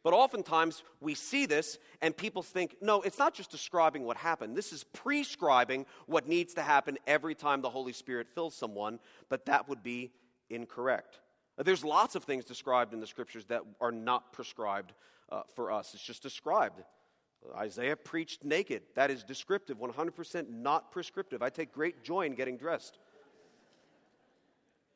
But 0.03 0.13
oftentimes 0.13 0.83
we 1.01 1.13
see 1.13 1.45
this 1.45 1.77
and 2.01 2.15
people 2.15 2.41
think, 2.41 2.75
no, 2.81 3.01
it's 3.01 3.19
not 3.19 3.33
just 3.33 3.51
describing 3.51 4.05
what 4.05 4.17
happened. 4.17 4.55
This 4.55 4.71
is 4.71 4.83
prescribing 4.83 5.85
what 6.05 6.27
needs 6.27 6.53
to 6.55 6.61
happen 6.61 6.97
every 7.05 7.35
time 7.35 7.61
the 7.61 7.69
Holy 7.69 7.93
Spirit 7.93 8.27
fills 8.33 8.55
someone, 8.55 8.99
but 9.29 9.45
that 9.45 9.67
would 9.67 9.83
be 9.83 10.11
incorrect. 10.49 11.19
There's 11.57 11.83
lots 11.83 12.15
of 12.15 12.23
things 12.23 12.45
described 12.45 12.93
in 12.93 12.99
the 12.99 13.07
scriptures 13.07 13.45
that 13.45 13.63
are 13.81 13.91
not 13.91 14.31
prescribed 14.31 14.93
uh, 15.29 15.41
for 15.55 15.71
us. 15.71 15.93
It's 15.93 16.03
just 16.03 16.23
described. 16.23 16.81
Isaiah 17.55 17.95
preached 17.95 18.43
naked. 18.43 18.83
That 18.95 19.11
is 19.11 19.23
descriptive, 19.23 19.77
100% 19.77 20.49
not 20.49 20.91
prescriptive. 20.91 21.41
I 21.41 21.49
take 21.49 21.71
great 21.71 22.03
joy 22.03 22.25
in 22.25 22.35
getting 22.35 22.57
dressed. 22.57 22.99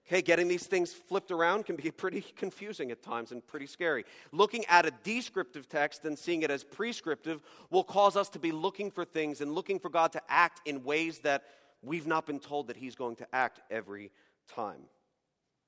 Okay, 0.07 0.21
getting 0.21 0.49
these 0.49 0.67
things 0.67 0.91
flipped 0.93 1.31
around 1.31 1.65
can 1.65 1.75
be 1.75 1.89
pretty 2.03 2.21
confusing 2.35 2.91
at 2.91 3.01
times 3.01 3.31
and 3.31 3.45
pretty 3.45 3.67
scary. 3.67 4.05
Looking 4.31 4.65
at 4.65 4.85
a 4.85 4.91
descriptive 5.03 5.69
text 5.69 6.05
and 6.05 6.17
seeing 6.17 6.41
it 6.41 6.51
as 6.51 6.63
prescriptive 6.63 7.41
will 7.69 7.83
cause 7.83 8.17
us 8.17 8.29
to 8.29 8.39
be 8.39 8.51
looking 8.51 8.91
for 8.91 9.05
things 9.05 9.41
and 9.41 9.53
looking 9.53 9.79
for 9.79 9.89
God 9.89 10.11
to 10.13 10.21
act 10.27 10.61
in 10.67 10.83
ways 10.83 11.19
that 11.19 11.43
we've 11.81 12.07
not 12.07 12.25
been 12.25 12.39
told 12.39 12.67
that 12.67 12.77
He's 12.77 12.95
going 12.95 13.15
to 13.17 13.27
act 13.33 13.61
every 13.71 14.11
time. 14.53 14.81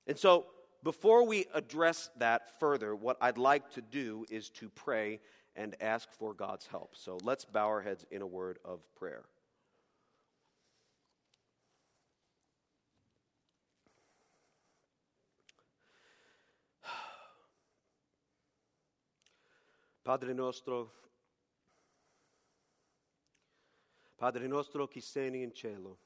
And 0.08 0.18
so, 0.18 0.48
before 0.84 1.26
we 1.26 1.48
address 1.54 2.12
that 2.18 2.60
further, 2.60 2.96
what 2.96 3.18
I'd 3.20 3.40
like 3.40 3.72
to 3.72 3.82
do 3.82 4.24
is 4.30 4.50
to 4.52 4.70
pray 4.70 5.20
and 5.56 5.76
ask 5.82 6.12
for 6.12 6.34
God's 6.34 6.68
help. 6.68 6.96
So, 6.96 7.18
let's 7.24 7.46
bow 7.46 7.68
our 7.68 7.82
heads 7.82 8.06
in 8.12 8.22
a 8.22 8.28
word 8.28 8.60
of 8.66 8.82
prayer. 8.96 9.24
Padre 20.06 20.34
nostro, 20.34 20.94
Padre 24.14 24.46
nostro 24.46 24.88
che 24.88 25.02
sei 25.02 25.42
in 25.42 25.52
cielo, 25.52 25.98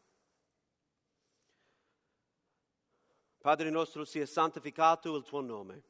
Padre 3.40 3.70
nostro, 3.70 4.06
sia 4.06 4.26
santificato 4.26 5.14
il 5.18 5.26
tuo 5.26 5.42
nome. 5.42 5.84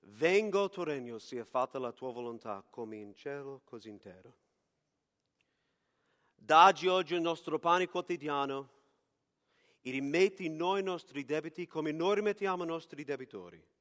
Vengo 0.00 0.64
il 0.64 0.70
tuo 0.70 0.82
regno, 0.82 1.20
sia 1.20 1.44
fatta 1.44 1.78
la 1.78 1.92
tua 1.92 2.10
volontà, 2.10 2.64
come 2.68 2.96
in 2.96 3.14
cielo, 3.14 3.60
così 3.62 3.88
in 3.88 3.98
terra. 4.00 4.34
Daggi 6.34 6.88
oggi 6.88 7.14
il 7.14 7.20
nostro 7.20 7.60
pane 7.60 7.86
quotidiano 7.86 8.70
e 9.82 9.92
rimetti 9.92 10.48
noi 10.48 10.80
i 10.80 10.82
nostri 10.82 11.24
debiti 11.24 11.68
come 11.68 11.92
noi 11.92 12.16
rimettiamo 12.16 12.64
i 12.64 12.66
nostri 12.66 13.04
debitori. 13.04 13.74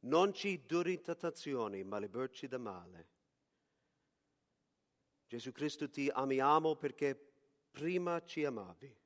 Non 0.00 0.32
ci 0.32 0.64
duri 0.64 0.94
in 0.94 1.02
tentazione, 1.02 1.82
ma 1.84 1.98
liberci 1.98 2.48
da 2.48 2.58
male. 2.58 3.08
Gesù 5.26 5.52
Cristo 5.52 5.88
ti 5.88 6.08
amiamo 6.08 6.74
perché 6.74 7.14
prima 7.70 8.24
ci 8.24 8.44
amavi. 8.44 8.96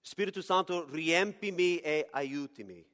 Spirito 0.00 0.42
Santo, 0.42 0.88
riempimi 0.90 1.78
e 1.78 2.08
aiutami. 2.10 2.86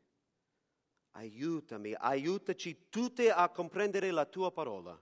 Aiutami, 1.13 1.95
aiutaci 1.95 2.89
tutti 2.89 3.29
a 3.29 3.49
comprendere 3.49 4.11
la 4.11 4.25
tua 4.27 4.51
parola. 4.53 5.01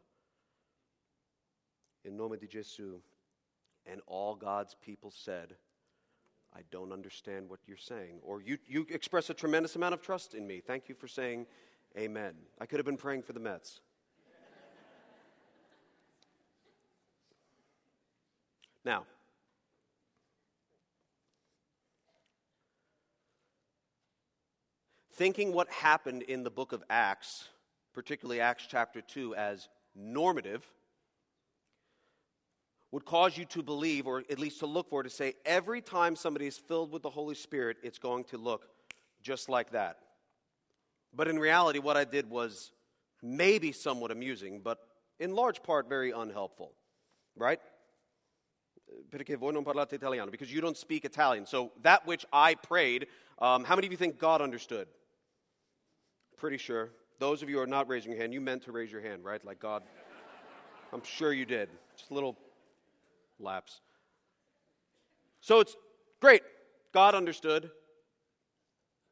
In 2.03 2.14
nome 2.14 2.36
di 2.36 2.47
Gesù. 2.47 3.03
And 3.84 4.01
all 4.07 4.36
God's 4.36 4.76
people 4.76 5.11
said, 5.11 5.59
I 6.55 6.61
don't 6.70 6.92
understand 6.92 7.48
what 7.48 7.61
you're 7.66 7.76
saying. 7.76 8.20
Or 8.22 8.42
you, 8.42 8.59
you 8.66 8.86
express 8.90 9.30
a 9.30 9.34
tremendous 9.34 9.76
amount 9.76 9.94
of 9.94 10.03
trust 10.03 10.34
in 10.34 10.46
me. 10.46 10.61
Thank 10.61 10.88
you 10.88 10.94
for 10.94 11.09
saying 11.09 11.46
amen. 11.98 12.34
I 12.61 12.66
could 12.66 12.78
have 12.78 12.86
been 12.86 12.96
praying 12.96 13.22
for 13.22 13.32
the 13.32 13.40
Mets. 13.40 13.80
now, 18.84 19.05
thinking 25.14 25.53
what 25.53 25.70
happened 25.70 26.22
in 26.22 26.42
the 26.42 26.50
book 26.50 26.72
of 26.72 26.82
Acts, 26.90 27.48
particularly 27.94 28.40
Acts 28.40 28.66
chapter 28.68 29.00
2, 29.00 29.34
as 29.34 29.68
normative 29.94 30.66
would 32.93 33.07
cause 33.07 33.36
you 33.38 33.47
to 33.47 33.62
believe, 33.62 34.07
or 34.07 34.22
at 34.30 34.38
least 34.38 34.61
to 34.61 34.66
look 34.66 34.90
for, 34.90 35.03
to 35.03 35.11
say 35.11 35.34
every 35.45 35.80
time 35.80 36.14
somebody 36.14 36.47
is 36.47 36.59
filled 36.59 36.93
with 36.93 37.03
the 37.03 37.11
Holy 37.11 37.34
Spirit, 37.34 37.78
it's 37.82 37.99
going 37.99 38.22
to 38.24 38.36
look 38.36 38.68
just 39.22 39.49
like 39.49 39.70
that. 39.70 39.97
But 41.14 41.26
in 41.26 41.38
reality, 41.38 41.78
what 41.78 41.97
I 41.97 42.05
did 42.05 42.28
was 42.28 42.70
maybe 43.22 43.72
somewhat 43.72 44.11
amusing, 44.11 44.61
but 44.62 44.78
in 45.18 45.34
large 45.34 45.62
part 45.62 45.88
very 45.88 46.11
unhelpful, 46.11 46.72
right? 47.34 47.61
Perché 49.11 49.38
voi 49.38 49.53
non 49.53 49.64
parlate 49.64 49.95
italiano? 49.95 50.30
Because 50.30 50.53
you 50.53 50.61
don't 50.61 50.76
speak 50.76 51.07
Italian. 51.07 51.47
So 51.47 51.72
that 51.82 52.07
which 52.07 52.26
I 52.30 52.55
prayed, 52.57 53.07
um, 53.38 53.64
how 53.64 53.74
many 53.74 53.86
of 53.86 53.93
you 53.93 53.97
think 53.97 54.18
God 54.18 54.43
understood? 54.43 54.86
Pretty 56.36 56.59
sure. 56.59 56.90
Those 57.18 57.43
of 57.43 57.49
you 57.49 57.57
who 57.57 57.62
are 57.62 57.66
not 57.66 57.88
raising 57.88 58.11
your 58.12 58.20
hand, 58.20 58.34
you 58.34 58.40
meant 58.40 58.64
to 58.64 58.72
raise 58.72 58.93
your 58.93 59.01
hand, 59.01 59.24
right? 59.24 59.43
Like 59.45 59.61
God. 59.61 59.82
I'm 60.93 61.03
sure 61.05 61.32
you 61.32 61.47
did. 61.47 61.70
Just 61.97 62.11
a 62.11 62.14
little 62.14 62.36
lapse. 63.43 63.80
So 65.40 65.61
it's 65.61 65.76
great. 66.20 66.43
God 66.93 67.14
understood. 67.14 67.70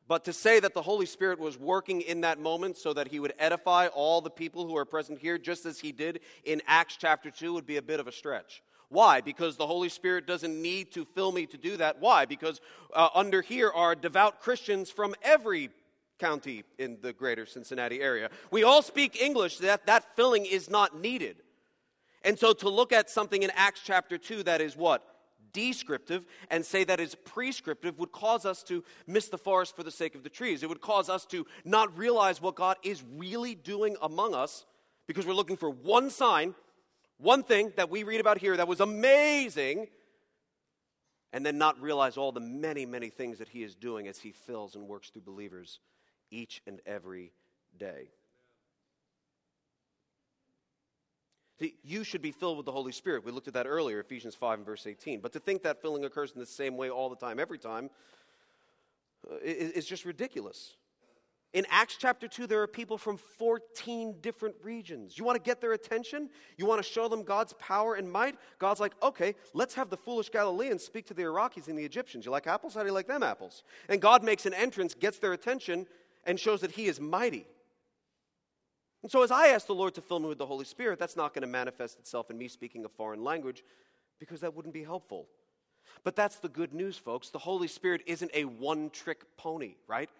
But 0.07 0.25
to 0.25 0.33
say 0.33 0.59
that 0.59 0.75
the 0.75 0.83
Holy 0.83 1.07
Spirit 1.07 1.39
was 1.39 1.57
working 1.57 2.01
in 2.01 2.23
that 2.23 2.41
moment 2.41 2.77
so 2.77 2.93
that 2.93 3.09
he 3.09 3.21
would 3.21 3.33
edify 3.39 3.87
all 3.87 4.21
the 4.21 4.31
people 4.31 4.67
who 4.67 4.77
are 4.77 4.85
present 4.85 5.21
here, 5.21 5.39
just 5.39 5.67
as 5.67 5.79
he 5.79 5.93
did 5.93 6.21
in 6.45 6.63
Acts 6.67 6.97
chapter 6.99 7.31
2, 7.31 7.53
would 7.53 7.67
be 7.67 7.77
a 7.77 7.83
bit 7.83 8.01
of 8.01 8.09
a 8.09 8.13
stretch. 8.13 8.63
Why? 8.89 9.21
Because 9.21 9.57
the 9.57 9.69
Holy 9.69 9.89
Spirit 9.89 10.27
doesn't 10.27 10.61
need 10.61 10.91
to 10.95 11.05
fill 11.05 11.31
me 11.31 11.47
to 11.47 11.57
do 11.57 11.77
that. 11.77 12.01
Why? 12.01 12.27
Because 12.27 12.61
uh, 12.93 13.09
under 13.15 13.41
here 13.41 13.71
are 13.71 13.95
devout 13.95 14.41
Christians 14.41 14.91
from 14.91 15.15
every 15.23 15.71
county 16.19 16.65
in 16.77 16.99
the 17.01 17.13
greater 17.13 17.47
Cincinnati 17.47 18.01
area. 18.01 18.31
We 18.51 18.65
all 18.65 18.83
speak 18.83 19.21
English, 19.21 19.59
that, 19.59 19.87
that 19.87 20.17
filling 20.17 20.45
is 20.45 20.69
not 20.69 21.01
needed. 21.01 21.37
And 22.23 22.39
so 22.39 22.53
to 22.53 22.69
look 22.69 22.93
at 22.93 23.09
something 23.09 23.43
in 23.43 23.51
Acts 23.55 23.81
chapter 23.85 24.19
2 24.19 24.45
that 24.45 24.61
is 24.61 24.77
what? 24.77 25.05
Descriptive 25.53 26.27
and 26.51 26.65
say 26.65 26.85
that 26.85 27.01
is 27.01 27.15
prescriptive 27.15 27.99
would 27.99 28.13
cause 28.13 28.45
us 28.45 28.63
to 28.65 28.85
miss 29.07 29.29
the 29.29 29.39
forest 29.39 29.75
for 29.75 29.83
the 29.83 29.91
sake 29.91 30.15
of 30.15 30.23
the 30.23 30.29
trees. 30.29 30.63
It 30.63 30.69
would 30.69 30.81
cause 30.81 31.09
us 31.09 31.25
to 31.27 31.47
not 31.65 31.97
realize 31.97 32.41
what 32.41 32.55
God 32.55 32.77
is 32.83 33.03
really 33.17 33.55
doing 33.55 33.97
among 34.03 34.35
us 34.35 34.65
because 35.07 35.27
we're 35.27 35.35
looking 35.35 35.57
for 35.57 35.71
one 35.71 36.11
sign, 36.11 36.55
one 37.19 37.43
thing 37.43 37.73
that 37.77 37.91
we 37.91 38.05
read 38.05 38.21
about 38.21 38.39
here 38.39 38.57
that 38.57 38.69
was 38.69 38.81
amazing, 38.81 39.89
and 41.33 41.45
then 41.45 41.59
not 41.59 41.81
realize 41.81 42.17
all 42.17 42.33
the 42.33 42.41
many, 42.41 42.87
many 42.87 43.09
things 43.09 43.39
that 43.39 43.49
He 43.49 43.63
is 43.63 43.75
doing 43.75 44.09
as 44.09 44.19
He 44.19 44.31
fills 44.31 44.77
and 44.77 44.87
works 44.87 45.11
through 45.11 45.23
believers 45.23 45.81
each 46.31 46.63
and 46.67 46.81
every 46.87 47.33
day. 47.77 48.11
See, 51.49 51.50
you 51.83 52.05
should 52.05 52.23
be 52.23 52.33
filled 52.33 52.57
with 52.57 52.67
the 52.67 52.73
Holy 52.73 52.93
Spirit. 52.93 53.25
We 53.25 53.33
looked 53.33 53.49
at 53.49 53.55
that 53.55 53.67
earlier, 53.67 54.01
Ephesians 54.01 54.35
5 54.35 54.59
and 54.59 54.67
verse 54.67 54.87
18. 54.87 55.21
But 55.21 55.33
to 55.33 55.41
think 55.41 55.63
that 55.63 55.83
filling 55.83 56.05
occurs 56.05 56.33
in 56.33 56.41
the 56.41 56.47
same 56.47 56.77
way 56.77 56.91
all 56.91 57.11
the 57.11 57.17
time, 57.17 57.39
every 57.39 57.59
time, 57.59 57.91
uh, 59.31 59.37
is, 59.43 59.73
is 59.73 59.87
just 59.87 60.05
ridiculous. 60.05 60.75
In 61.53 61.67
Acts 61.69 61.97
chapter 61.99 62.29
2, 62.29 62.47
there 62.47 62.63
are 62.63 62.69
people 62.69 62.97
from 62.97 63.17
14 63.17 64.17
different 64.21 64.55
regions. 64.63 65.19
You 65.19 65.25
want 65.25 65.37
to 65.37 65.43
get 65.43 65.61
their 65.61 65.73
attention? 65.73 66.31
You 66.57 66.65
want 66.65 66.81
to 66.81 66.89
show 66.89 67.09
them 67.09 67.25
God's 67.25 67.55
power 67.55 67.95
and 67.95 68.11
might? 68.11 68.37
God's 68.61 68.79
like, 68.79 68.93
okay, 69.03 69.35
let's 69.53 69.75
have 69.75 69.91
the 69.91 69.97
foolish 69.97 70.31
Galileans 70.31 70.85
speak 70.85 71.07
to 71.07 71.15
the 71.15 71.23
Iraqis 71.23 71.67
and 71.67 71.77
the 71.77 71.85
Egyptians. 71.85 72.25
You 72.25 72.31
like 72.31 72.47
apples? 72.47 72.75
How 72.75 72.83
do 72.83 72.87
you 72.87 72.93
like 72.93 73.09
them 73.09 73.25
apples? 73.25 73.65
And 73.89 74.01
God 74.01 74.23
makes 74.23 74.47
an 74.47 74.55
entrance, 74.55 74.95
gets 74.95 75.19
their 75.19 75.33
attention, 75.33 75.87
and 76.25 76.39
shows 76.39 76.61
that 76.61 76.73
He 76.73 76.87
is 76.87 77.01
mighty. 77.01 77.47
And 79.03 79.11
so, 79.11 79.23
as 79.23 79.31
I 79.31 79.49
ask 79.49 79.67
the 79.67 79.75
Lord 79.75 79.95
to 79.95 80.03
fill 80.03 80.21
me 80.21 80.29
with 80.29 80.39
the 80.39 80.47
Holy 80.47 80.65
Spirit, 80.65 80.99
that's 80.99 81.17
not 81.17 81.33
going 81.33 81.43
to 81.43 81.49
manifest 81.49 81.99
itself 81.99 82.31
in 82.31 82.37
me 82.37 82.49
speaking 82.49 82.85
a 82.85 82.89
foreign 82.89 83.25
language 83.25 83.65
because 84.19 84.41
that 84.41 84.55
wouldn't 84.55 84.75
be 84.75 84.85
helpful. 84.85 85.27
But 86.05 86.17
that's 86.17 86.37
the 86.37 86.49
good 86.49 86.75
news, 86.75 86.97
folks. 86.97 87.31
The 87.31 87.39
Holy 87.39 87.69
Spirit 87.69 88.03
isn't 88.07 88.31
a 88.35 88.45
one 88.45 88.91
trick 88.91 89.25
pony, 89.37 89.75
right? 89.87 90.11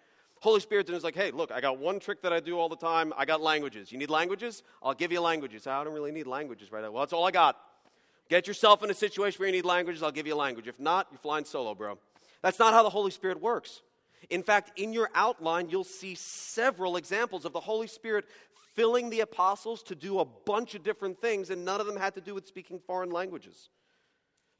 Holy 0.41 0.59
Spirit 0.59 0.89
is 0.89 1.03
like, 1.03 1.15
hey, 1.15 1.29
look, 1.29 1.51
I 1.51 1.61
got 1.61 1.77
one 1.77 1.99
trick 1.99 2.23
that 2.23 2.33
I 2.33 2.39
do 2.39 2.59
all 2.59 2.67
the 2.67 2.75
time. 2.75 3.13
I 3.15 3.25
got 3.25 3.41
languages. 3.41 3.91
You 3.91 3.99
need 3.99 4.09
languages? 4.09 4.63
I'll 4.81 4.95
give 4.95 5.11
you 5.11 5.21
languages. 5.21 5.67
I 5.67 5.83
don't 5.83 5.93
really 5.93 6.11
need 6.11 6.25
languages 6.25 6.71
right 6.71 6.81
now. 6.81 6.89
Well, 6.89 7.03
that's 7.03 7.13
all 7.13 7.25
I 7.25 7.31
got. 7.31 7.57
Get 8.27 8.47
yourself 8.47 8.83
in 8.83 8.89
a 8.89 8.93
situation 8.95 9.37
where 9.37 9.49
you 9.49 9.53
need 9.53 9.65
languages, 9.65 10.01
I'll 10.01 10.11
give 10.11 10.25
you 10.25 10.33
a 10.33 10.35
language. 10.35 10.67
If 10.67 10.79
not, 10.79 11.07
you're 11.11 11.19
flying 11.19 11.45
solo, 11.45 11.75
bro. 11.75 11.99
That's 12.41 12.57
not 12.57 12.73
how 12.73 12.81
the 12.81 12.89
Holy 12.89 13.11
Spirit 13.11 13.39
works. 13.39 13.81
In 14.29 14.41
fact, 14.41 14.71
in 14.79 14.93
your 14.93 15.09
outline, 15.13 15.69
you'll 15.69 15.83
see 15.83 16.15
several 16.15 16.95
examples 16.95 17.45
of 17.45 17.53
the 17.53 17.59
Holy 17.59 17.87
Spirit 17.87 18.25
filling 18.73 19.09
the 19.09 19.21
apostles 19.21 19.83
to 19.83 19.95
do 19.95 20.19
a 20.19 20.25
bunch 20.25 20.75
of 20.75 20.83
different 20.83 21.19
things, 21.19 21.49
and 21.49 21.65
none 21.65 21.81
of 21.81 21.87
them 21.87 21.97
had 21.97 22.13
to 22.15 22.21
do 22.21 22.33
with 22.33 22.47
speaking 22.47 22.79
foreign 22.79 23.11
languages. 23.11 23.69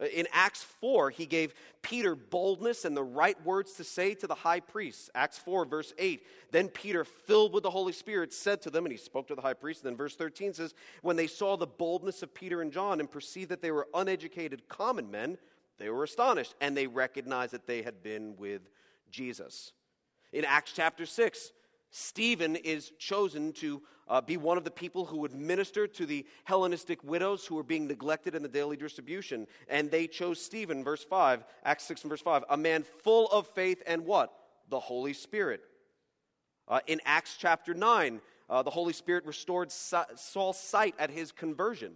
Uh, 0.01 0.05
in 0.05 0.27
Acts 0.31 0.63
4, 0.63 1.11
he 1.11 1.25
gave 1.25 1.53
Peter 1.81 2.15
boldness 2.15 2.85
and 2.85 2.95
the 2.95 3.03
right 3.03 3.41
words 3.45 3.73
to 3.73 3.83
say 3.83 4.13
to 4.15 4.27
the 4.27 4.35
high 4.35 4.59
priests. 4.59 5.09
Acts 5.13 5.37
4, 5.37 5.65
verse 5.65 5.93
8. 5.97 6.23
Then 6.51 6.67
Peter, 6.69 7.05
filled 7.05 7.53
with 7.53 7.63
the 7.63 7.69
Holy 7.69 7.93
Spirit, 7.93 8.33
said 8.33 8.61
to 8.63 8.69
them, 8.69 8.85
and 8.85 8.91
he 8.91 8.97
spoke 8.97 9.27
to 9.27 9.35
the 9.35 9.41
high 9.41 9.53
priest. 9.53 9.83
And 9.83 9.91
then 9.91 9.97
verse 9.97 10.15
13 10.15 10.53
says, 10.53 10.73
When 11.01 11.15
they 11.15 11.27
saw 11.27 11.55
the 11.55 11.67
boldness 11.67 12.23
of 12.23 12.33
Peter 12.33 12.61
and 12.61 12.71
John 12.71 12.99
and 12.99 13.09
perceived 13.09 13.51
that 13.51 13.61
they 13.61 13.71
were 13.71 13.87
uneducated 13.93 14.67
common 14.67 15.11
men, 15.11 15.37
they 15.77 15.89
were 15.89 16.03
astonished, 16.03 16.55
and 16.61 16.75
they 16.75 16.87
recognized 16.87 17.53
that 17.53 17.67
they 17.67 17.81
had 17.81 18.03
been 18.03 18.35
with 18.37 18.61
Jesus. 19.09 19.71
In 20.31 20.45
Acts 20.45 20.73
chapter 20.73 21.05
6, 21.05 21.51
Stephen 21.89 22.55
is 22.55 22.91
chosen 22.97 23.51
to 23.51 23.81
uh, 24.11 24.19
be 24.19 24.35
one 24.35 24.57
of 24.57 24.65
the 24.65 24.69
people 24.69 25.05
who 25.05 25.17
would 25.19 25.33
minister 25.33 25.87
to 25.87 26.05
the 26.05 26.25
Hellenistic 26.43 27.01
widows 27.01 27.45
who 27.45 27.55
were 27.55 27.63
being 27.63 27.87
neglected 27.87 28.35
in 28.35 28.43
the 28.43 28.49
daily 28.49 28.75
distribution. 28.75 29.47
And 29.69 29.89
they 29.89 30.05
chose 30.05 30.41
Stephen, 30.41 30.83
verse 30.83 31.01
5, 31.01 31.45
Acts 31.63 31.85
6 31.85 32.03
and 32.03 32.09
verse 32.09 32.21
5, 32.21 32.43
a 32.49 32.57
man 32.57 32.83
full 32.83 33.27
of 33.29 33.47
faith 33.47 33.81
and 33.87 34.05
what? 34.05 34.33
The 34.69 34.81
Holy 34.81 35.13
Spirit. 35.13 35.61
Uh, 36.67 36.81
in 36.87 36.99
Acts 37.05 37.37
chapter 37.39 37.73
9, 37.73 38.19
uh, 38.49 38.61
the 38.63 38.69
Holy 38.69 38.91
Spirit 38.91 39.25
restored 39.25 39.71
Saul's 39.71 40.59
sight 40.59 40.93
at 40.99 41.09
his 41.09 41.31
conversion. 41.31 41.93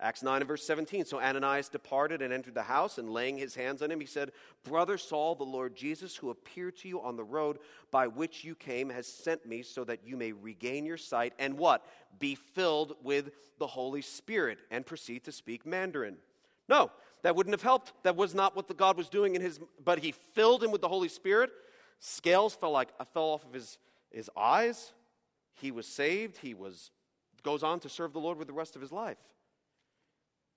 Acts 0.00 0.22
9 0.22 0.42
and 0.42 0.48
verse 0.48 0.64
17. 0.64 1.04
So 1.04 1.20
Ananias 1.20 1.68
departed 1.68 2.20
and 2.20 2.32
entered 2.32 2.54
the 2.54 2.62
house, 2.62 2.98
and 2.98 3.10
laying 3.10 3.38
his 3.38 3.54
hands 3.54 3.80
on 3.80 3.90
him, 3.90 4.00
he 4.00 4.06
said, 4.06 4.32
Brother 4.64 4.98
Saul, 4.98 5.34
the 5.34 5.44
Lord 5.44 5.76
Jesus, 5.76 6.16
who 6.16 6.30
appeared 6.30 6.76
to 6.78 6.88
you 6.88 7.00
on 7.00 7.16
the 7.16 7.24
road 7.24 7.58
by 7.90 8.08
which 8.08 8.44
you 8.44 8.54
came, 8.54 8.90
has 8.90 9.06
sent 9.06 9.46
me 9.46 9.62
so 9.62 9.84
that 9.84 10.00
you 10.04 10.16
may 10.16 10.32
regain 10.32 10.84
your 10.84 10.96
sight 10.96 11.32
and 11.38 11.56
what? 11.56 11.86
Be 12.18 12.34
filled 12.34 12.96
with 13.02 13.30
the 13.58 13.66
Holy 13.66 14.02
Spirit 14.02 14.58
and 14.70 14.84
proceed 14.84 15.24
to 15.24 15.32
speak 15.32 15.64
Mandarin. 15.64 16.16
No, 16.68 16.90
that 17.22 17.36
wouldn't 17.36 17.54
have 17.54 17.62
helped. 17.62 17.92
That 18.02 18.16
was 18.16 18.34
not 18.34 18.56
what 18.56 18.68
the 18.68 18.74
God 18.74 18.96
was 18.96 19.08
doing 19.08 19.36
in 19.36 19.42
his, 19.42 19.60
but 19.84 20.00
he 20.00 20.12
filled 20.12 20.62
him 20.62 20.72
with 20.72 20.80
the 20.80 20.88
Holy 20.88 21.08
Spirit. 21.08 21.50
Scales 22.00 22.54
fell 22.54 22.72
like 22.72 22.88
a 22.98 23.04
fell 23.04 23.24
off 23.24 23.44
of 23.44 23.52
his, 23.52 23.78
his 24.10 24.28
eyes. 24.36 24.92
He 25.60 25.70
was 25.70 25.86
saved. 25.86 26.38
He 26.38 26.52
was 26.52 26.90
goes 27.44 27.62
on 27.62 27.78
to 27.78 27.88
serve 27.88 28.12
the 28.12 28.18
Lord 28.18 28.38
with 28.38 28.48
the 28.48 28.54
rest 28.54 28.74
of 28.74 28.82
his 28.82 28.90
life. 28.90 29.18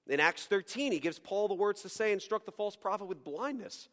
In 0.10 0.20
Acts 0.20 0.46
13, 0.46 0.92
he 0.92 1.00
gives 1.00 1.20
Paul 1.20 1.48
the 1.48 1.54
words 1.54 1.82
to 1.82 1.90
say 1.90 2.12
and 2.12 2.22
struck 2.22 2.46
the 2.46 2.52
false 2.52 2.76
prophet 2.76 3.06
with 3.06 3.24
blindness. 3.24 3.90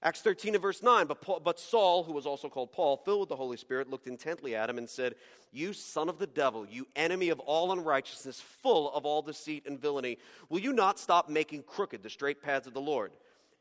Acts 0.00 0.20
13 0.20 0.54
and 0.54 0.62
verse 0.62 0.80
9, 0.80 1.06
but, 1.06 1.20
Paul, 1.20 1.40
but 1.40 1.58
Saul, 1.58 2.04
who 2.04 2.12
was 2.12 2.24
also 2.24 2.48
called 2.48 2.70
Paul, 2.70 2.96
filled 2.98 3.20
with 3.20 3.28
the 3.30 3.36
Holy 3.36 3.56
Spirit, 3.56 3.90
looked 3.90 4.06
intently 4.06 4.54
at 4.54 4.70
him 4.70 4.78
and 4.78 4.88
said, 4.88 5.16
You 5.52 5.72
son 5.72 6.08
of 6.08 6.18
the 6.18 6.26
devil, 6.26 6.64
you 6.64 6.86
enemy 6.94 7.30
of 7.30 7.40
all 7.40 7.72
unrighteousness, 7.72 8.40
full 8.40 8.92
of 8.92 9.04
all 9.04 9.22
deceit 9.22 9.66
and 9.66 9.80
villainy, 9.80 10.18
will 10.48 10.60
you 10.60 10.72
not 10.72 11.00
stop 11.00 11.28
making 11.28 11.64
crooked 11.64 12.04
the 12.04 12.10
straight 12.10 12.40
paths 12.40 12.68
of 12.68 12.74
the 12.74 12.80
Lord? 12.80 13.10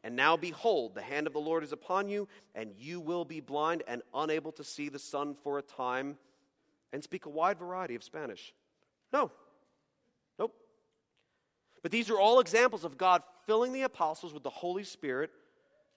And 0.03 0.15
now 0.15 0.38
behold, 0.38 0.93
the 0.93 1.01
hand 1.01 1.26
of 1.26 1.34
the 1.34 1.39
Lord 1.39 1.63
is 1.63 1.72
upon 1.72 2.07
you, 2.07 2.28
and 2.53 2.72
you 2.78 2.99
will 2.99 3.26
be 3.26 3.39
blind 3.39 3.82
and 3.88 4.03
unable 4.13 4.51
to 4.53 4.63
see 4.63 4.89
the 4.89 4.99
sun 4.99 5.36
for 5.43 5.57
a 5.57 5.63
time 5.63 6.18
and 6.93 7.03
speak 7.03 7.26
a 7.26 7.30
wide 7.30 7.57
variety 7.57 7.95
of 7.95 8.03
Spanish. 8.03 8.53
No. 9.11 9.32
But 11.84 11.91
these 11.91 12.09
are 12.09 12.19
all 12.19 12.39
examples 12.39 12.84
of 12.84 12.97
God 12.97 13.23
filling 13.45 13.73
the 13.73 13.84
apostles 13.84 14.34
with 14.34 14.43
the 14.43 14.49
Holy 14.49 14.84
Spirit 14.84 15.32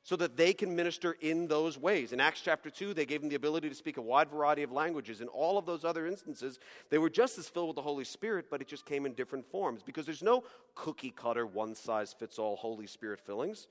so 0.03 0.16
that 0.16 0.37
they 0.37 0.53
can 0.53 0.74
minister 0.74 1.16
in 1.20 1.47
those 1.47 1.76
ways. 1.76 2.12
In 2.12 2.20
Acts 2.20 2.41
chapter 2.41 2.70
2, 2.70 2.95
they 2.95 3.05
gave 3.05 3.20
them 3.20 3.28
the 3.28 3.37
ability 3.37 3.68
to 3.68 3.74
speak 3.74 3.99
a 3.99 4.03
wide 4.03 4.31
variety 4.31 4.62
of 4.62 4.72
languages. 4.72 5.20
In 5.20 5.28
all 5.28 5.59
of 5.59 5.66
those 5.66 5.85
other 5.85 6.07
instances, 6.07 6.59
they 6.89 6.99
were 6.99 7.11
just 7.11 7.39
as 7.39 7.49
filled 7.49 7.68
with 7.68 7.76
the 7.76 7.83
Holy 7.83 8.05
Spirit, 8.05 8.47
but 8.51 8.62
it 8.62 8.68
just 8.68 8.87
came 8.87 9.05
in 9.05 9.12
different 9.12 9.51
forms 9.51 9.83
because 9.83 10.07
there's 10.07 10.22
no 10.22 10.45
cookie 10.74 11.11
cutter, 11.11 11.47
one 11.47 11.74
size 11.74 12.14
fits 12.14 12.39
all 12.39 12.57
Holy 12.57 12.87
Spirit 12.87 13.20
fillings. 13.20 13.68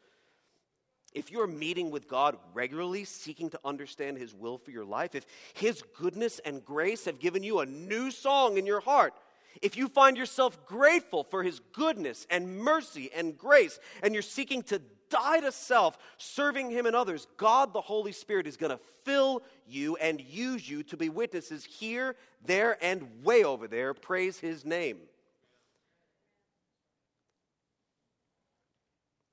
If 1.16 1.32
you're 1.32 1.48
meeting 1.48 1.90
with 1.90 2.08
God 2.08 2.38
regularly, 2.54 3.04
seeking 3.04 3.50
to 3.50 3.60
understand 3.66 4.20
His 4.20 4.36
will 4.36 4.60
for 4.60 4.70
your 4.70 4.86
life, 4.86 5.16
if 5.16 5.26
His 5.56 5.84
goodness 5.98 6.40
and 6.46 6.64
grace 6.64 7.06
have 7.06 7.20
given 7.20 7.42
you 7.42 7.60
a 7.60 7.66
new 7.66 8.12
song 8.12 8.58
in 8.58 8.68
your 8.68 8.82
heart, 8.82 9.16
if 9.62 9.76
you 9.78 9.88
find 9.88 10.18
yourself 10.18 10.66
grateful 10.66 11.24
for 11.24 11.44
His 11.44 11.60
goodness 11.74 12.26
and 12.30 12.58
mercy 12.58 13.10
and 13.16 13.38
grace, 13.38 13.80
and 14.02 14.14
you're 14.14 14.22
seeking 14.22 14.64
to 14.64 14.82
die 15.10 15.40
to 15.40 15.52
self, 15.52 15.98
serving 16.18 16.70
Him 16.70 16.86
and 16.86 16.96
others, 16.96 17.28
God 17.38 17.74
the 17.74 17.82
Holy 17.82 18.12
Spirit 18.12 18.48
is 18.48 18.58
going 18.58 18.72
to 18.72 18.80
fill 19.04 19.44
you 19.68 19.96
and 19.98 20.22
use 20.22 20.70
you 20.70 20.84
to 20.84 20.98
be 20.98 21.10
witnesses 21.10 21.66
here, 21.66 22.16
there, 22.46 22.78
and 22.82 23.24
way 23.24 23.44
over 23.44 23.68
there. 23.68 23.94
Praise 23.94 24.40
His 24.40 24.66
name. 24.66 24.98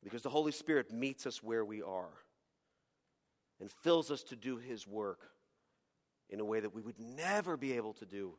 Because 0.03 0.23
the 0.23 0.31
Holy 0.31 0.53
Spirit 0.53 0.93
meets 0.93 1.27
us 1.27 1.43
where 1.43 1.64
we 1.64 1.83
are 1.83 2.12
and 3.61 3.71
fills 3.83 4.11
us 4.11 4.23
to 4.25 4.37
do 4.37 4.57
His 4.57 4.87
work 4.87 5.31
in 6.31 6.41
a 6.41 6.45
way 6.45 6.61
that 6.61 6.75
we 6.75 6.83
would 6.83 6.99
never 6.99 7.57
be 7.57 7.73
able 7.75 7.93
to 7.95 8.07
do 8.07 8.35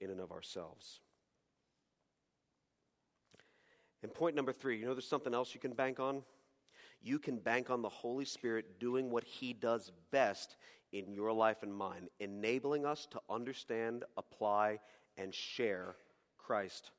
in 0.00 0.10
and 0.10 0.20
of 0.20 0.32
ourselves. 0.32 1.00
And 4.02 4.12
point 4.12 4.34
number 4.34 4.52
three, 4.52 4.78
you 4.78 4.86
know 4.86 4.94
there's 4.94 5.06
something 5.06 5.34
else 5.34 5.54
you 5.54 5.60
can 5.60 5.72
bank 5.72 6.00
on? 6.00 6.22
You 7.02 7.18
can 7.18 7.36
bank 7.36 7.70
on 7.70 7.82
the 7.82 7.88
Holy 7.88 8.24
Spirit 8.24 8.78
doing 8.78 9.10
what 9.10 9.24
He 9.24 9.52
does 9.52 9.92
best 10.10 10.56
in 10.92 11.12
your 11.12 11.32
life 11.32 11.62
and 11.62 11.74
mine, 11.74 12.08
enabling 12.18 12.84
us 12.84 13.06
to 13.12 13.20
understand, 13.28 14.04
apply, 14.16 14.80
and 15.16 15.34
share 15.34 15.96
Christ 16.38 16.90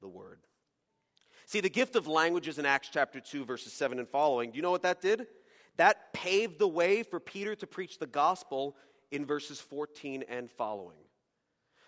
the 0.00 0.08
Word. 0.08 0.38
See, 1.46 1.60
the 1.60 1.70
gift 1.70 1.96
of 1.96 2.06
languages 2.06 2.58
in 2.58 2.66
Acts 2.66 2.90
chapter 2.92 3.20
2, 3.20 3.44
verses 3.44 3.72
7 3.72 3.98
and 3.98 4.08
following, 4.08 4.50
do 4.50 4.56
you 4.56 4.62
know 4.62 4.70
what 4.70 4.82
that 4.82 5.00
did? 5.00 5.26
That 5.76 6.12
paved 6.12 6.58
the 6.58 6.68
way 6.68 7.02
for 7.02 7.20
Peter 7.20 7.54
to 7.56 7.66
preach 7.66 7.98
the 7.98 8.06
gospel 8.06 8.76
in 9.10 9.24
verses 9.24 9.60
14 9.60 10.24
and 10.28 10.50
following. 10.50 10.98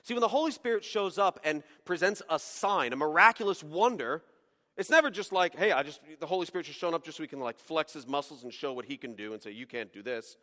See, 0.03 0.15
when 0.15 0.21
the 0.21 0.29
Holy 0.29 0.51
Spirit 0.51 0.85
shows 0.85 1.19
up 1.19 1.41
and 1.45 1.63
presents 1.85 2.23
a 2.29 2.39
sign, 2.39 2.93
a 2.93 2.97
miraculous 2.97 3.63
wonder, 3.63 4.23
it's 4.77 4.91
never 4.91 5.11
just 5.11 5.33
like, 5.33 5.57
hey, 5.57 5.73
I 5.73 5.83
just 5.83 6.01
the 6.21 6.27
Holy 6.27 6.47
Spirit 6.47 6.67
just 6.67 6.79
showing 6.79 6.95
up 6.95 7.05
just 7.05 7.19
so 7.19 7.23
we 7.23 7.29
can 7.29 7.41
like 7.41 7.59
flex 7.59 7.93
his 7.93 8.07
muscles 8.07 8.45
and 8.45 8.53
show 8.53 8.73
what 8.73 8.87
he 8.87 8.97
can 8.97 9.15
do 9.15 9.33
and 9.33 9.43
say, 9.43 9.51
you 9.51 9.67
can't 9.67 9.93
do 9.93 10.03
this. 10.03 10.37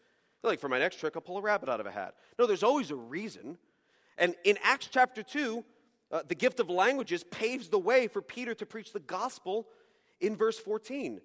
Like 0.43 0.59
for 0.59 0.69
my 0.69 0.79
next 0.79 0.99
trick, 0.99 1.13
I'll 1.15 1.21
pull 1.21 1.37
a 1.37 1.41
rabbit 1.41 1.69
out 1.69 1.79
of 1.79 1.85
a 1.85 1.91
hat. 1.91 2.15
No, 2.37 2.45
there's 2.45 2.63
always 2.63 2.91
a 2.91 2.95
reason. 2.95 3.57
And 4.17 4.35
in 4.43 4.57
Acts 4.63 4.89
chapter 4.91 5.23
2, 5.23 5.63
uh, 6.11 6.21
the 6.27 6.35
gift 6.35 6.59
of 6.59 6.69
languages 6.69 7.23
paves 7.23 7.67
the 7.69 7.79
way 7.79 8.07
for 8.07 8.21
Peter 8.21 8.53
to 8.55 8.65
preach 8.65 8.93
the 8.93 8.99
gospel 8.99 9.67
in 10.21 10.35
verse 10.35 10.57
14. 10.57 11.19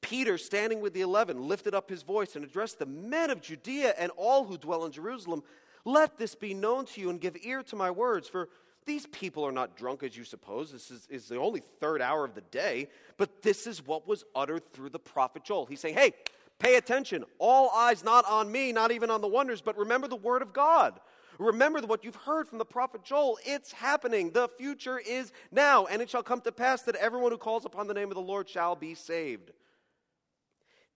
Peter, 0.00 0.36
standing 0.36 0.80
with 0.80 0.94
the 0.94 1.00
eleven, 1.00 1.46
lifted 1.46 1.74
up 1.74 1.88
his 1.88 2.02
voice 2.02 2.34
and 2.34 2.44
addressed 2.44 2.78
the 2.78 2.86
men 2.86 3.30
of 3.30 3.40
Judea 3.40 3.94
and 3.96 4.10
all 4.16 4.44
who 4.44 4.58
dwell 4.58 4.84
in 4.84 4.92
Jerusalem. 4.92 5.42
Let 5.84 6.16
this 6.18 6.34
be 6.34 6.54
known 6.54 6.86
to 6.86 7.00
you 7.00 7.10
and 7.10 7.20
give 7.20 7.36
ear 7.42 7.62
to 7.64 7.76
my 7.76 7.90
words, 7.90 8.28
for 8.28 8.48
these 8.84 9.06
people 9.06 9.44
are 9.44 9.52
not 9.52 9.76
drunk 9.76 10.02
as 10.02 10.16
you 10.16 10.24
suppose. 10.24 10.72
This 10.72 10.90
is, 10.90 11.06
is 11.08 11.28
the 11.28 11.38
only 11.38 11.60
third 11.80 12.02
hour 12.02 12.24
of 12.24 12.34
the 12.34 12.40
day, 12.40 12.88
but 13.16 13.42
this 13.42 13.66
is 13.66 13.84
what 13.84 14.06
was 14.06 14.24
uttered 14.34 14.72
through 14.72 14.90
the 14.90 14.98
prophet 14.98 15.44
Joel. 15.44 15.66
He's 15.66 15.80
saying, 15.80 15.94
hey, 15.94 16.12
pay 16.58 16.76
attention. 16.76 17.24
All 17.38 17.70
eyes 17.70 18.02
not 18.02 18.24
on 18.28 18.50
me, 18.50 18.72
not 18.72 18.92
even 18.92 19.10
on 19.10 19.20
the 19.20 19.28
wonders, 19.28 19.60
but 19.60 19.76
remember 19.76 20.08
the 20.08 20.16
word 20.16 20.42
of 20.42 20.52
God. 20.52 20.98
Remember 21.38 21.80
what 21.80 22.04
you've 22.04 22.16
heard 22.16 22.46
from 22.46 22.58
the 22.58 22.64
prophet 22.64 23.02
Joel. 23.04 23.38
It's 23.44 23.72
happening. 23.72 24.30
The 24.30 24.48
future 24.48 24.98
is 24.98 25.32
now, 25.50 25.86
and 25.86 26.02
it 26.02 26.10
shall 26.10 26.22
come 26.22 26.40
to 26.42 26.52
pass 26.52 26.82
that 26.82 26.94
everyone 26.96 27.32
who 27.32 27.38
calls 27.38 27.64
upon 27.64 27.86
the 27.86 27.94
name 27.94 28.08
of 28.08 28.14
the 28.14 28.20
Lord 28.20 28.48
shall 28.48 28.76
be 28.76 28.94
saved. 28.94 29.50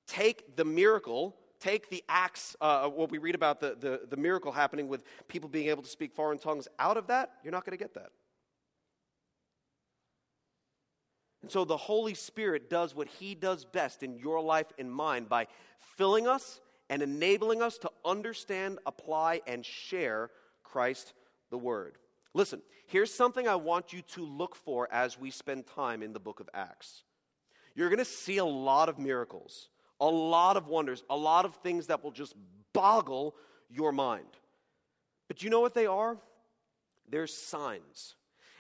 Take 0.06 0.56
the 0.56 0.64
miracle 0.64 1.34
take 1.66 1.90
the 1.90 2.04
acts, 2.08 2.54
uh, 2.60 2.88
what 2.88 3.10
we 3.10 3.18
read 3.18 3.34
about 3.34 3.60
the, 3.60 3.76
the, 3.78 4.00
the 4.08 4.16
miracle 4.16 4.52
happening 4.52 4.86
with 4.86 5.02
people 5.26 5.48
being 5.48 5.68
able 5.68 5.82
to 5.82 5.88
speak 5.88 6.12
foreign 6.12 6.38
tongues, 6.38 6.68
out 6.78 6.96
of 6.96 7.08
that, 7.08 7.32
you're 7.42 7.52
not 7.52 7.64
going 7.64 7.76
to 7.76 7.82
get 7.82 7.94
that. 7.94 8.10
And 11.42 11.50
so 11.50 11.64
the 11.64 11.76
Holy 11.76 12.14
Spirit 12.14 12.70
does 12.70 12.94
what 12.94 13.08
He 13.08 13.34
does 13.34 13.64
best 13.64 14.02
in 14.02 14.16
your 14.16 14.40
life 14.40 14.66
and 14.78 14.90
mine 14.90 15.24
by 15.24 15.48
filling 15.96 16.28
us 16.28 16.60
and 16.88 17.02
enabling 17.02 17.62
us 17.62 17.78
to 17.78 17.90
understand, 18.04 18.78
apply, 18.86 19.42
and 19.46 19.64
share 19.64 20.30
Christ 20.62 21.14
the 21.50 21.58
Word. 21.58 21.96
Listen, 22.32 22.62
here's 22.86 23.12
something 23.12 23.48
I 23.48 23.56
want 23.56 23.92
you 23.92 24.02
to 24.14 24.24
look 24.24 24.54
for 24.54 24.88
as 24.92 25.18
we 25.18 25.30
spend 25.30 25.66
time 25.66 26.02
in 26.02 26.12
the 26.12 26.20
book 26.20 26.38
of 26.38 26.48
Acts. 26.54 27.02
You're 27.74 27.88
going 27.88 27.98
to 27.98 28.04
see 28.04 28.38
a 28.38 28.44
lot 28.44 28.88
of 28.88 28.98
miracles 28.98 29.68
a 30.00 30.06
lot 30.06 30.56
of 30.56 30.68
wonders, 30.68 31.02
a 31.08 31.16
lot 31.16 31.44
of 31.44 31.54
things 31.56 31.86
that 31.86 32.02
will 32.04 32.10
just 32.10 32.34
boggle 32.72 33.34
your 33.70 33.92
mind. 33.92 34.26
But 35.28 35.42
you 35.42 35.50
know 35.50 35.60
what 35.60 35.74
they 35.74 35.86
are? 35.86 36.18
They're 37.08 37.26
signs. 37.26 38.14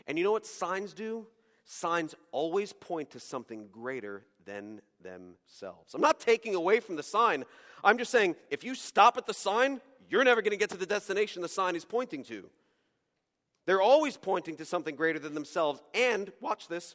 And 0.06 0.18
you 0.18 0.24
know 0.24 0.32
what 0.32 0.46
signs 0.46 0.94
do? 0.94 1.26
Signs 1.64 2.14
always 2.32 2.72
point 2.72 3.10
to 3.10 3.20
something 3.20 3.68
greater 3.70 4.24
than 4.44 4.80
themselves. 5.02 5.94
I'm 5.94 6.00
not 6.00 6.20
taking 6.20 6.54
away 6.54 6.80
from 6.80 6.96
the 6.96 7.02
sign. 7.02 7.44
I'm 7.82 7.98
just 7.98 8.10
saying 8.10 8.36
if 8.50 8.64
you 8.64 8.74
stop 8.74 9.16
at 9.16 9.26
the 9.26 9.34
sign, 9.34 9.80
you're 10.08 10.24
never 10.24 10.42
going 10.42 10.52
to 10.52 10.56
get 10.56 10.70
to 10.70 10.76
the 10.76 10.86
destination 10.86 11.42
the 11.42 11.48
sign 11.48 11.74
is 11.74 11.84
pointing 11.84 12.22
to. 12.24 12.48
They're 13.66 13.82
always 13.82 14.16
pointing 14.16 14.56
to 14.58 14.64
something 14.64 14.94
greater 14.94 15.18
than 15.18 15.34
themselves. 15.34 15.82
And, 15.92 16.32
watch 16.40 16.68
this, 16.68 16.94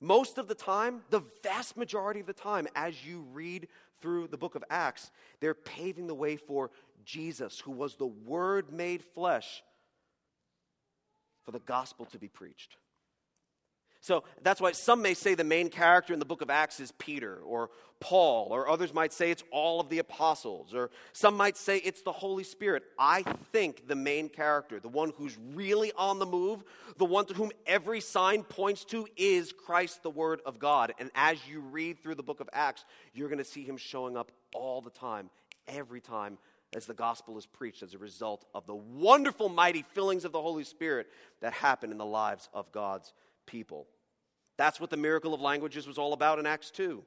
most 0.00 0.38
of 0.38 0.48
the 0.48 0.54
time, 0.54 1.02
the 1.10 1.22
vast 1.42 1.76
majority 1.76 2.20
of 2.20 2.26
the 2.26 2.32
time, 2.32 2.68
as 2.74 3.04
you 3.04 3.26
read 3.32 3.68
through 4.00 4.28
the 4.28 4.36
book 4.36 4.54
of 4.54 4.64
Acts, 4.70 5.10
they're 5.40 5.54
paving 5.54 6.06
the 6.06 6.14
way 6.14 6.36
for 6.36 6.70
Jesus, 7.04 7.58
who 7.58 7.72
was 7.72 7.96
the 7.96 8.06
Word 8.06 8.72
made 8.72 9.02
flesh, 9.02 9.62
for 11.44 11.50
the 11.50 11.60
gospel 11.60 12.06
to 12.06 12.18
be 12.18 12.28
preached. 12.28 12.76
So 14.00 14.24
that's 14.42 14.60
why 14.60 14.72
some 14.72 15.02
may 15.02 15.14
say 15.14 15.34
the 15.34 15.44
main 15.44 15.70
character 15.70 16.12
in 16.12 16.18
the 16.18 16.24
book 16.24 16.42
of 16.42 16.50
Acts 16.50 16.80
is 16.80 16.92
Peter 16.92 17.38
or 17.44 17.70
Paul, 18.00 18.48
or 18.50 18.68
others 18.68 18.94
might 18.94 19.12
say 19.12 19.32
it's 19.32 19.42
all 19.50 19.80
of 19.80 19.88
the 19.88 19.98
apostles, 19.98 20.72
or 20.72 20.90
some 21.12 21.36
might 21.36 21.56
say 21.56 21.78
it's 21.78 22.02
the 22.02 22.12
Holy 22.12 22.44
Spirit. 22.44 22.84
I 22.96 23.22
think 23.52 23.88
the 23.88 23.96
main 23.96 24.28
character, 24.28 24.78
the 24.78 24.88
one 24.88 25.12
who's 25.16 25.36
really 25.52 25.90
on 25.96 26.20
the 26.20 26.26
move, 26.26 26.62
the 26.96 27.04
one 27.04 27.26
to 27.26 27.34
whom 27.34 27.50
every 27.66 28.00
sign 28.00 28.44
points 28.44 28.84
to, 28.86 29.08
is 29.16 29.52
Christ, 29.52 30.04
the 30.04 30.10
Word 30.10 30.40
of 30.46 30.60
God. 30.60 30.94
And 31.00 31.10
as 31.16 31.38
you 31.48 31.58
read 31.58 32.00
through 32.00 32.14
the 32.14 32.22
book 32.22 32.38
of 32.38 32.48
Acts, 32.52 32.84
you're 33.14 33.28
going 33.28 33.38
to 33.38 33.44
see 33.44 33.64
him 33.64 33.76
showing 33.76 34.16
up 34.16 34.30
all 34.54 34.80
the 34.80 34.90
time, 34.90 35.28
every 35.66 36.00
time 36.00 36.38
as 36.76 36.86
the 36.86 36.94
gospel 36.94 37.36
is 37.38 37.46
preached 37.46 37.82
as 37.82 37.94
a 37.94 37.98
result 37.98 38.44
of 38.54 38.66
the 38.66 38.74
wonderful, 38.74 39.48
mighty 39.48 39.82
fillings 39.94 40.24
of 40.24 40.32
the 40.32 40.40
Holy 40.40 40.64
Spirit 40.64 41.08
that 41.40 41.52
happen 41.52 41.90
in 41.90 41.98
the 41.98 42.06
lives 42.06 42.48
of 42.52 42.70
God's 42.72 43.12
people. 43.48 43.88
That's 44.56 44.80
what 44.80 44.90
the 44.90 44.96
miracle 44.96 45.34
of 45.34 45.40
languages 45.40 45.86
was 45.86 45.98
all 45.98 46.12
about 46.12 46.38
in 46.38 46.46
Acts 46.46 46.70
2. 46.70 47.02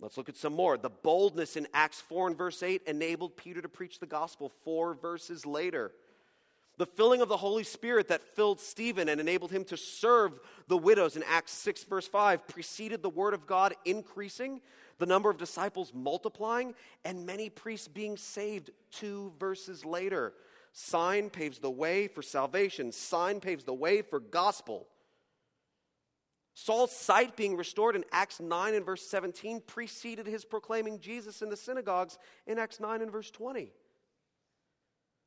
Let's 0.00 0.16
look 0.16 0.28
at 0.28 0.36
some 0.36 0.52
more. 0.52 0.76
The 0.76 0.90
boldness 0.90 1.56
in 1.56 1.68
Acts 1.72 2.00
4 2.00 2.28
and 2.28 2.36
verse 2.36 2.62
8 2.62 2.82
enabled 2.86 3.36
Peter 3.36 3.62
to 3.62 3.68
preach 3.68 4.00
the 4.00 4.06
gospel 4.06 4.52
four 4.64 4.94
verses 4.94 5.46
later. 5.46 5.92
The 6.78 6.86
filling 6.86 7.20
of 7.20 7.28
the 7.28 7.36
Holy 7.36 7.62
Spirit 7.62 8.08
that 8.08 8.34
filled 8.34 8.58
Stephen 8.58 9.08
and 9.08 9.20
enabled 9.20 9.52
him 9.52 9.62
to 9.64 9.76
serve 9.76 10.40
the 10.66 10.76
widows 10.76 11.16
in 11.16 11.22
Acts 11.22 11.52
6, 11.52 11.84
verse 11.84 12.08
5, 12.08 12.48
preceded 12.48 13.02
the 13.02 13.10
word 13.10 13.34
of 13.34 13.46
God 13.46 13.74
increasing, 13.84 14.60
the 14.98 15.06
number 15.06 15.30
of 15.30 15.38
disciples 15.38 15.92
multiplying, 15.94 16.74
and 17.04 17.24
many 17.24 17.48
priests 17.48 17.86
being 17.88 18.16
saved 18.16 18.70
two 18.90 19.32
verses 19.38 19.84
later. 19.84 20.32
Sign 20.72 21.30
paves 21.30 21.58
the 21.58 21.70
way 21.70 22.08
for 22.08 22.22
salvation, 22.22 22.90
sign 22.90 23.38
paves 23.38 23.64
the 23.64 23.74
way 23.74 24.02
for 24.02 24.18
gospel. 24.18 24.88
Saul's 26.54 26.94
sight 26.94 27.36
being 27.36 27.56
restored 27.56 27.96
in 27.96 28.04
Acts 28.12 28.40
9 28.40 28.74
and 28.74 28.84
verse 28.84 29.06
17 29.06 29.62
preceded 29.66 30.26
his 30.26 30.44
proclaiming 30.44 31.00
Jesus 31.00 31.40
in 31.40 31.48
the 31.48 31.56
synagogues 31.56 32.18
in 32.46 32.58
Acts 32.58 32.78
9 32.78 33.00
and 33.00 33.10
verse 33.10 33.30
20. 33.30 33.72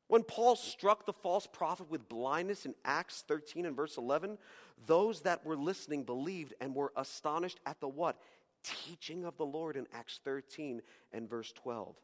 When 0.08 0.22
Paul 0.22 0.54
struck 0.54 1.04
the 1.04 1.12
false 1.12 1.48
prophet 1.48 1.90
with 1.90 2.08
blindness 2.08 2.64
in 2.64 2.74
Acts 2.84 3.24
13 3.26 3.66
and 3.66 3.74
verse 3.74 3.96
11, 3.96 4.38
those 4.86 5.22
that 5.22 5.44
were 5.44 5.56
listening 5.56 6.04
believed 6.04 6.54
and 6.60 6.76
were 6.76 6.92
astonished 6.96 7.58
at 7.66 7.80
the 7.80 7.88
what? 7.88 8.16
Teaching 8.62 9.24
of 9.24 9.36
the 9.36 9.46
Lord 9.46 9.76
in 9.76 9.86
Acts 9.92 10.20
13 10.24 10.80
and 11.12 11.28
verse 11.28 11.52
12. 11.52 11.96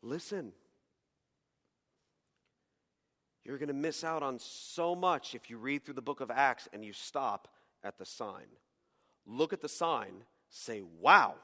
Listen. 0.00 0.52
You're 3.44 3.58
going 3.58 3.68
to 3.68 3.74
miss 3.74 4.02
out 4.02 4.22
on 4.22 4.38
so 4.38 4.94
much 4.94 5.34
if 5.34 5.50
you 5.50 5.58
read 5.58 5.84
through 5.84 5.94
the 5.94 6.00
book 6.00 6.22
of 6.22 6.30
Acts 6.30 6.66
and 6.72 6.82
you 6.82 6.94
stop 6.94 7.48
at 7.84 7.98
the 7.98 8.06
sign. 8.06 8.46
Look 9.26 9.52
at 9.52 9.60
the 9.60 9.68
sign, 9.68 10.24
say, 10.50 10.82
wow, 11.00 11.34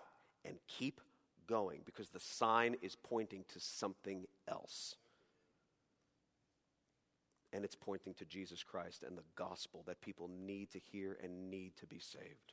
and 0.44 0.56
keep 0.66 1.00
going 1.46 1.80
because 1.84 2.08
the 2.08 2.20
sign 2.20 2.76
is 2.82 2.96
pointing 2.96 3.44
to 3.52 3.60
something 3.60 4.26
else. 4.48 4.96
And 7.52 7.64
it's 7.64 7.74
pointing 7.74 8.14
to 8.14 8.24
Jesus 8.24 8.62
Christ 8.62 9.02
and 9.06 9.18
the 9.18 9.24
gospel 9.34 9.82
that 9.86 10.00
people 10.00 10.28
need 10.28 10.70
to 10.70 10.78
hear 10.78 11.18
and 11.22 11.50
need 11.50 11.76
to 11.78 11.86
be 11.86 11.98
saved. 11.98 12.52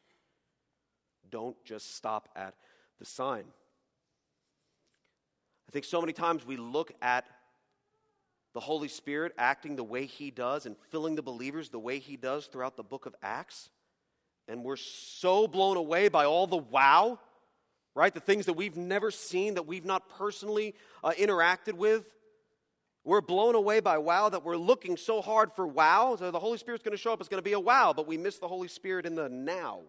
Don't 1.30 1.62
just 1.64 1.96
stop 1.96 2.30
at 2.36 2.56
the 3.00 3.06
sign. 3.06 3.44
I 5.68 5.72
think 5.72 5.86
so 5.86 6.00
many 6.02 6.14
times 6.14 6.46
we 6.46 6.58
look 6.58 6.94
at 7.02 7.26
the 8.54 8.60
Holy 8.62 8.88
Spirit 8.88 9.34
acting 9.38 9.76
the 9.76 9.84
way 9.84 10.06
He 10.06 10.32
does 10.32 10.66
and 10.66 10.76
filling 10.90 11.16
the 11.16 11.22
believers 11.22 11.70
the 11.70 11.78
way 11.78 12.00
He 12.00 12.18
does 12.18 12.48
throughout 12.48 12.76
the 12.76 12.84
book 12.84 13.06
of 13.06 13.14
Acts 13.22 13.70
and 14.48 14.64
we're 14.64 14.76
so 14.76 15.48
blown 15.48 15.78
away 15.78 16.08
by 16.08 16.26
all 16.26 16.48
the 16.48 16.58
wow, 16.58 17.20
right? 17.96 18.14
The 18.14 18.20
things 18.20 18.46
that 18.46 18.54
we've 18.54 18.78
never 18.78 19.12
seen, 19.12 19.56
that 19.56 19.68
we've 19.68 19.86
not 19.86 20.10
personally 20.10 20.76
uh, 21.04 21.12
interacted 21.18 21.74
with. 21.74 22.06
We're 23.04 23.22
blown 23.22 23.56
away 23.56 23.80
by 23.80 24.00
wow 24.00 24.30
that 24.30 24.44
we're 24.44 24.58
looking 24.58 24.98
so 24.98 25.22
hard 25.22 25.54
for 25.56 25.66
wow. 25.66 26.16
So 26.20 26.30
the 26.30 26.40
Holy 26.40 26.58
Spirit's 26.58 26.84
going 26.84 26.96
to 26.96 27.02
show 27.02 27.14
up, 27.14 27.20
it's 27.20 27.30
going 27.30 27.40
to 27.42 27.50
be 27.50 27.54
a 27.54 27.60
wow, 27.60 27.94
but 27.94 28.08
we 28.08 28.18
miss 28.18 28.38
the 28.38 28.48
Holy 28.48 28.68
Spirit 28.68 29.06
in 29.06 29.16
the 29.16 29.30
now. 29.30 29.80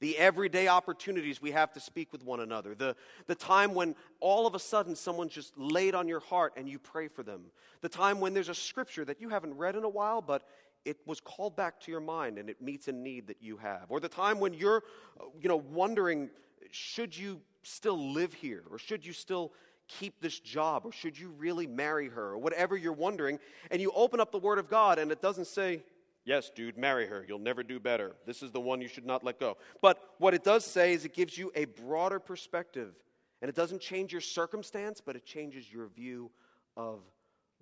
The 0.00 0.16
everyday 0.16 0.68
opportunities 0.68 1.42
we 1.42 1.50
have 1.50 1.72
to 1.72 1.80
speak 1.80 2.12
with 2.12 2.22
one 2.22 2.38
another. 2.38 2.74
The, 2.74 2.94
the 3.26 3.34
time 3.34 3.74
when 3.74 3.96
all 4.20 4.46
of 4.46 4.54
a 4.54 4.58
sudden 4.60 4.94
someone's 4.94 5.32
just 5.32 5.58
laid 5.58 5.96
on 5.96 6.06
your 6.06 6.20
heart 6.20 6.52
and 6.56 6.68
you 6.68 6.78
pray 6.78 7.08
for 7.08 7.24
them. 7.24 7.46
The 7.80 7.88
time 7.88 8.20
when 8.20 8.32
there's 8.32 8.48
a 8.48 8.54
scripture 8.54 9.04
that 9.04 9.20
you 9.20 9.28
haven't 9.28 9.56
read 9.56 9.74
in 9.74 9.82
a 9.82 9.88
while, 9.88 10.22
but 10.22 10.46
it 10.84 10.98
was 11.06 11.20
called 11.20 11.56
back 11.56 11.80
to 11.80 11.90
your 11.90 12.00
mind 12.00 12.38
and 12.38 12.48
it 12.48 12.62
meets 12.62 12.88
a 12.88 12.92
need 12.92 13.26
that 13.26 13.42
you 13.42 13.56
have. 13.58 13.86
Or 13.88 14.00
the 14.00 14.08
time 14.08 14.40
when 14.40 14.54
you're, 14.54 14.82
uh, 15.20 15.24
you 15.40 15.48
know, 15.48 15.56
wondering, 15.56 16.30
should 16.70 17.16
you 17.16 17.40
still 17.62 18.12
live 18.12 18.32
here? 18.32 18.62
Or 18.70 18.78
should 18.78 19.04
you 19.04 19.12
still 19.12 19.52
keep 19.86 20.20
this 20.20 20.38
job? 20.38 20.82
Or 20.84 20.92
should 20.92 21.18
you 21.18 21.30
really 21.30 21.66
marry 21.66 22.08
her? 22.08 22.30
Or 22.30 22.38
whatever 22.38 22.76
you're 22.76 22.92
wondering. 22.92 23.38
And 23.70 23.80
you 23.80 23.92
open 23.94 24.20
up 24.20 24.32
the 24.32 24.38
Word 24.38 24.58
of 24.58 24.68
God 24.68 24.98
and 24.98 25.10
it 25.10 25.22
doesn't 25.22 25.46
say, 25.46 25.82
yes, 26.24 26.50
dude, 26.54 26.76
marry 26.76 27.06
her. 27.06 27.24
You'll 27.26 27.38
never 27.38 27.62
do 27.62 27.80
better. 27.80 28.14
This 28.26 28.42
is 28.42 28.52
the 28.52 28.60
one 28.60 28.80
you 28.80 28.88
should 28.88 29.06
not 29.06 29.24
let 29.24 29.40
go. 29.40 29.56
But 29.80 29.98
what 30.18 30.34
it 30.34 30.44
does 30.44 30.64
say 30.64 30.92
is 30.92 31.04
it 31.04 31.14
gives 31.14 31.36
you 31.36 31.50
a 31.54 31.64
broader 31.64 32.20
perspective. 32.20 32.94
And 33.40 33.48
it 33.48 33.54
doesn't 33.54 33.80
change 33.80 34.12
your 34.12 34.20
circumstance, 34.20 35.00
but 35.00 35.16
it 35.16 35.24
changes 35.24 35.72
your 35.72 35.86
view 35.88 36.30
of 36.76 37.00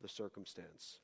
the 0.02 0.08
circumstance. 0.08 0.98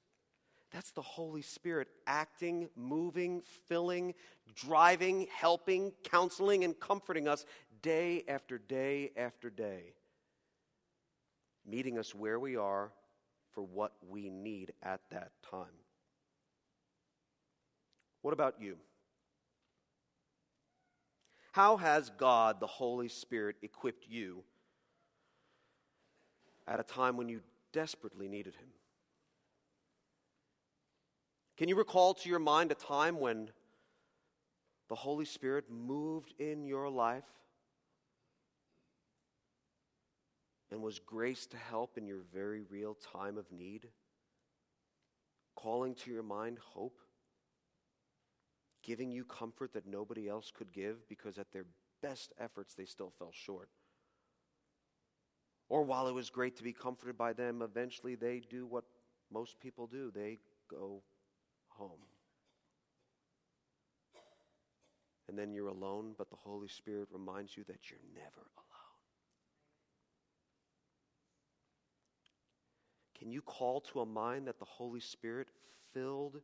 That's 0.73 0.91
the 0.93 1.03
Holy 1.03 1.43
Spirit 1.43 1.89
acting, 2.07 2.69
moving, 2.77 3.43
filling, 3.69 4.15
driving, 4.55 5.27
helping, 5.35 5.93
counseling, 6.03 6.65
and 6.65 6.79
comforting 6.79 7.29
us 7.29 7.45
day 7.83 8.25
after 8.27 8.59
day 8.59 9.11
after 9.17 9.51
day, 9.51 9.95
meeting 11.67 11.99
us 11.99 12.15
where 12.15 12.41
we 12.41 12.57
are 12.57 12.91
for 13.53 13.63
what 13.63 13.93
we 14.09 14.31
need 14.31 14.73
at 14.83 15.01
that 15.11 15.33
time. 15.51 15.67
What 18.23 18.33
about 18.33 18.55
you? 18.61 18.79
How 21.51 21.77
has 21.77 22.09
God, 22.09 22.61
the 22.61 22.67
Holy 22.67 23.09
Spirit, 23.09 23.57
equipped 23.61 24.07
you 24.09 24.43
at 26.67 26.81
a 26.81 26.83
time 26.83 27.19
when 27.19 27.29
you 27.29 27.41
desperately 27.73 28.27
needed 28.27 28.55
Him? 28.55 28.69
Can 31.59 31.69
you 31.69 31.77
recall 31.77 32.15
to 32.15 32.29
your 32.29 32.39
mind 32.39 32.73
a 32.73 32.75
time 32.75 33.21
when 33.21 33.51
the 34.89 34.95
Holy 34.95 35.27
Spirit 35.27 35.71
moved 35.71 36.33
in 36.39 36.65
your 36.65 36.89
life 36.89 37.29
and 40.71 40.81
was 40.81 40.99
grace 40.99 41.47
to 41.47 41.57
help 41.59 41.99
in 41.99 42.07
your 42.07 42.23
very 42.33 42.63
real 42.63 42.95
time 42.95 43.37
of 43.37 43.51
need? 43.53 43.89
Calling 45.55 45.95
to 45.97 46.11
your 46.11 46.23
mind 46.23 46.59
hope? 46.59 46.99
Giving 48.83 49.13
you 49.13 49.25
comfort 49.25 49.75
that 49.75 49.87
nobody 49.87 50.29
else 50.29 50.51
could 50.51 50.73
give 50.73 51.07
because 51.07 51.39
at 51.39 51.53
their 51.53 51.67
best 52.01 52.33
efforts 52.41 52.75
they 52.75 52.87
still 52.87 53.13
fell 53.19 53.31
short? 53.31 53.69
Or 55.69 55.83
while 55.83 56.09
it 56.09 56.15
was 56.15 56.31
great 56.31 56.57
to 56.57 56.63
be 56.63 56.73
comforted 56.73 57.17
by 57.17 57.35
them, 57.35 57.61
eventually 57.63 58.15
they 58.15 58.41
do 58.41 58.67
what 58.67 58.85
most 59.31 59.61
people 59.61 59.87
do 59.87 60.11
they 60.11 60.39
go 60.69 61.03
home. 61.77 61.91
And 65.29 65.39
then 65.39 65.53
you're 65.53 65.69
alone, 65.69 66.15
but 66.19 66.29
the 66.31 66.37
Holy 66.37 66.69
Spirit 66.69 67.09
reminds 67.11 67.57
you 67.57 67.65
that 67.65 67.91
you're 67.91 68.01
never 68.15 68.41
alone. 68.57 68.63
Can 73.19 73.31
you 73.31 73.41
call 73.41 73.81
to 73.81 74.01
a 74.01 74.07
mind 74.07 74.49
that 74.49 74.59
the 74.59 74.65
Holy 74.65 75.01
Spirit 75.01 75.47
filled 75.95 76.41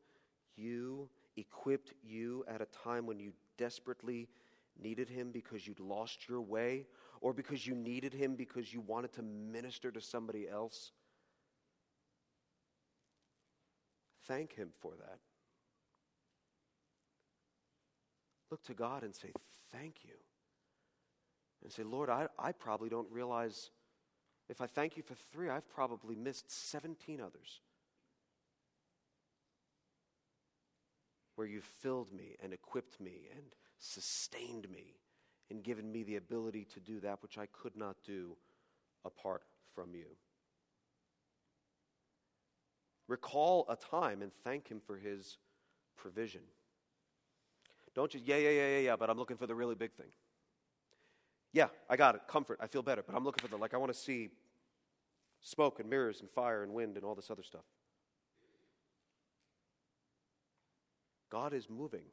you, 0.56 1.08
equipped 1.36 1.92
you 2.02 2.44
at 2.48 2.60
a 2.60 2.66
time 2.66 3.04
when 3.04 3.18
you 3.18 3.32
desperately 3.56 4.28
needed 4.80 5.08
Him 5.08 5.32
because 5.32 5.66
you'd 5.66 5.80
lost 5.80 6.28
your 6.28 6.40
way, 6.40 6.86
or 7.20 7.32
because 7.32 7.66
you 7.66 7.74
needed 7.74 8.14
Him 8.14 8.36
because 8.36 8.72
you 8.72 8.80
wanted 8.80 9.12
to 9.14 9.22
minister 9.22 9.90
to 9.90 10.00
somebody 10.00 10.48
else? 10.48 10.92
Thank 14.28 14.54
Him 14.54 14.68
for 14.80 14.92
that. 14.98 15.18
Look 18.50 18.62
to 18.64 18.74
God 18.74 19.02
and 19.02 19.14
say, 19.14 19.32
Thank 19.72 19.96
you. 20.04 20.14
And 21.62 21.72
say, 21.72 21.82
Lord, 21.82 22.08
I, 22.08 22.28
I 22.38 22.52
probably 22.52 22.88
don't 22.88 23.10
realize 23.10 23.70
if 24.48 24.60
I 24.60 24.66
thank 24.66 24.96
you 24.96 25.02
for 25.02 25.14
three, 25.14 25.50
I've 25.50 25.68
probably 25.68 26.14
missed 26.14 26.50
17 26.50 27.20
others. 27.20 27.60
Where 31.34 31.46
you've 31.46 31.64
filled 31.64 32.12
me 32.12 32.36
and 32.42 32.52
equipped 32.52 33.00
me 33.00 33.28
and 33.34 33.44
sustained 33.78 34.70
me 34.70 34.96
and 35.50 35.62
given 35.62 35.90
me 35.90 36.02
the 36.02 36.16
ability 36.16 36.66
to 36.74 36.80
do 36.80 37.00
that 37.00 37.22
which 37.22 37.38
I 37.38 37.46
could 37.46 37.76
not 37.76 37.96
do 38.04 38.36
apart 39.04 39.42
from 39.74 39.94
you. 39.94 40.06
Recall 43.08 43.66
a 43.68 43.76
time 43.76 44.22
and 44.22 44.32
thank 44.32 44.68
Him 44.68 44.80
for 44.86 44.96
His 44.96 45.38
provision. 45.96 46.42
Don't 47.94 48.10
just, 48.10 48.24
yeah, 48.24 48.36
yeah, 48.36 48.50
yeah, 48.50 48.68
yeah, 48.68 48.78
yeah, 48.78 48.96
but 48.96 49.10
I'm 49.10 49.18
looking 49.18 49.36
for 49.36 49.46
the 49.46 49.54
really 49.54 49.74
big 49.74 49.92
thing. 49.92 50.12
Yeah, 51.52 51.68
I 51.88 51.96
got 51.96 52.14
it. 52.14 52.20
Comfort. 52.28 52.58
I 52.62 52.66
feel 52.66 52.82
better. 52.82 53.02
But 53.04 53.16
I'm 53.16 53.24
looking 53.24 53.42
for 53.42 53.48
the, 53.48 53.56
like, 53.56 53.74
I 53.74 53.78
want 53.78 53.92
to 53.92 53.98
see 53.98 54.28
smoke 55.40 55.80
and 55.80 55.88
mirrors 55.88 56.20
and 56.20 56.30
fire 56.30 56.62
and 56.62 56.72
wind 56.72 56.96
and 56.96 57.04
all 57.04 57.14
this 57.14 57.30
other 57.30 57.42
stuff. 57.42 57.64
God 61.30 61.52
is 61.52 61.68
moving, 61.68 62.04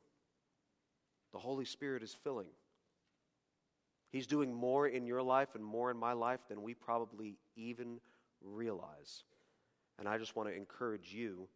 the 1.32 1.40
Holy 1.40 1.66
Spirit 1.66 2.04
is 2.04 2.14
filling. 2.14 2.50
He's 4.12 4.28
doing 4.28 4.54
more 4.54 4.88
in 4.88 5.06
your 5.06 5.22
life 5.22 5.56
and 5.56 5.64
more 5.64 5.92
in 5.92 5.98
my 5.98 6.14
life 6.14 6.40
than 6.50 6.62
we 6.62 6.74
probably 6.74 7.38
even 7.56 8.00
realize. 8.42 9.24
And 10.00 10.08
I 10.08 10.18
just 10.18 10.36
want 10.36 10.50
to 10.50 10.56
encourage 10.56 11.14
you 11.14 11.48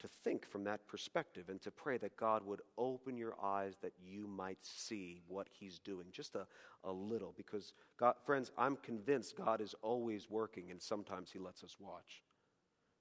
to 0.00 0.08
think 0.08 0.46
from 0.46 0.64
that 0.64 0.86
perspective 0.88 1.48
and 1.48 1.60
to 1.62 1.70
pray 1.70 1.96
that 1.98 2.16
God 2.16 2.44
would 2.44 2.60
open 2.76 3.16
your 3.16 3.34
eyes 3.40 3.76
that 3.82 3.92
you 4.02 4.26
might 4.26 4.58
see 4.60 5.22
what 5.28 5.46
He's 5.50 5.78
doing, 5.78 6.06
just 6.10 6.34
a, 6.34 6.46
a 6.84 6.90
little. 6.92 7.32
Because, 7.36 7.72
God, 7.98 8.14
friends, 8.26 8.50
I'm 8.58 8.76
convinced 8.76 9.36
God 9.36 9.60
is 9.60 9.74
always 9.80 10.28
working, 10.28 10.70
and 10.70 10.82
sometimes 10.82 11.30
He 11.30 11.38
lets 11.38 11.62
us 11.62 11.76
watch. 11.78 12.22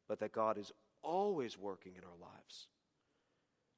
But 0.08 0.20
that 0.20 0.32
God 0.32 0.58
is 0.58 0.72
always 1.02 1.58
working 1.58 1.93
in 1.97 2.04
our 2.04 2.18
lives. 2.20 2.68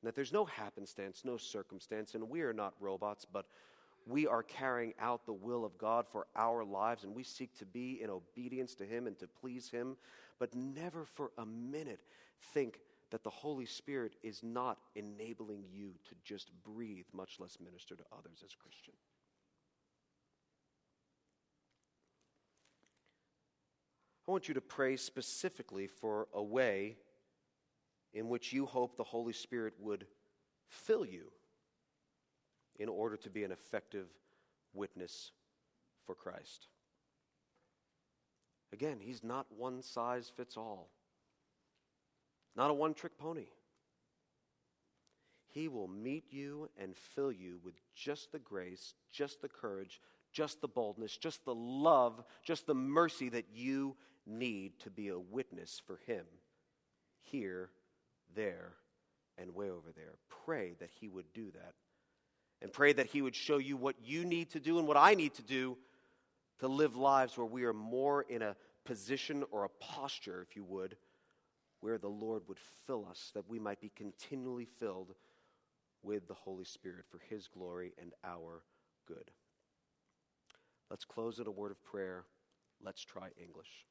And 0.01 0.07
that 0.07 0.15
there's 0.15 0.33
no 0.33 0.43
happenstance, 0.43 1.21
no 1.23 1.37
circumstance, 1.37 2.15
and 2.15 2.29
we 2.29 2.41
are 2.41 2.53
not 2.53 2.73
robots, 2.81 3.25
but 3.31 3.45
we 4.05 4.27
are 4.27 4.43
carrying 4.43 4.93
out 4.99 5.25
the 5.25 5.33
will 5.33 5.63
of 5.63 5.77
God 5.77 6.07
for 6.07 6.27
our 6.35 6.63
lives, 6.63 7.03
and 7.03 7.15
we 7.15 7.23
seek 7.23 7.53
to 7.59 7.65
be 7.65 8.01
in 8.01 8.09
obedience 8.09 8.75
to 8.75 8.85
Him 8.85 9.07
and 9.07 9.17
to 9.19 9.27
please 9.27 9.69
Him, 9.69 9.95
but 10.39 10.53
never 10.53 11.05
for 11.05 11.31
a 11.37 11.45
minute 11.45 12.01
think 12.53 12.79
that 13.11 13.23
the 13.23 13.29
Holy 13.29 13.65
Spirit 13.65 14.15
is 14.23 14.41
not 14.43 14.79
enabling 14.95 15.63
you 15.71 15.93
to 16.09 16.15
just 16.23 16.51
breathe, 16.63 17.05
much 17.13 17.39
less 17.39 17.57
minister 17.63 17.95
to 17.95 18.03
others 18.11 18.41
as 18.43 18.53
a 18.53 18.57
Christian. 18.57 18.93
I 24.27 24.31
want 24.31 24.47
you 24.47 24.53
to 24.53 24.61
pray 24.61 24.95
specifically 24.95 25.85
for 25.85 26.27
a 26.33 26.41
way 26.41 26.95
in 28.13 28.29
which 28.29 28.53
you 28.53 28.65
hope 28.65 28.95
the 28.95 29.03
Holy 29.03 29.33
Spirit 29.33 29.73
would 29.79 30.07
fill 30.69 31.05
you 31.05 31.31
in 32.79 32.89
order 32.89 33.17
to 33.17 33.29
be 33.29 33.43
an 33.43 33.51
effective 33.51 34.07
witness 34.73 35.31
for 36.05 36.15
Christ. 36.15 36.67
Again, 38.71 38.97
he's 38.99 39.23
not 39.23 39.45
one 39.55 39.81
size 39.81 40.31
fits 40.35 40.57
all, 40.57 40.89
not 42.55 42.71
a 42.71 42.73
one 42.73 42.93
trick 42.93 43.17
pony. 43.17 43.47
He 45.49 45.67
will 45.67 45.87
meet 45.87 46.25
you 46.31 46.69
and 46.81 46.97
fill 46.97 47.31
you 47.31 47.59
with 47.63 47.75
just 47.93 48.31
the 48.31 48.39
grace, 48.39 48.95
just 49.11 49.43
the 49.43 49.47
courage, 49.47 50.01
just 50.31 50.61
the 50.61 50.67
boldness, 50.67 51.15
just 51.15 51.45
the 51.45 51.53
love, 51.53 52.23
just 52.43 52.65
the 52.65 52.73
mercy 52.73 53.29
that 53.29 53.45
you 53.53 53.95
need 54.25 54.79
to 54.79 54.89
be 54.89 55.09
a 55.09 55.19
witness 55.19 55.79
for 55.85 55.99
Him 56.07 56.25
here, 57.21 57.69
there, 58.35 58.73
and 59.37 59.53
way 59.53 59.69
over 59.69 59.91
there. 59.95 60.15
Pray 60.45 60.73
that 60.79 60.89
He 60.99 61.07
would 61.07 61.31
do 61.35 61.51
that. 61.51 61.73
And 62.63 62.71
pray 62.71 62.93
that 62.93 63.05
He 63.05 63.21
would 63.21 63.35
show 63.35 63.59
you 63.59 63.77
what 63.77 63.95
you 64.03 64.25
need 64.25 64.49
to 64.51 64.59
do 64.59 64.79
and 64.79 64.87
what 64.87 64.97
I 64.97 65.13
need 65.13 65.35
to 65.35 65.43
do 65.43 65.77
to 66.59 66.67
live 66.67 66.95
lives 66.95 67.37
where 67.37 67.45
we 67.45 67.65
are 67.65 67.73
more 67.73 68.23
in 68.23 68.41
a 68.41 68.55
position 68.85 69.43
or 69.51 69.65
a 69.65 69.69
posture, 69.69 70.45
if 70.49 70.55
you 70.55 70.63
would, 70.63 70.95
where 71.81 71.97
the 71.97 72.07
Lord 72.07 72.43
would 72.47 72.59
fill 72.87 73.05
us, 73.09 73.31
that 73.35 73.49
we 73.49 73.59
might 73.59 73.81
be 73.81 73.91
continually 73.95 74.65
filled 74.79 75.13
with 76.01 76.27
the 76.27 76.33
Holy 76.33 76.63
Spirit 76.63 77.05
for 77.11 77.19
His 77.29 77.47
glory 77.47 77.93
and 78.01 78.13
our 78.23 78.63
good. 79.07 79.29
Let's 80.89 81.05
close 81.05 81.39
in 81.39 81.47
a 81.47 81.51
word 81.51 81.71
of 81.71 81.83
prayer. 81.83 82.23
Let's 82.83 83.03
try 83.03 83.29
English. 83.41 83.85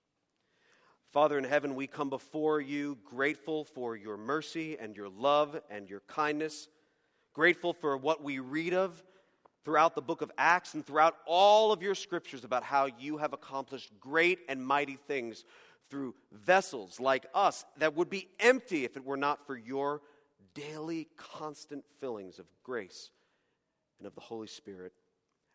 Father 1.11 1.37
in 1.37 1.45
heaven, 1.45 1.75
we 1.75 1.87
come 1.87 2.09
before 2.09 2.61
you 2.61 2.97
grateful 3.05 3.65
for 3.65 3.97
your 3.97 4.17
mercy 4.17 4.79
and 4.79 4.97
your 4.97 5.11
love 5.11 5.61
and 5.71 5.91
your 5.91 6.01
kindness, 6.07 6.69
grateful 7.33 7.73
for 7.73 7.97
what 7.97 8.23
we 8.23 8.39
read 8.39 8.75
of 8.75 9.03
throughout 9.65 9.95
the 9.95 10.03
book 10.03 10.23
of 10.23 10.31
Acts 10.37 10.75
and 10.75 10.85
throughout 10.85 11.17
all 11.27 11.73
of 11.73 11.83
your 11.83 11.95
scriptures 11.95 12.45
about 12.45 12.63
how 12.63 12.89
you 12.99 13.19
have 13.19 13.33
accomplished 13.33 13.91
great 14.01 14.41
and 14.49 14.65
mighty 14.65 14.97
things 14.97 15.45
through 15.89 16.15
vessels 16.33 16.99
like 17.01 17.27
us 17.35 17.65
that 17.79 17.95
would 17.95 18.11
be 18.11 18.29
empty 18.41 18.85
if 18.85 18.97
it 18.97 19.05
were 19.05 19.17
not 19.17 19.47
for 19.47 19.57
your 19.57 20.01
daily, 20.55 21.09
constant 21.17 21.85
fillings 22.01 22.39
of 22.39 22.47
grace 22.63 23.11
and 23.99 24.07
of 24.07 24.15
the 24.15 24.21
Holy 24.21 24.47
Spirit. 24.47 24.93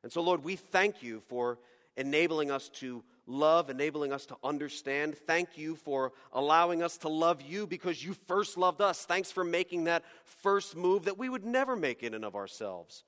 And 0.04 0.12
so, 0.12 0.22
Lord, 0.22 0.44
we 0.44 0.56
thank 0.56 1.04
you 1.04 1.20
for 1.20 1.60
enabling 1.96 2.52
us 2.52 2.70
to 2.70 3.04
love, 3.28 3.70
enabling 3.70 4.12
us 4.14 4.26
to 4.28 4.38
understand. 4.44 5.16
Thank 5.16 5.58
you 5.58 5.76
for 5.76 6.14
allowing 6.32 6.82
us 6.82 6.98
to 7.00 7.10
love 7.10 7.42
you 7.42 7.68
because 7.68 8.04
you 8.04 8.14
first 8.28 8.58
loved 8.58 8.82
us. 8.82 9.06
Thanks 9.06 9.32
for 9.32 9.44
making 9.44 9.84
that 9.84 10.04
first 10.24 10.76
move 10.76 11.06
that 11.06 11.18
we 11.18 11.30
would 11.30 11.46
never 11.46 11.76
make 11.76 12.02
in 12.02 12.14
and 12.14 12.26
of 12.26 12.36
ourselves. 12.36 13.04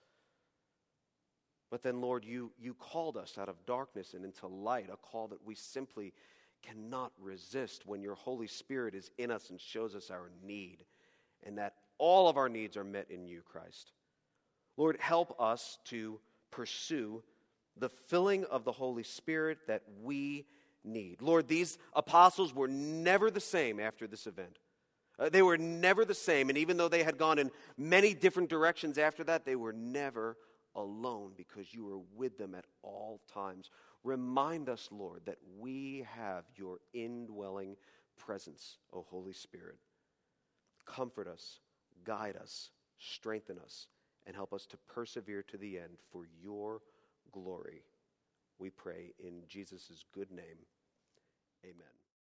But 1.72 1.84
then, 1.84 2.02
Lord, 2.02 2.26
you, 2.26 2.52
you 2.60 2.74
called 2.74 3.16
us 3.16 3.38
out 3.38 3.50
of 3.50 3.66
darkness 3.66 4.14
and 4.14 4.26
into 4.26 4.48
light, 4.48 4.90
a 4.92 4.98
call 4.98 5.28
that 5.30 5.46
we 5.46 5.56
simply 5.56 6.14
cannot 6.62 7.12
resist 7.20 7.86
when 7.86 8.02
your 8.02 8.16
Holy 8.16 8.48
Spirit 8.48 8.96
is 8.96 9.12
in 9.18 9.32
us 9.32 9.50
and 9.50 9.62
shows 9.62 9.96
us 9.96 10.10
our 10.10 10.30
need, 10.44 10.84
and 11.44 11.58
that 11.58 11.76
all 11.98 12.28
of 12.28 12.38
our 12.38 12.50
needs 12.50 12.76
are 12.76 12.84
met 12.84 13.10
in 13.10 13.26
you, 13.26 13.42
Christ. 13.46 13.92
Lord, 14.78 14.98
help 15.00 15.40
us 15.40 15.78
to 15.86 16.20
pursue 16.52 17.22
the 17.78 17.90
filling 17.90 18.46
of 18.46 18.64
the 18.64 18.72
Holy 18.72 19.04
Spirit 19.04 19.60
that 19.68 19.84
we 20.02 20.46
need. 20.84 21.22
Lord, 21.22 21.48
these 21.48 21.78
apostles 21.94 22.54
were 22.54 22.68
never 22.68 23.32
the 23.32 23.40
same 23.40 23.80
after 23.80 24.08
this 24.08 24.28
event. 24.28 24.58
Uh, 25.18 25.30
they 25.30 25.42
were 25.42 25.58
never 25.58 26.06
the 26.06 26.14
same. 26.14 26.50
And 26.50 26.58
even 26.58 26.78
though 26.78 26.88
they 26.88 27.04
had 27.04 27.18
gone 27.18 27.40
in 27.40 27.52
many 27.78 28.14
different 28.14 28.50
directions 28.50 28.98
after 28.98 29.24
that, 29.26 29.46
they 29.46 29.56
were 29.56 29.74
never 29.74 30.38
alone 30.76 31.34
because 31.36 31.74
you 31.74 31.86
were 31.86 32.00
with 32.16 32.38
them 32.38 32.56
at 32.56 32.66
all 32.82 33.22
times. 33.32 33.70
Remind 34.04 34.70
us, 34.70 34.88
Lord, 34.92 35.24
that 35.26 35.38
we 35.60 36.06
have 36.16 36.46
your 36.56 36.80
indwelling 36.94 37.76
presence, 38.18 38.78
O 38.94 39.06
Holy 39.10 39.34
Spirit. 39.34 39.78
Comfort 40.86 41.28
us, 41.28 41.60
guide 42.06 42.38
us, 42.38 42.70
strengthen 42.98 43.60
us, 43.60 43.88
and 44.26 44.36
help 44.36 44.54
us 44.54 44.66
to 44.68 44.78
persevere 44.88 45.44
to 45.44 45.58
the 45.58 45.78
end 45.78 45.98
for 46.12 46.24
your 46.42 46.82
glory. 47.32 47.84
We 48.60 48.70
pray 48.72 49.14
in 49.20 49.44
Jesus' 49.48 50.04
good 50.14 50.32
name. 50.32 50.66
Amen. 51.66 51.99